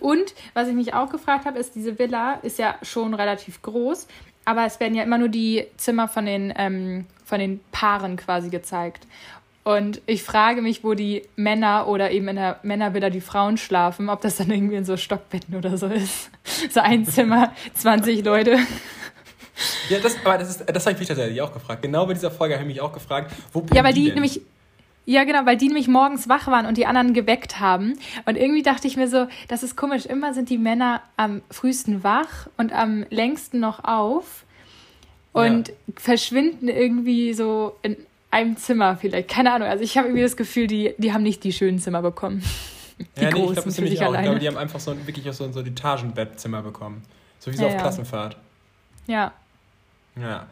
Und 0.00 0.34
was 0.52 0.68
ich 0.68 0.74
mich 0.74 0.92
auch 0.92 1.10
gefragt 1.10 1.46
habe, 1.46 1.58
ist, 1.58 1.74
diese 1.74 1.98
Villa 1.98 2.34
ist 2.42 2.58
ja 2.58 2.76
schon 2.82 3.14
relativ 3.14 3.62
groß, 3.62 4.06
aber 4.44 4.66
es 4.66 4.78
werden 4.78 4.94
ja 4.94 5.02
immer 5.02 5.16
nur 5.16 5.28
die 5.28 5.66
Zimmer 5.78 6.08
von 6.08 6.26
den, 6.26 6.52
ähm, 6.56 7.06
von 7.24 7.38
den 7.38 7.60
Paaren 7.72 8.16
quasi 8.16 8.50
gezeigt. 8.50 9.06
Und 9.62 10.00
ich 10.06 10.22
frage 10.22 10.62
mich, 10.62 10.84
wo 10.84 10.94
die 10.94 11.22
Männer 11.36 11.86
oder 11.86 12.10
eben 12.10 12.28
in 12.28 12.36
der 12.36 12.60
Männervilla 12.62 13.10
die 13.10 13.20
Frauen 13.20 13.58
schlafen, 13.58 14.08
ob 14.08 14.22
das 14.22 14.36
dann 14.36 14.50
irgendwie 14.50 14.76
in 14.76 14.84
so 14.84 14.96
Stockbetten 14.96 15.54
oder 15.54 15.76
so 15.76 15.86
ist. 15.86 16.30
So 16.70 16.80
ein 16.80 17.04
Zimmer, 17.04 17.52
20 17.74 18.24
Leute. 18.24 18.58
Ja, 19.90 19.98
das, 19.98 20.16
aber 20.24 20.38
das, 20.38 20.48
ist, 20.48 20.64
das 20.66 20.86
habe 20.86 20.94
ich 20.94 20.98
mich 20.98 21.08
tatsächlich 21.08 21.42
auch 21.42 21.52
gefragt. 21.52 21.82
Genau 21.82 22.06
bei 22.06 22.14
dieser 22.14 22.30
Folge 22.30 22.54
habe 22.54 22.64
ich 22.64 22.68
mich 22.68 22.80
auch 22.80 22.92
gefragt, 22.92 23.32
wo 23.52 23.64
Ja, 23.74 23.84
weil 23.84 23.92
die, 23.92 24.04
die 24.04 24.12
nämlich 24.12 24.40
ja, 25.06 25.24
genau, 25.24 25.44
weil 25.44 25.56
die 25.56 25.66
nämlich 25.66 25.88
morgens 25.88 26.28
wach 26.28 26.46
waren 26.46 26.66
und 26.66 26.76
die 26.76 26.86
anderen 26.86 27.14
geweckt 27.14 27.58
haben. 27.58 27.98
Und 28.26 28.36
irgendwie 28.36 28.62
dachte 28.62 28.86
ich 28.86 28.96
mir 28.96 29.08
so, 29.08 29.26
das 29.48 29.62
ist 29.62 29.76
komisch. 29.76 30.06
Immer 30.06 30.34
sind 30.34 30.50
die 30.50 30.58
Männer 30.58 31.02
am 31.16 31.42
frühesten 31.50 32.04
wach 32.04 32.48
und 32.56 32.72
am 32.72 33.04
längsten 33.10 33.60
noch 33.60 33.82
auf 33.82 34.44
und 35.32 35.68
ja. 35.68 35.74
verschwinden 35.96 36.68
irgendwie 36.68 37.34
so 37.34 37.76
in 37.82 37.96
einem 38.30 38.56
Zimmer 38.56 38.96
vielleicht. 38.96 39.28
Keine 39.28 39.52
Ahnung. 39.52 39.68
Also 39.68 39.82
ich 39.82 39.96
habe 39.96 40.08
irgendwie 40.08 40.22
das 40.22 40.36
Gefühl, 40.36 40.66
die, 40.66 40.94
die 40.98 41.12
haben 41.12 41.22
nicht 41.22 41.44
die 41.44 41.52
schönen 41.52 41.78
Zimmer 41.78 42.02
bekommen. 42.02 42.42
Die 43.16 43.22
ja, 43.22 43.30
nee, 43.30 43.40
ich 43.40 43.52
glaube, 43.52 43.54
das 43.64 43.78
nämlich 43.78 44.02
auch. 44.02 44.14
Ich 44.14 44.22
glaube, 44.22 44.38
die 44.38 44.46
haben 44.46 44.58
einfach 44.58 44.80
so 44.80 44.94
wirklich 45.06 45.24
so, 45.34 45.50
so 45.50 45.60
ein 45.60 45.66
Etagenbettzimmer 45.66 46.62
bekommen. 46.62 47.02
So 47.38 47.50
wie 47.50 47.56
so 47.56 47.62
ja, 47.62 47.68
auf 47.68 47.74
ja. 47.74 47.80
Klassenfahrt. 47.80 48.36
Ja. 49.06 49.32
Ja. 50.20 50.46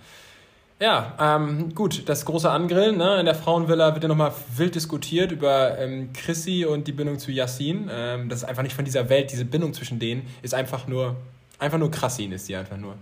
Ja, 0.81 1.15
ähm, 1.19 1.75
gut, 1.75 2.09
das 2.09 2.25
große 2.25 2.49
Angrillen. 2.49 2.97
Ne? 2.97 3.19
In 3.19 3.27
der 3.27 3.35
Frauenvilla 3.35 3.95
wird 3.95 4.05
ja 4.05 4.09
nochmal 4.09 4.33
wild 4.57 4.77
diskutiert 4.77 5.33
über 5.33 5.77
ähm, 5.77 6.13
Chrissy 6.13 6.65
und 6.65 6.87
die 6.87 6.93
Bindung 6.93 7.19
zu 7.19 7.33
Yassin. 7.33 7.91
Ähm, 7.93 8.29
das 8.29 8.43
ist 8.43 8.45
einfach 8.45 8.63
nicht 8.63 8.77
von 8.77 8.85
dieser 8.85 9.09
Welt. 9.09 9.33
Diese 9.33 9.45
Bindung 9.45 9.75
zwischen 9.75 9.99
denen 9.99 10.27
ist 10.41 10.55
einfach 10.55 10.87
nur, 10.87 11.17
einfach 11.59 11.79
nur 11.79 11.91
Krassin 11.91 12.31
ist 12.31 12.49
die 12.49 12.55
einfach 12.55 12.77
nur. 12.77 12.95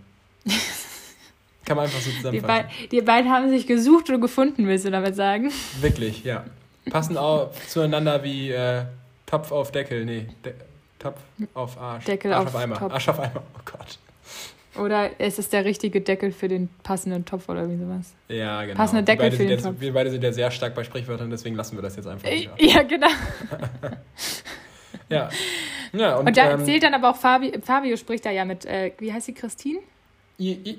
Kann 1.67 1.77
man 1.77 1.87
einfach 1.87 2.01
so 2.01 2.11
zusammenfassen. 2.11 2.67
Die, 2.81 2.85
Be 2.85 2.89
die 2.89 3.01
beiden 3.03 3.31
haben 3.31 3.51
sich 3.51 3.67
gesucht 3.67 4.09
und 4.09 4.21
gefunden, 4.21 4.67
willst 4.67 4.87
du 4.87 4.91
damit 4.91 5.17
sagen? 5.17 5.51
Wirklich, 5.81 6.25
ja. 6.25 6.45
Passen 6.89 7.19
auch 7.19 7.51
zueinander 7.67 8.23
wie 8.23 8.53
äh, 8.53 8.85
Topf 9.27 9.51
auf 9.51 9.73
Deckel. 9.73 10.05
Nee, 10.05 10.29
De 10.45 10.55
Topf 10.99 11.19
auf 11.53 11.79
Arsch. 11.79 12.05
Deckel 12.05 12.33
Arsch 12.33 12.47
auf, 12.47 12.55
auf 12.55 12.63
Eimer. 12.63 12.79
Top. 12.79 12.93
Arsch 12.93 13.09
auf 13.09 13.19
Eimer, 13.19 13.43
oh 13.55 13.61
Gott. 13.65 13.99
Oder 14.79 15.11
es 15.19 15.39
ist 15.39 15.53
der 15.53 15.65
richtige 15.65 16.01
Deckel 16.01 16.33
für 16.33 16.49
den 16.49 16.69
passenden 16.83 17.25
Topf 17.25 17.49
oder 17.49 17.69
wie 17.69 17.77
sowas. 17.77 18.15
Ja, 18.29 18.63
genau. 18.63 18.77
Passende 18.77 19.03
Deckel 19.03 19.33
für 19.33 19.39
den 19.39 19.51
jetzt, 19.51 19.65
Topf. 19.65 19.81
Wir 19.81 19.93
beide 19.93 20.11
sind 20.11 20.23
ja 20.23 20.33
sehr 20.33 20.51
stark 20.51 20.75
bei 20.75 20.85
Sprichwörtern, 20.85 21.31
deswegen 21.31 21.57
lassen 21.57 21.77
wir 21.77 21.83
das 21.83 21.97
jetzt 21.97 22.07
einfach. 22.07 22.31
Wieder. 22.31 22.53
Ja, 22.59 22.83
genau. 22.83 23.09
ja. 25.09 25.29
ja 25.93 26.17
und, 26.17 26.29
und 26.29 26.37
da 26.37 26.51
ähm, 26.51 26.61
erzählt 26.61 26.83
dann 26.83 26.95
aber 26.95 27.11
auch 27.11 27.17
Fabio, 27.17 27.53
Fabio 27.63 27.97
spricht 27.97 28.25
da 28.25 28.31
ja 28.31 28.45
mit, 28.45 28.65
äh, 28.67 28.93
wie 28.99 29.13
heißt 29.13 29.27
sie, 29.27 29.35
Christine? 29.35 29.81
I, 30.39 30.53
I, 30.53 30.79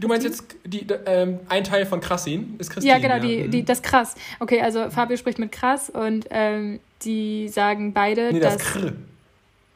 Du 0.00 0.08
meinst 0.08 0.24
jetzt 0.24 0.56
die, 0.64 0.86
ähm, 1.06 1.40
ein 1.48 1.62
Teil 1.62 1.84
von 1.84 2.00
Krassin 2.00 2.56
ist 2.58 2.70
Christine? 2.70 2.94
Ja, 2.94 2.98
genau, 2.98 3.16
ja. 3.16 3.20
Die, 3.20 3.48
die, 3.48 3.62
mhm. 3.62 3.66
das 3.66 3.82
Krass. 3.82 4.14
Okay, 4.40 4.60
also 4.62 4.90
Fabio 4.90 5.16
spricht 5.16 5.38
mit 5.38 5.52
Krass 5.52 5.90
und 5.90 6.26
ähm, 6.30 6.80
die 7.02 7.48
sagen 7.48 7.92
beide, 7.92 8.32
nee, 8.32 8.40
das 8.40 8.56
dass... 8.56 8.64
Krr. 8.64 8.92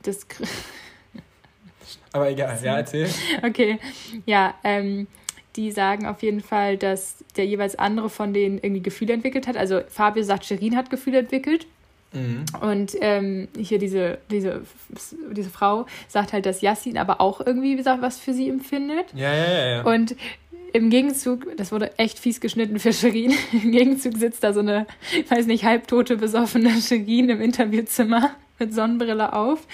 Das 0.02 0.28
Krr. 0.28 0.46
Aber 2.12 2.30
egal, 2.30 2.58
ja, 2.62 2.76
erzähl. 2.76 3.08
Okay, 3.42 3.78
ja, 4.24 4.54
ähm, 4.64 5.08
die 5.56 5.70
sagen 5.72 6.06
auf 6.06 6.22
jeden 6.22 6.40
Fall, 6.40 6.76
dass 6.76 7.16
der 7.36 7.46
jeweils 7.46 7.76
andere 7.76 8.08
von 8.08 8.32
denen 8.32 8.58
irgendwie 8.58 8.82
Gefühle 8.82 9.14
entwickelt 9.14 9.46
hat. 9.46 9.56
Also 9.56 9.82
Fabio 9.88 10.22
sagt, 10.22 10.44
Sherin 10.44 10.76
hat 10.76 10.90
Gefühle 10.90 11.18
entwickelt. 11.18 11.66
Mhm. 12.14 12.44
Und 12.60 12.92
ähm, 13.00 13.48
hier 13.56 13.78
diese, 13.78 14.18
diese, 14.30 14.62
diese 15.32 15.50
Frau 15.50 15.86
sagt 16.08 16.32
halt, 16.32 16.46
dass 16.46 16.62
Yassin 16.62 16.96
aber 16.96 17.20
auch 17.20 17.40
irgendwie 17.40 17.76
gesagt, 17.76 18.02
was 18.02 18.18
für 18.18 18.32
sie 18.32 18.48
empfindet. 18.48 19.06
Ja, 19.14 19.34
ja, 19.34 19.52
ja, 19.52 19.66
ja. 19.66 19.82
Und 19.82 20.16
im 20.72 20.90
Gegenzug, 20.90 21.56
das 21.56 21.70
wurde 21.70 21.96
echt 21.98 22.18
fies 22.18 22.40
geschnitten 22.40 22.78
für 22.78 22.92
Sherin, 22.92 23.32
im 23.52 23.70
Gegenzug 23.70 24.16
sitzt 24.16 24.42
da 24.42 24.52
so 24.52 24.60
eine, 24.60 24.86
ich 25.16 25.30
weiß 25.30 25.46
nicht, 25.46 25.64
halbtote, 25.64 26.16
besoffene 26.16 26.70
Sherin 26.80 27.28
im 27.28 27.40
Interviewzimmer 27.40 28.30
mit 28.58 28.74
Sonnenbrille 28.74 29.32
auf 29.32 29.66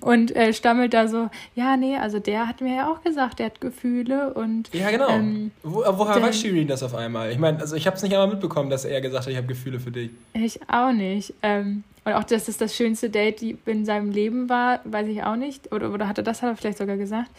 und 0.00 0.34
äh, 0.36 0.52
stammelt 0.52 0.94
da 0.94 1.08
so, 1.08 1.30
ja, 1.54 1.76
nee, 1.76 1.96
also 1.96 2.18
der 2.18 2.46
hat 2.46 2.60
mir 2.60 2.76
ja 2.76 2.92
auch 2.92 3.02
gesagt, 3.02 3.38
der 3.38 3.46
hat 3.46 3.60
Gefühle 3.60 4.34
und... 4.34 4.72
Ja, 4.72 4.90
genau. 4.90 5.08
Ähm, 5.08 5.50
Wo, 5.62 5.82
woher 5.86 6.14
der, 6.14 6.22
weiß 6.24 6.40
Shirin 6.40 6.68
das 6.68 6.82
auf 6.82 6.94
einmal? 6.94 7.30
Ich 7.32 7.38
meine, 7.38 7.58
also 7.60 7.76
ich 7.76 7.86
habe 7.86 7.96
es 7.96 8.02
nicht 8.02 8.12
einmal 8.12 8.28
mitbekommen, 8.28 8.70
dass 8.70 8.84
er 8.84 9.00
gesagt 9.00 9.24
hat, 9.26 9.30
ich 9.32 9.36
habe 9.36 9.46
Gefühle 9.46 9.80
für 9.80 9.90
dich. 9.90 10.10
Ich 10.34 10.60
auch 10.68 10.92
nicht. 10.92 11.34
Ähm, 11.42 11.84
und 12.04 12.12
auch, 12.14 12.24
dass 12.24 12.48
es 12.48 12.56
das 12.56 12.74
schönste 12.74 13.10
Date 13.10 13.42
in 13.66 13.84
seinem 13.84 14.10
Leben 14.10 14.48
war, 14.48 14.80
weiß 14.84 15.08
ich 15.08 15.22
auch 15.22 15.36
nicht. 15.36 15.72
Oder, 15.72 15.92
oder 15.92 16.08
hatte 16.08 16.22
das 16.22 16.42
hat 16.42 16.50
er 16.50 16.56
vielleicht 16.56 16.78
sogar 16.78 16.96
gesagt. 16.96 17.30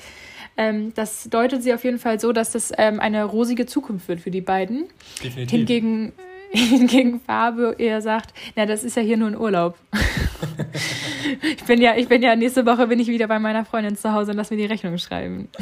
Ähm, 0.58 0.93
das 0.93 1.30
deutet 1.30 1.63
sie 1.63 1.73
auf 1.73 1.84
jeden 1.84 1.97
Fall 1.97 2.19
so, 2.19 2.32
dass 2.32 2.51
das 2.51 2.71
ähm, 2.77 2.99
eine 2.99 3.23
rosige 3.23 3.65
Zukunft 3.65 4.08
wird 4.08 4.19
für 4.19 4.32
die 4.32 4.41
beiden. 4.41 4.86
Definitiv. 5.23 5.58
Hingegen 5.58 6.12
hingegen 6.54 7.22
Fabio 7.22 7.72
eher 7.72 8.02
sagt, 8.02 8.34
na, 8.56 8.66
das 8.66 8.84
ist 8.84 8.98
ja 8.98 9.02
hier 9.02 9.18
nur 9.18 9.30
ein 9.30 9.38
Urlaub. 9.38 9.78
ich 11.42 11.64
bin 11.64 11.82
ja, 11.82 11.96
ich 11.96 12.08
bin 12.08 12.22
ja, 12.22 12.36
nächste 12.36 12.66
Woche 12.66 12.88
bin 12.88 13.00
ich 13.00 13.08
wieder 13.08 13.28
bei 13.28 13.40
meiner 13.40 13.64
Freundin 13.64 13.96
zu 13.96 14.12
Hause 14.12 14.32
und 14.32 14.38
lass 14.38 14.52
mir 14.52 14.58
die 14.58 14.66
Rechnung 14.66 14.98
schreiben. 14.98 15.50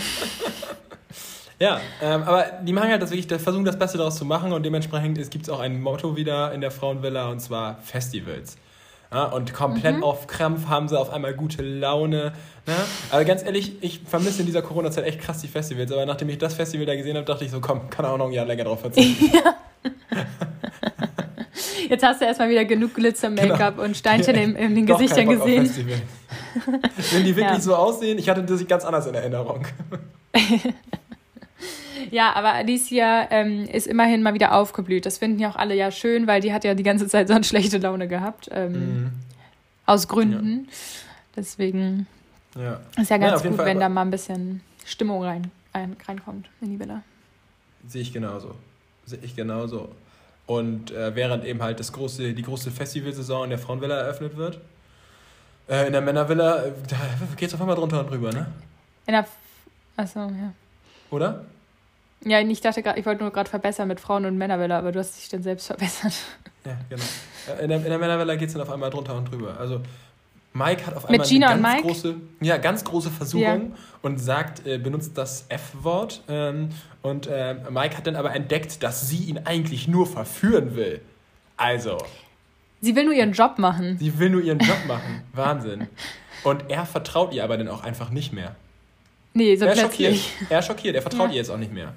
Ja, 1.61 1.81
ähm, 2.01 2.23
aber 2.23 2.45
die 2.63 2.71
machen 2.71 2.89
halt 2.89 3.01
das 3.01 3.11
wirklich, 3.11 3.27
versuchen 3.41 3.65
das 3.65 3.77
Beste 3.77 3.97
daraus 3.97 4.15
zu 4.15 4.23
machen 4.23 4.53
und 4.53 4.63
dementsprechend 4.63 5.17
gibt 5.29 5.43
es 5.43 5.49
auch 5.49 5.59
ein 5.59 5.81
Motto 5.81 6.15
wieder 6.15 6.53
in 6.53 6.61
der 6.61 6.71
Frauenvilla 6.71 7.29
und 7.29 7.41
zwar 7.41 7.79
Festivals. 7.81 8.55
Ja, 9.11 9.25
und 9.25 9.53
komplett 9.53 9.97
mhm. 9.97 10.03
auf 10.03 10.27
Krampf 10.27 10.67
haben 10.67 10.87
sie 10.87 10.99
auf 10.99 11.09
einmal 11.09 11.33
gute 11.33 11.63
Laune. 11.63 12.33
Ne? 12.67 12.75
Aber 13.09 13.25
ganz 13.25 13.43
ehrlich, 13.43 13.81
ich 13.81 14.01
vermisse 14.05 14.41
in 14.41 14.45
dieser 14.45 14.61
Corona-Zeit 14.61 15.05
echt 15.05 15.19
krass 15.19 15.39
die 15.39 15.47
Festivals. 15.47 15.91
Aber 15.91 16.05
nachdem 16.05 16.29
ich 16.29 16.37
das 16.37 16.53
Festival 16.53 16.85
da 16.85 16.95
gesehen 16.95 17.15
habe, 17.17 17.25
dachte 17.25 17.43
ich 17.43 17.49
so, 17.49 17.59
komm, 17.59 17.89
kann 17.89 18.05
auch 18.05 18.17
noch 18.17 18.27
ein 18.27 18.33
Jahr 18.33 18.45
länger 18.45 18.65
drauf 18.65 18.81
verzichten. 18.81 19.31
ja. 19.33 19.55
Jetzt 21.89 22.03
hast 22.03 22.21
du 22.21 22.25
erstmal 22.25 22.49
wieder 22.49 22.65
genug 22.65 22.93
Glitzer-Make-up 22.93 23.75
genau. 23.75 23.87
und 23.87 23.97
Steinchen 23.97 24.35
ja, 24.35 24.41
in, 24.43 24.55
in 24.55 24.75
den 24.75 24.85
Gesichtern 24.85 25.27
gesehen. 25.27 25.67
Wenn 27.11 27.23
die 27.23 27.35
wirklich 27.35 27.57
ja. 27.57 27.59
so 27.59 27.75
aussehen, 27.75 28.19
ich 28.19 28.29
hatte 28.29 28.43
das 28.43 28.67
ganz 28.67 28.85
anders 28.85 29.07
in 29.07 29.15
Erinnerung. 29.15 29.65
ja, 32.15 32.33
aber 32.33 32.53
Alicia 32.53 33.27
ähm, 33.31 33.65
ist 33.65 33.87
immerhin 33.87 34.21
mal 34.21 34.33
wieder 34.33 34.53
aufgeblüht. 34.53 35.05
Das 35.05 35.17
finden 35.17 35.39
ja 35.39 35.49
auch 35.49 35.55
alle 35.55 35.75
ja 35.75 35.91
schön, 35.91 36.27
weil 36.27 36.41
die 36.41 36.53
hat 36.53 36.63
ja 36.63 36.73
die 36.73 36.83
ganze 36.83 37.07
Zeit 37.07 37.27
so 37.27 37.33
eine 37.33 37.43
schlechte 37.43 37.77
Laune 37.77 38.07
gehabt. 38.07 38.49
Ähm, 38.51 38.71
mhm. 38.71 39.11
Aus 39.85 40.07
Gründen. 40.07 40.65
Ja. 40.65 40.75
Deswegen 41.35 42.07
ja. 42.55 42.79
ist 42.97 43.09
ja 43.09 43.17
ganz 43.17 43.43
gut, 43.43 43.55
Fall, 43.55 43.65
wenn 43.65 43.79
da 43.79 43.89
mal 43.89 44.01
ein 44.01 44.11
bisschen 44.11 44.61
Stimmung 44.85 45.23
rein, 45.23 45.51
ein, 45.73 45.95
reinkommt 46.07 46.49
in 46.61 46.71
die 46.71 46.79
Villa. 46.79 47.01
Sehe 47.87 48.01
ich 48.01 48.13
genauso. 48.13 48.55
Sehe 49.05 49.19
ich 49.21 49.35
genauso. 49.35 49.89
Und 50.45 50.91
äh, 50.91 51.15
während 51.15 51.45
eben 51.45 51.61
halt 51.61 51.79
das 51.79 51.93
große, 51.93 52.33
die 52.33 52.41
große 52.41 52.71
Festivalsaison 52.71 53.43
in 53.45 53.49
der 53.51 53.59
Frauenvilla 53.59 53.95
eröffnet 53.95 54.35
wird, 54.35 54.59
äh, 55.67 55.85
in 55.85 55.93
der 55.93 56.01
Männervilla, 56.01 56.63
äh, 56.63 56.71
da 56.87 56.97
geht 57.35 57.49
es 57.49 57.53
auf 57.53 57.61
einmal 57.61 57.75
drunter 57.75 57.99
und 57.99 58.09
drüber, 58.09 58.31
ne? 58.31 58.47
In 59.05 59.13
der. 59.13 59.27
Achso, 59.95 60.21
ja. 60.21 60.53
Oder? 61.11 61.45
Ja, 62.25 62.41
ich 62.41 62.61
dachte 62.61 62.83
gerade, 62.83 62.99
ich 62.99 63.05
wollte 63.05 63.23
nur 63.23 63.31
gerade 63.31 63.49
verbessern 63.49 63.87
mit 63.87 63.99
Frauen- 63.99 64.25
und 64.25 64.37
Männervilla, 64.37 64.77
aber 64.77 64.91
du 64.91 64.99
hast 64.99 65.17
dich 65.17 65.29
dann 65.29 65.41
selbst 65.41 65.67
verbessert. 65.67 66.13
Ja, 66.65 66.77
genau. 66.89 67.03
Äh, 67.47 67.63
in 67.63 67.69
der, 67.69 67.77
in 67.77 67.83
der 67.85 67.97
Männervilla 67.97 68.35
geht 68.35 68.47
es 68.47 68.53
dann 68.53 68.61
auf 68.61 68.69
einmal 68.69 68.89
drunter 68.89 69.15
und 69.15 69.31
drüber. 69.31 69.57
Also 69.59 69.81
Mike 70.53 70.85
hat 70.85 70.95
auf 70.95 71.05
einmal 71.05 71.25
eine 71.25 71.61
ganz 71.61 71.81
große, 71.81 72.15
ja, 72.41 72.57
ganz 72.57 72.83
große 72.83 73.09
Versuchung 73.11 73.43
ja. 73.43 73.77
und 74.01 74.17
sagt, 74.19 74.65
äh, 74.65 74.77
benutzt 74.77 75.17
das 75.17 75.45
F-Wort. 75.47 76.23
Ähm, 76.27 76.69
und 77.01 77.27
äh, 77.27 77.55
Mike 77.69 77.95
hat 77.95 78.07
dann 78.07 78.15
aber 78.15 78.35
entdeckt, 78.35 78.81
dass 78.83 79.07
sie 79.07 79.25
ihn 79.25 79.39
eigentlich 79.45 79.87
nur 79.87 80.07
verführen 80.07 80.75
will. 80.75 81.01
Also. 81.55 81.97
Sie 82.81 82.95
will 82.95 83.05
nur 83.05 83.13
ihren 83.13 83.33
Job 83.33 83.59
machen. 83.59 83.97
Sie 83.99 84.17
will 84.17 84.29
nur 84.29 84.41
ihren 84.41 84.59
Job 84.59 84.77
machen. 84.87 85.21
Wahnsinn. 85.33 85.87
Und 86.43 86.69
er 86.69 86.85
vertraut 86.85 87.33
ihr 87.33 87.43
aber 87.43 87.57
dann 87.57 87.67
auch 87.67 87.83
einfach 87.83 88.09
nicht 88.09 88.33
mehr. 88.33 88.55
Nee, 89.33 89.55
so 89.55 89.65
er 89.65 89.73
plötzlich. 89.73 90.31
Schockiert. 90.31 90.51
Er 90.51 90.61
schockiert, 90.61 90.95
er 90.95 91.01
vertraut 91.01 91.27
ja. 91.27 91.33
ihr 91.33 91.37
jetzt 91.37 91.51
auch 91.51 91.57
nicht 91.57 91.73
mehr. 91.73 91.93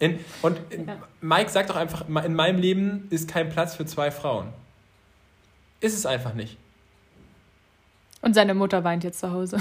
In, 0.00 0.18
und 0.42 0.58
in, 0.70 0.88
ja. 0.88 0.96
Mike 1.20 1.50
sagt 1.50 1.70
doch 1.70 1.76
einfach, 1.76 2.08
in 2.08 2.34
meinem 2.34 2.58
Leben 2.58 3.06
ist 3.10 3.28
kein 3.28 3.50
Platz 3.50 3.76
für 3.76 3.84
zwei 3.84 4.10
Frauen. 4.10 4.48
Ist 5.80 5.96
es 5.96 6.06
einfach 6.06 6.34
nicht. 6.34 6.56
Und 8.22 8.34
seine 8.34 8.54
Mutter 8.54 8.82
weint 8.82 9.04
jetzt 9.04 9.20
zu 9.20 9.30
Hause. 9.30 9.58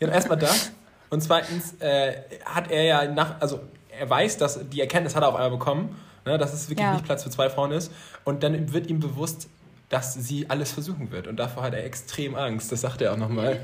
ja, 0.00 0.08
erstmal 0.08 0.38
das. 0.38 0.72
Und 1.10 1.22
zweitens 1.22 1.74
äh, 1.80 2.22
hat 2.44 2.70
er 2.70 2.84
ja 2.84 3.10
nach, 3.10 3.40
also 3.40 3.60
er 3.90 4.08
weiß, 4.08 4.38
dass 4.38 4.68
die 4.68 4.80
Erkenntnis 4.80 5.16
hat 5.16 5.22
er 5.22 5.28
auf 5.28 5.34
einmal 5.34 5.50
bekommen, 5.50 5.96
ne, 6.24 6.38
dass 6.38 6.52
es 6.52 6.68
wirklich 6.68 6.86
ja. 6.86 6.92
nicht 6.92 7.04
Platz 7.04 7.24
für 7.24 7.30
zwei 7.30 7.50
Frauen 7.50 7.72
ist. 7.72 7.92
Und 8.24 8.42
dann 8.44 8.72
wird 8.72 8.88
ihm 8.88 9.00
bewusst, 9.00 9.48
dass 9.88 10.14
sie 10.14 10.48
alles 10.48 10.72
versuchen 10.72 11.10
wird. 11.10 11.26
Und 11.26 11.36
davor 11.38 11.64
hat 11.64 11.74
er 11.74 11.84
extrem 11.84 12.34
Angst. 12.34 12.70
Das 12.70 12.82
sagt 12.82 13.00
er 13.02 13.12
auch 13.12 13.16
nochmal. 13.16 13.60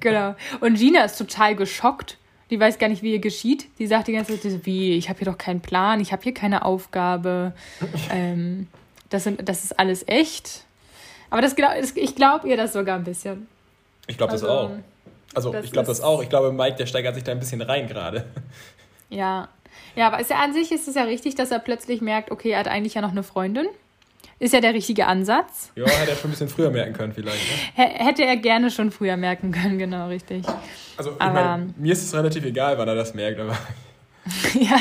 Genau. 0.00 0.34
Und 0.60 0.76
Gina 0.76 1.04
ist 1.04 1.16
total 1.16 1.56
geschockt. 1.56 2.18
Die 2.54 2.60
weiß 2.60 2.78
gar 2.78 2.88
nicht, 2.88 3.02
wie 3.02 3.10
ihr 3.10 3.18
geschieht. 3.18 3.66
Die 3.80 3.88
sagt 3.88 4.06
die 4.06 4.12
ganze 4.12 4.40
Zeit, 4.40 4.64
wie, 4.64 4.96
ich 4.96 5.08
habe 5.08 5.18
hier 5.18 5.26
doch 5.26 5.38
keinen 5.38 5.60
Plan, 5.60 5.98
ich 5.98 6.12
habe 6.12 6.22
hier 6.22 6.32
keine 6.32 6.64
Aufgabe. 6.64 7.52
ähm, 8.12 8.68
das, 9.10 9.24
sind, 9.24 9.48
das 9.48 9.64
ist 9.64 9.76
alles 9.76 10.06
echt. 10.06 10.62
Aber 11.30 11.42
das, 11.42 11.56
ich 11.96 12.14
glaube 12.14 12.48
ihr 12.48 12.56
das 12.56 12.72
sogar 12.72 12.96
ein 12.96 13.02
bisschen. 13.02 13.48
Ich 14.06 14.16
glaube 14.16 14.34
also, 14.34 14.46
das 14.46 14.54
auch. 14.54 14.70
Also 15.34 15.50
das 15.50 15.64
ich 15.64 15.72
glaube 15.72 15.88
das 15.88 16.00
auch. 16.00 16.22
Ich 16.22 16.28
glaube, 16.28 16.52
Mike, 16.52 16.76
der 16.76 16.86
steigert 16.86 17.16
sich 17.16 17.24
da 17.24 17.32
ein 17.32 17.40
bisschen 17.40 17.60
rein 17.60 17.88
gerade. 17.88 18.24
Ja. 19.10 19.48
Ja, 19.96 20.06
aber 20.06 20.20
ist 20.20 20.30
ja, 20.30 20.36
an 20.36 20.52
sich 20.52 20.70
ist 20.70 20.86
es 20.86 20.94
ja 20.94 21.02
richtig, 21.02 21.34
dass 21.34 21.50
er 21.50 21.58
plötzlich 21.58 22.00
merkt, 22.00 22.30
okay, 22.30 22.50
er 22.50 22.60
hat 22.60 22.68
eigentlich 22.68 22.94
ja 22.94 23.00
noch 23.00 23.10
eine 23.10 23.24
Freundin. 23.24 23.66
Ist 24.38 24.52
ja 24.52 24.60
der 24.60 24.74
richtige 24.74 25.06
Ansatz. 25.06 25.70
Ja, 25.76 25.86
hätte 25.86 26.10
er 26.10 26.16
schon 26.16 26.28
ein 26.28 26.32
bisschen 26.32 26.48
früher 26.48 26.70
merken 26.70 26.92
können, 26.92 27.12
vielleicht. 27.12 27.38
Ne? 27.76 27.84
Hätte 27.84 28.24
er 28.24 28.36
gerne 28.36 28.70
schon 28.70 28.90
früher 28.90 29.16
merken 29.16 29.52
können, 29.52 29.78
genau, 29.78 30.08
richtig. 30.08 30.44
Also, 30.96 31.12
aber, 31.18 31.32
meine, 31.32 31.74
mir 31.76 31.92
ist 31.92 32.02
es 32.02 32.14
relativ 32.14 32.44
egal, 32.44 32.76
wann 32.78 32.88
er 32.88 32.94
das 32.94 33.14
merkt, 33.14 33.40
aber. 33.40 33.56
ja. 34.60 34.78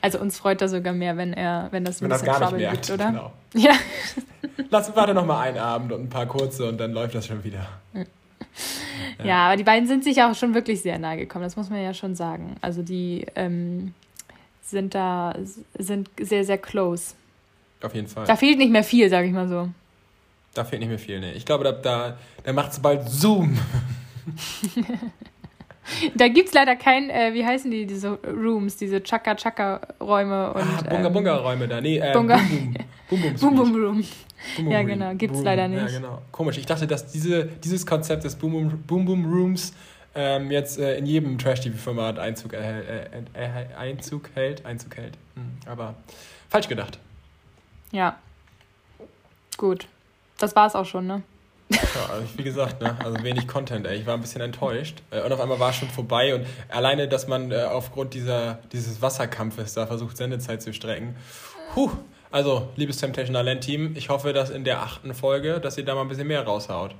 Also 0.00 0.18
uns 0.18 0.38
freut 0.38 0.60
das 0.60 0.72
sogar 0.72 0.92
mehr, 0.92 1.16
wenn 1.16 1.32
er, 1.32 1.68
wenn 1.70 1.84
das 1.84 2.00
ein 2.00 2.02
wenn 2.02 2.10
bisschen 2.10 2.26
das 2.26 2.40
gar 2.40 2.52
nicht 2.52 2.60
merkt, 2.60 2.86
gibt, 2.86 2.90
oder? 2.90 3.10
Genau. 3.10 3.32
Ja. 3.54 3.72
Lass 4.70 4.94
warte 4.96 5.14
noch 5.14 5.26
mal 5.26 5.40
einen 5.40 5.58
Abend 5.58 5.92
und 5.92 6.02
ein 6.02 6.08
paar 6.08 6.26
kurze 6.26 6.68
und 6.68 6.78
dann 6.78 6.92
läuft 6.92 7.14
das 7.14 7.26
schon 7.26 7.44
wieder. 7.44 7.68
Ja. 9.18 9.24
ja, 9.24 9.46
aber 9.46 9.56
die 9.56 9.64
beiden 9.64 9.86
sind 9.86 10.04
sich 10.04 10.22
auch 10.22 10.34
schon 10.34 10.54
wirklich 10.54 10.82
sehr 10.82 10.98
nahe 10.98 11.16
gekommen, 11.16 11.44
das 11.44 11.56
muss 11.56 11.70
man 11.70 11.82
ja 11.82 11.94
schon 11.94 12.14
sagen. 12.14 12.56
Also 12.60 12.82
die 12.82 13.26
ähm, 13.34 13.94
sind 14.62 14.94
da 14.94 15.34
sind 15.78 16.10
sehr, 16.18 16.44
sehr 16.44 16.58
close. 16.58 17.14
Auf 17.82 17.94
jeden 17.94 18.06
Fall. 18.06 18.26
Da 18.26 18.36
fehlt 18.36 18.58
nicht 18.58 18.70
mehr 18.70 18.84
viel, 18.84 19.08
sag 19.08 19.24
ich 19.24 19.32
mal 19.32 19.48
so. 19.48 19.68
Da 20.54 20.64
fehlt 20.64 20.80
nicht 20.80 20.88
mehr 20.88 20.98
viel, 20.98 21.20
ne. 21.20 21.32
Ich 21.32 21.46
glaube, 21.46 21.64
da, 21.64 21.72
da, 21.72 22.16
da 22.44 22.52
macht 22.52 22.72
es 22.72 22.80
bald 22.80 23.08
Zoom. 23.08 23.58
da 26.14 26.28
gibt 26.28 26.48
es 26.48 26.54
leider 26.54 26.76
kein, 26.76 27.10
äh, 27.10 27.32
wie 27.32 27.44
heißen 27.44 27.70
die, 27.70 27.86
diese 27.86 28.18
Rooms, 28.24 28.76
diese 28.76 29.02
Chaka-Chaka-Räume 29.02 30.52
und. 30.52 30.62
Ah, 30.62 30.82
Bunga-Bunga-Räume 30.88 31.68
da. 31.68 31.80
Nee, 31.80 31.98
äh, 31.98 32.12
Bunga. 32.12 32.38
Boom 33.08 33.20
Boom. 33.20 33.34
Boom 33.34 33.54
Boom 33.54 33.72
Boom 33.72 33.84
Room. 33.84 34.04
Boom, 34.56 34.70
ja, 34.70 34.82
genau, 34.82 35.14
gibt 35.14 35.34
es 35.34 35.42
leider 35.42 35.68
nicht. 35.68 35.92
Ja, 35.92 35.98
genau. 35.98 36.22
Komisch. 36.32 36.58
Ich 36.58 36.66
dachte, 36.66 36.86
dass 36.86 37.10
diese, 37.10 37.46
dieses 37.46 37.86
Konzept 37.86 38.24
des 38.24 38.36
Boom 38.36 38.52
Boom, 38.52 38.82
Boom, 38.86 39.04
Boom 39.04 39.32
Rooms 39.32 39.72
ähm, 40.14 40.50
jetzt 40.50 40.78
äh, 40.78 40.98
in 40.98 41.06
jedem 41.06 41.38
Trash-TV-Format 41.38 42.18
Einzug, 42.18 42.52
äh, 42.52 42.80
äh, 43.34 43.76
Einzug 43.78 44.30
hält. 44.34 44.66
Einzug 44.66 44.96
hält. 44.96 45.14
Hm, 45.36 45.52
aber 45.66 45.94
falsch 46.50 46.68
gedacht. 46.68 46.98
Ja. 47.92 48.18
Gut. 49.56 49.86
Das 50.38 50.56
war 50.56 50.66
es 50.66 50.74
auch 50.74 50.86
schon, 50.86 51.06
ne? 51.06 51.22
Ja, 51.70 51.80
also 52.12 52.26
wie 52.36 52.42
gesagt, 52.42 52.82
ne? 52.82 52.96
also 53.02 53.22
wenig 53.22 53.46
Content, 53.48 53.86
ey. 53.86 53.96
Ich 53.98 54.06
war 54.06 54.14
ein 54.14 54.20
bisschen 54.20 54.40
enttäuscht. 54.40 55.02
Äh, 55.10 55.22
und 55.22 55.32
auf 55.32 55.40
einmal 55.40 55.60
war 55.60 55.70
es 55.70 55.76
schon 55.76 55.88
vorbei. 55.88 56.34
Und 56.34 56.46
alleine, 56.68 57.08
dass 57.08 57.28
man 57.28 57.50
äh, 57.50 57.62
aufgrund 57.62 58.14
dieser, 58.14 58.58
dieses 58.72 59.00
Wasserkampfes 59.00 59.74
da 59.74 59.86
versucht, 59.86 60.16
Sendezeit 60.16 60.62
zu 60.62 60.72
strecken. 60.72 61.16
Puh. 61.74 61.90
Also, 62.30 62.68
liebes 62.76 62.96
Temptation 62.96 63.36
Island 63.36 63.60
Team, 63.60 63.92
ich 63.94 64.08
hoffe, 64.08 64.32
dass 64.32 64.48
in 64.48 64.64
der 64.64 64.80
achten 64.80 65.12
Folge, 65.12 65.60
dass 65.60 65.76
ihr 65.76 65.84
da 65.84 65.94
mal 65.94 66.00
ein 66.00 66.08
bisschen 66.08 66.26
mehr 66.26 66.42
raushaut. 66.42 66.94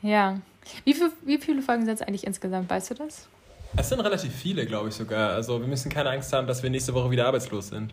Ja. 0.00 0.40
Wie, 0.84 0.94
viel, 0.94 1.10
wie 1.26 1.36
viele 1.36 1.60
Folgen 1.60 1.84
sind 1.84 1.94
es 1.94 2.02
eigentlich 2.02 2.26
insgesamt? 2.26 2.70
Weißt 2.70 2.90
du 2.90 2.94
das? 2.94 3.28
Es 3.76 3.90
sind 3.90 4.00
relativ 4.00 4.34
viele, 4.34 4.64
glaube 4.64 4.88
ich 4.88 4.94
sogar. 4.94 5.32
Also, 5.32 5.60
wir 5.60 5.68
müssen 5.68 5.90
keine 5.90 6.08
Angst 6.10 6.32
haben, 6.32 6.46
dass 6.46 6.62
wir 6.62 6.70
nächste 6.70 6.94
Woche 6.94 7.10
wieder 7.10 7.26
arbeitslos 7.26 7.68
sind. 7.68 7.92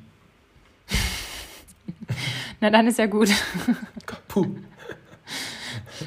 Na, 2.64 2.70
dann 2.70 2.88
ist 2.88 2.98
ja 2.98 3.08
gut. 3.08 3.28
Puh. 4.30 4.46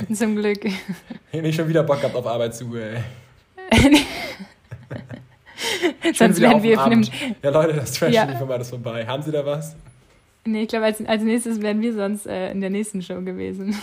Zum 0.14 0.36
Glück. 0.36 0.64
Ich 1.30 1.42
nicht 1.42 1.54
schon 1.54 1.68
wieder 1.68 1.82
Bock 1.82 2.00
gehabt 2.00 2.16
auf 2.16 2.26
Arbeit 2.26 2.56
zu, 2.56 2.74
ey. 2.76 2.96
Sonst 6.14 6.40
wären 6.40 6.62
wir 6.62 6.80
auf 6.80 6.86
einem... 6.86 7.06
Ja, 7.42 7.50
Leute, 7.50 7.74
das 7.74 7.92
Trash-TV 7.92 8.48
ja. 8.48 8.56
ist 8.56 8.70
vorbei. 8.70 9.06
Haben 9.06 9.22
Sie 9.22 9.32
da 9.32 9.44
was? 9.44 9.76
Nee, 10.46 10.62
ich 10.62 10.68
glaube, 10.68 10.86
als, 10.86 11.04
als 11.04 11.22
nächstes 11.22 11.60
wären 11.60 11.82
wir 11.82 11.92
sonst 11.92 12.26
äh, 12.26 12.50
in 12.52 12.62
der 12.62 12.70
nächsten 12.70 13.02
Show 13.02 13.20
gewesen. 13.20 13.76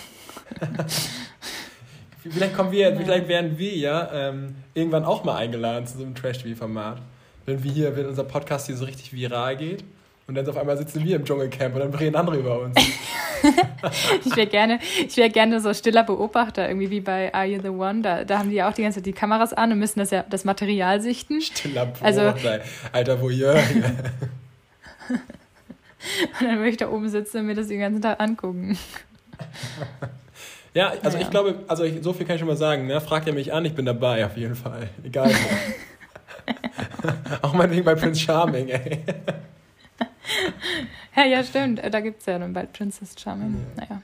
vielleicht 2.28 2.56
kommen 2.56 2.72
wir, 2.72 2.90
ja. 2.90 2.96
vielleicht 2.96 3.28
werden 3.28 3.60
wir 3.60 3.78
ja 3.78 4.30
ähm, 4.30 4.56
irgendwann 4.74 5.06
auch 5.06 5.24
mal 5.24 5.36
eingeladen 5.36 5.86
zu 5.86 6.00
so 6.00 6.06
einem 6.06 6.16
Trash-TV-Format. 6.16 7.04
Wenn 7.46 7.64
wir 7.64 7.72
hier, 7.72 7.96
wenn 7.96 8.08
unser 8.08 8.24
Podcast 8.24 8.66
hier 8.66 8.78
so 8.78 8.86
richtig 8.86 9.14
viral 9.14 9.58
geht. 9.58 9.84
Und 10.26 10.36
dann 10.36 10.48
auf 10.48 10.56
einmal 10.56 10.78
sitzen 10.78 11.04
wir 11.04 11.18
im 11.18 11.26
Dschungelcamp 11.26 11.76
und 11.76 11.82
dann 11.82 11.94
reden 11.94 12.16
andere 12.16 12.38
über 12.38 12.62
uns. 12.62 12.76
ich 14.26 14.36
wäre 14.36 14.48
gerne, 14.48 14.80
wär 15.16 15.30
gerne 15.30 15.60
so 15.60 15.74
stiller 15.74 16.04
Beobachter, 16.04 16.68
irgendwie 16.68 16.90
wie 16.90 17.02
bei 17.02 17.34
Are 17.34 17.46
You 17.46 17.62
the 17.62 17.70
One? 17.70 18.02
Da, 18.02 18.24
da 18.24 18.40
haben 18.40 18.50
die 18.50 18.56
ja 18.56 18.70
auch 18.70 18.74
die 18.74 18.84
ganze 18.84 19.00
Zeit 19.00 19.06
die 19.06 19.14
Kameras 19.14 19.52
an 19.52 19.74
und 19.74 19.80
müssen 19.80 20.00
das 20.00 20.12
ja 20.12 20.24
das 20.30 20.46
Material 20.46 21.02
sichten. 21.02 21.42
Stiller 21.42 21.88
Beobachter, 21.88 22.06
also, 22.06 22.34
alter 22.94 23.22
Voyeur. 23.22 23.56
und 25.10 25.20
dann 26.40 26.58
würde 26.58 26.70
ich 26.70 26.78
da 26.78 26.90
oben 26.90 27.10
sitzen 27.10 27.40
und 27.40 27.48
mir 27.48 27.56
das 27.56 27.68
den 27.68 27.82
ganzen 27.82 28.02
Tag 28.02 28.22
angucken. 28.22 28.78
Ja, 30.74 30.94
also 31.04 31.18
ja. 31.18 31.24
ich 31.24 31.30
glaube, 31.30 31.60
also 31.68 31.84
ich, 31.84 32.02
so 32.02 32.14
viel 32.14 32.26
kann 32.26 32.36
ich 32.36 32.40
schon 32.40 32.48
mal 32.48 32.58
sagen. 32.58 32.88
Ne? 32.88 33.00
Fragt 33.00 33.28
ihr 33.28 33.34
mich 33.34 33.54
an, 33.54 33.64
ich 33.66 33.76
bin 33.76 33.86
dabei 33.86 34.26
auf 34.26 34.38
jeden 34.38 34.56
Fall. 34.56 34.90
Egal. 35.04 35.32
Auch 37.42 37.54
meinetwegen 37.54 37.86
bei 37.86 37.96
Prince 37.96 38.22
Charming, 38.22 38.70
ey. 38.70 39.00
ja, 41.16 41.26
ja, 41.26 41.44
stimmt. 41.44 41.82
Da 41.92 42.00
gibt 42.00 42.22
es 42.22 42.26
ja 42.26 42.40
dann 42.40 42.54
bald 42.54 42.74
Princess 42.74 43.16
Charming. 43.18 43.56
Ja. 43.78 43.84
Naja. 43.84 44.02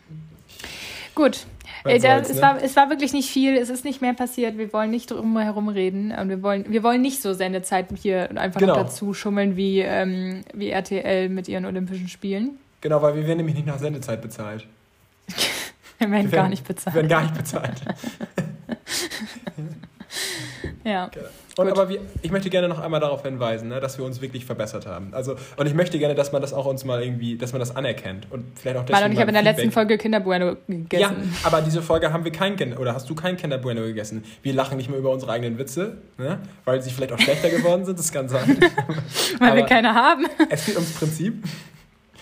Gut. 1.15 1.45
Äh, 1.85 1.99
da, 1.99 2.19
es, 2.19 2.35
ne? 2.35 2.41
war, 2.41 2.61
es 2.61 2.75
war 2.75 2.89
wirklich 2.89 3.13
nicht 3.13 3.29
viel, 3.29 3.55
es 3.55 3.69
ist 3.69 3.85
nicht 3.85 4.01
mehr 4.01 4.13
passiert. 4.13 4.57
Wir 4.57 4.71
wollen 4.73 4.91
nicht 4.91 5.11
drum 5.11 5.37
herum 5.37 5.69
reden 5.69 6.11
und 6.11 6.29
wir 6.29 6.41
wollen, 6.43 6.65
wir 6.67 6.83
wollen 6.83 7.01
nicht 7.01 7.21
so 7.21 7.33
Sendezeit 7.33 7.87
hier 8.01 8.37
einfach 8.37 8.59
genau. 8.59 8.75
dazu 8.75 9.13
schummeln 9.13 9.55
wie, 9.55 9.79
ähm, 9.79 10.43
wie 10.53 10.69
RTL 10.69 11.29
mit 11.29 11.47
ihren 11.47 11.65
Olympischen 11.65 12.09
Spielen. 12.09 12.57
Genau, 12.81 13.01
weil 13.01 13.15
wir 13.15 13.25
werden 13.25 13.37
nämlich 13.37 13.55
nicht 13.55 13.67
nach 13.67 13.79
Sendezeit 13.79 14.21
bezahlt. 14.21 14.65
wir 15.99 16.11
werden 16.11 16.31
gar 16.31 16.49
nicht 16.49 16.67
bezahlt. 16.67 16.95
Wir 16.95 17.01
werden 17.01 17.09
gar 17.09 17.23
nicht 17.23 17.35
bezahlt. 17.35 17.81
Ja. 20.83 21.09
Und 21.59 21.69
aber 21.69 21.89
wir, 21.89 21.99
ich 22.21 22.31
möchte 22.31 22.49
gerne 22.49 22.69
noch 22.69 22.79
einmal 22.79 23.01
darauf 23.01 23.23
hinweisen, 23.23 23.67
ne, 23.67 23.81
dass 23.81 23.97
wir 23.97 24.05
uns 24.05 24.21
wirklich 24.21 24.45
verbessert 24.45 24.87
haben. 24.87 25.09
Also, 25.13 25.35
und 25.57 25.67
ich 25.67 25.73
möchte 25.73 25.99
gerne, 25.99 26.15
dass 26.15 26.31
man 26.31 26.41
das 26.41 26.53
auch 26.53 26.65
uns 26.65 26.85
mal 26.85 27.03
irgendwie, 27.03 27.37
dass 27.37 27.51
man 27.51 27.59
das 27.59 27.75
anerkennt. 27.75 28.27
Und 28.31 28.45
vielleicht 28.57 28.77
auch 28.77 28.85
deswegen. 28.85 29.03
Weil 29.05 29.13
ich 29.13 29.19
habe 29.19 29.29
in 29.29 29.33
der 29.33 29.43
letzten 29.43 29.71
Folge 29.71 29.97
Kinder 29.97 30.21
Bueno 30.21 30.55
gegessen. 30.67 31.01
Ja, 31.01 31.13
aber 31.43 31.61
diese 31.61 31.81
Folge 31.81 32.13
haben 32.13 32.23
wir 32.23 32.31
kein 32.31 32.55
Kinder, 32.55 32.79
oder 32.79 32.93
hast 32.93 33.09
du 33.09 33.15
kein 33.15 33.35
Kinder 33.35 33.57
Bueno 33.57 33.81
gegessen? 33.81 34.23
Wir 34.41 34.53
lachen 34.53 34.77
nicht 34.77 34.89
mehr 34.89 34.99
über 34.99 35.11
unsere 35.11 35.33
eigenen 35.33 35.57
Witze, 35.57 35.97
ne, 36.17 36.39
weil 36.63 36.81
sie 36.81 36.91
vielleicht 36.91 37.11
auch 37.11 37.19
schlechter 37.19 37.49
geworden 37.49 37.83
sind, 37.83 37.99
das 37.99 38.11
kann 38.11 38.29
sein. 38.29 38.57
weil 39.39 39.49
aber 39.49 39.57
wir 39.57 39.65
keine 39.65 39.93
haben. 39.93 40.27
Es 40.49 40.65
geht 40.65 40.75
ums 40.75 40.93
Prinzip. 40.93 41.43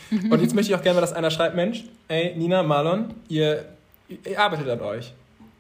Und 0.09 0.41
jetzt 0.41 0.55
möchte 0.55 0.71
ich 0.71 0.75
auch 0.75 0.81
gerne 0.81 0.95
mal, 0.95 1.01
dass 1.01 1.13
einer 1.13 1.29
schreibt, 1.29 1.55
Mensch, 1.55 1.83
ey, 2.07 2.33
Nina, 2.35 2.63
Marlon, 2.63 3.13
ihr, 3.27 3.65
ihr 4.07 4.39
arbeitet 4.39 4.67
an 4.69 4.81
euch 4.81 5.13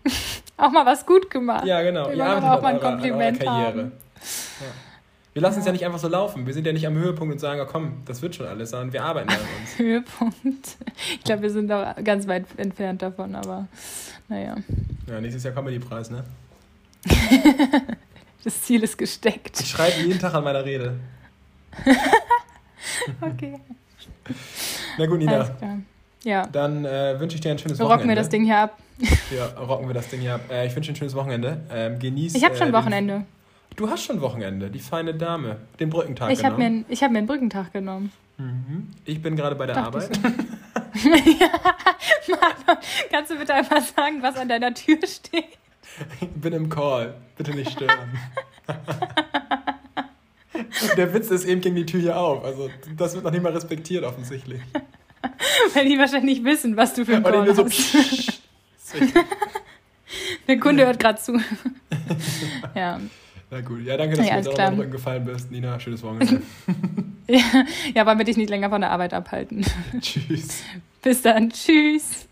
auch 0.57 0.71
mal 0.71 0.85
was 0.85 1.05
gut 1.05 1.29
gemacht. 1.29 1.65
Ja, 1.65 1.81
genau. 1.81 2.09
Wir 2.09 2.15
ja, 2.15 2.55
auch 2.55 2.61
mal 2.61 2.73
ein 2.73 2.79
Kompliment 2.79 3.39
Karriere. 3.39 3.79
Ja. 3.79 4.67
Wir 5.33 5.41
lassen 5.43 5.57
ja. 5.57 5.59
es 5.59 5.65
ja 5.67 5.71
nicht 5.71 5.85
einfach 5.85 5.99
so 5.99 6.07
laufen. 6.07 6.47
Wir 6.47 6.53
sind 6.55 6.65
ja 6.65 6.73
nicht 6.73 6.87
am 6.87 6.95
Höhepunkt 6.95 7.31
und 7.31 7.39
sagen, 7.39 7.61
oh, 7.61 7.67
komm, 7.71 8.01
das 8.05 8.23
wird 8.23 8.33
schon 8.33 8.47
alles, 8.47 8.71
sondern 8.71 8.91
wir 8.91 9.03
arbeiten 9.03 9.29
an 9.29 9.37
uns. 9.37 9.77
Höhepunkt. 9.77 10.77
Ich 11.11 11.23
glaube, 11.23 11.43
wir 11.43 11.51
sind 11.51 11.71
auch 11.71 11.95
ganz 12.03 12.27
weit 12.27 12.45
entfernt 12.57 13.03
davon, 13.03 13.35
aber 13.35 13.67
naja. 14.29 14.55
Ja, 15.07 15.21
nächstes 15.21 15.43
Jahr 15.43 15.53
Comedy-Preis, 15.53 16.09
ne? 16.09 16.23
das 18.43 18.63
Ziel 18.63 18.83
ist 18.83 18.97
gesteckt. 18.97 19.59
Ich 19.59 19.69
schreibe 19.69 20.01
jeden 20.01 20.19
Tag 20.19 20.33
an 20.33 20.43
meiner 20.43 20.65
Rede. 20.65 20.95
okay. 23.21 23.59
Na 24.97 25.05
gut, 25.05 25.19
Nina. 25.19 25.55
Ja. 26.27 26.45
Dann 26.45 26.83
äh, 26.83 27.17
wünsche 27.21 27.35
ich 27.35 27.41
dir 27.41 27.51
ein 27.51 27.57
schönes 27.57 27.79
Wochenende. 27.79 27.93
Rocken 27.95 28.09
wir 28.09 28.15
das 28.17 28.27
Ding 28.27 28.43
hier 28.43 28.57
ab. 28.57 28.77
Ja, 29.35 29.45
rocken 29.61 29.87
wir 29.87 29.93
das 29.93 30.09
Ding 30.09 30.19
hier 30.19 30.35
ab. 30.35 30.41
Äh, 30.51 30.67
ich 30.67 30.75
wünsche 30.75 30.91
dir 30.91 30.95
ein 30.95 30.97
schönes 30.97 31.15
Wochenende. 31.15 31.61
Ähm, 31.71 31.99
genieß. 31.99 32.35
Ich 32.35 32.43
habe 32.43 32.55
schon 32.57 32.69
äh, 32.69 32.73
Wochenende. 32.73 33.23
Du 33.77 33.89
hast 33.89 34.03
schon 34.03 34.19
Wochenende, 34.19 34.69
die 34.69 34.79
feine 34.79 35.13
Dame. 35.13 35.55
Den 35.79 35.89
Brückentag 35.89 36.29
ich 36.31 36.39
genommen. 36.39 36.79
Mir, 36.79 36.85
ich 36.89 37.01
habe 37.01 37.13
mir 37.13 37.19
einen 37.19 37.27
Brückentag 37.27 37.71
genommen. 37.71 38.11
Mhm. 38.37 38.89
Ich 39.05 39.21
bin 39.21 39.37
gerade 39.37 39.55
bei 39.55 39.67
der 39.67 39.75
Dacht 39.75 39.87
Arbeit. 39.87 40.15
So. 40.15 40.21
ja, 41.09 41.49
Mann, 42.27 42.77
kannst 43.09 43.31
du 43.31 43.37
bitte 43.37 43.53
einfach 43.53 43.81
sagen, 43.81 44.21
was 44.21 44.35
an 44.35 44.49
deiner 44.49 44.73
Tür 44.73 44.97
steht? 45.05 45.45
Ich 46.19 46.27
bin 46.29 46.51
im 46.51 46.67
Call. 46.67 47.13
Bitte 47.37 47.51
nicht 47.51 47.71
stören. 47.71 48.17
Der 50.97 51.13
Witz 51.13 51.29
ist 51.29 51.45
eben 51.45 51.61
gegen 51.61 51.75
die 51.75 51.85
Tür 51.85 52.01
hier 52.01 52.17
auf. 52.17 52.43
Also 52.43 52.69
das 52.97 53.13
wird 53.13 53.23
noch 53.23 53.31
nicht 53.31 53.43
mal 53.43 53.53
respektiert 53.53 54.03
offensichtlich. 54.03 54.61
Weil 55.73 55.87
die 55.87 55.97
wahrscheinlich 55.97 56.43
wissen, 56.43 56.77
was 56.77 56.93
du 56.93 57.05
für 57.05 57.17
ein 57.17 57.23
Call 57.23 57.47
hast. 57.47 57.57
So, 57.57 58.97
Der 60.47 60.59
Kunde 60.59 60.85
hört 60.85 60.99
gerade 60.99 61.19
zu. 61.19 61.33
ja. 62.75 62.99
Na 63.49 63.61
gut. 63.61 63.83
Ja, 63.83 63.97
danke, 63.97 64.15
dass 64.15 64.27
ja, 64.27 64.41
du 64.41 64.49
uns 64.49 64.59
auch 64.59 64.77
Rücken 64.77 64.91
gefallen 64.91 65.25
bist. 65.25 65.51
Nina, 65.51 65.79
schönes 65.79 66.03
Wochenende. 66.03 66.41
ja, 67.27 67.41
ja, 67.93 68.05
wir 68.17 68.25
dich 68.25 68.37
nicht 68.37 68.49
länger 68.49 68.69
von 68.69 68.81
der 68.81 68.91
Arbeit 68.91 69.13
abhalten. 69.13 69.65
Tschüss. 69.99 70.63
Bis 71.01 71.21
dann. 71.21 71.49
Tschüss. 71.49 72.27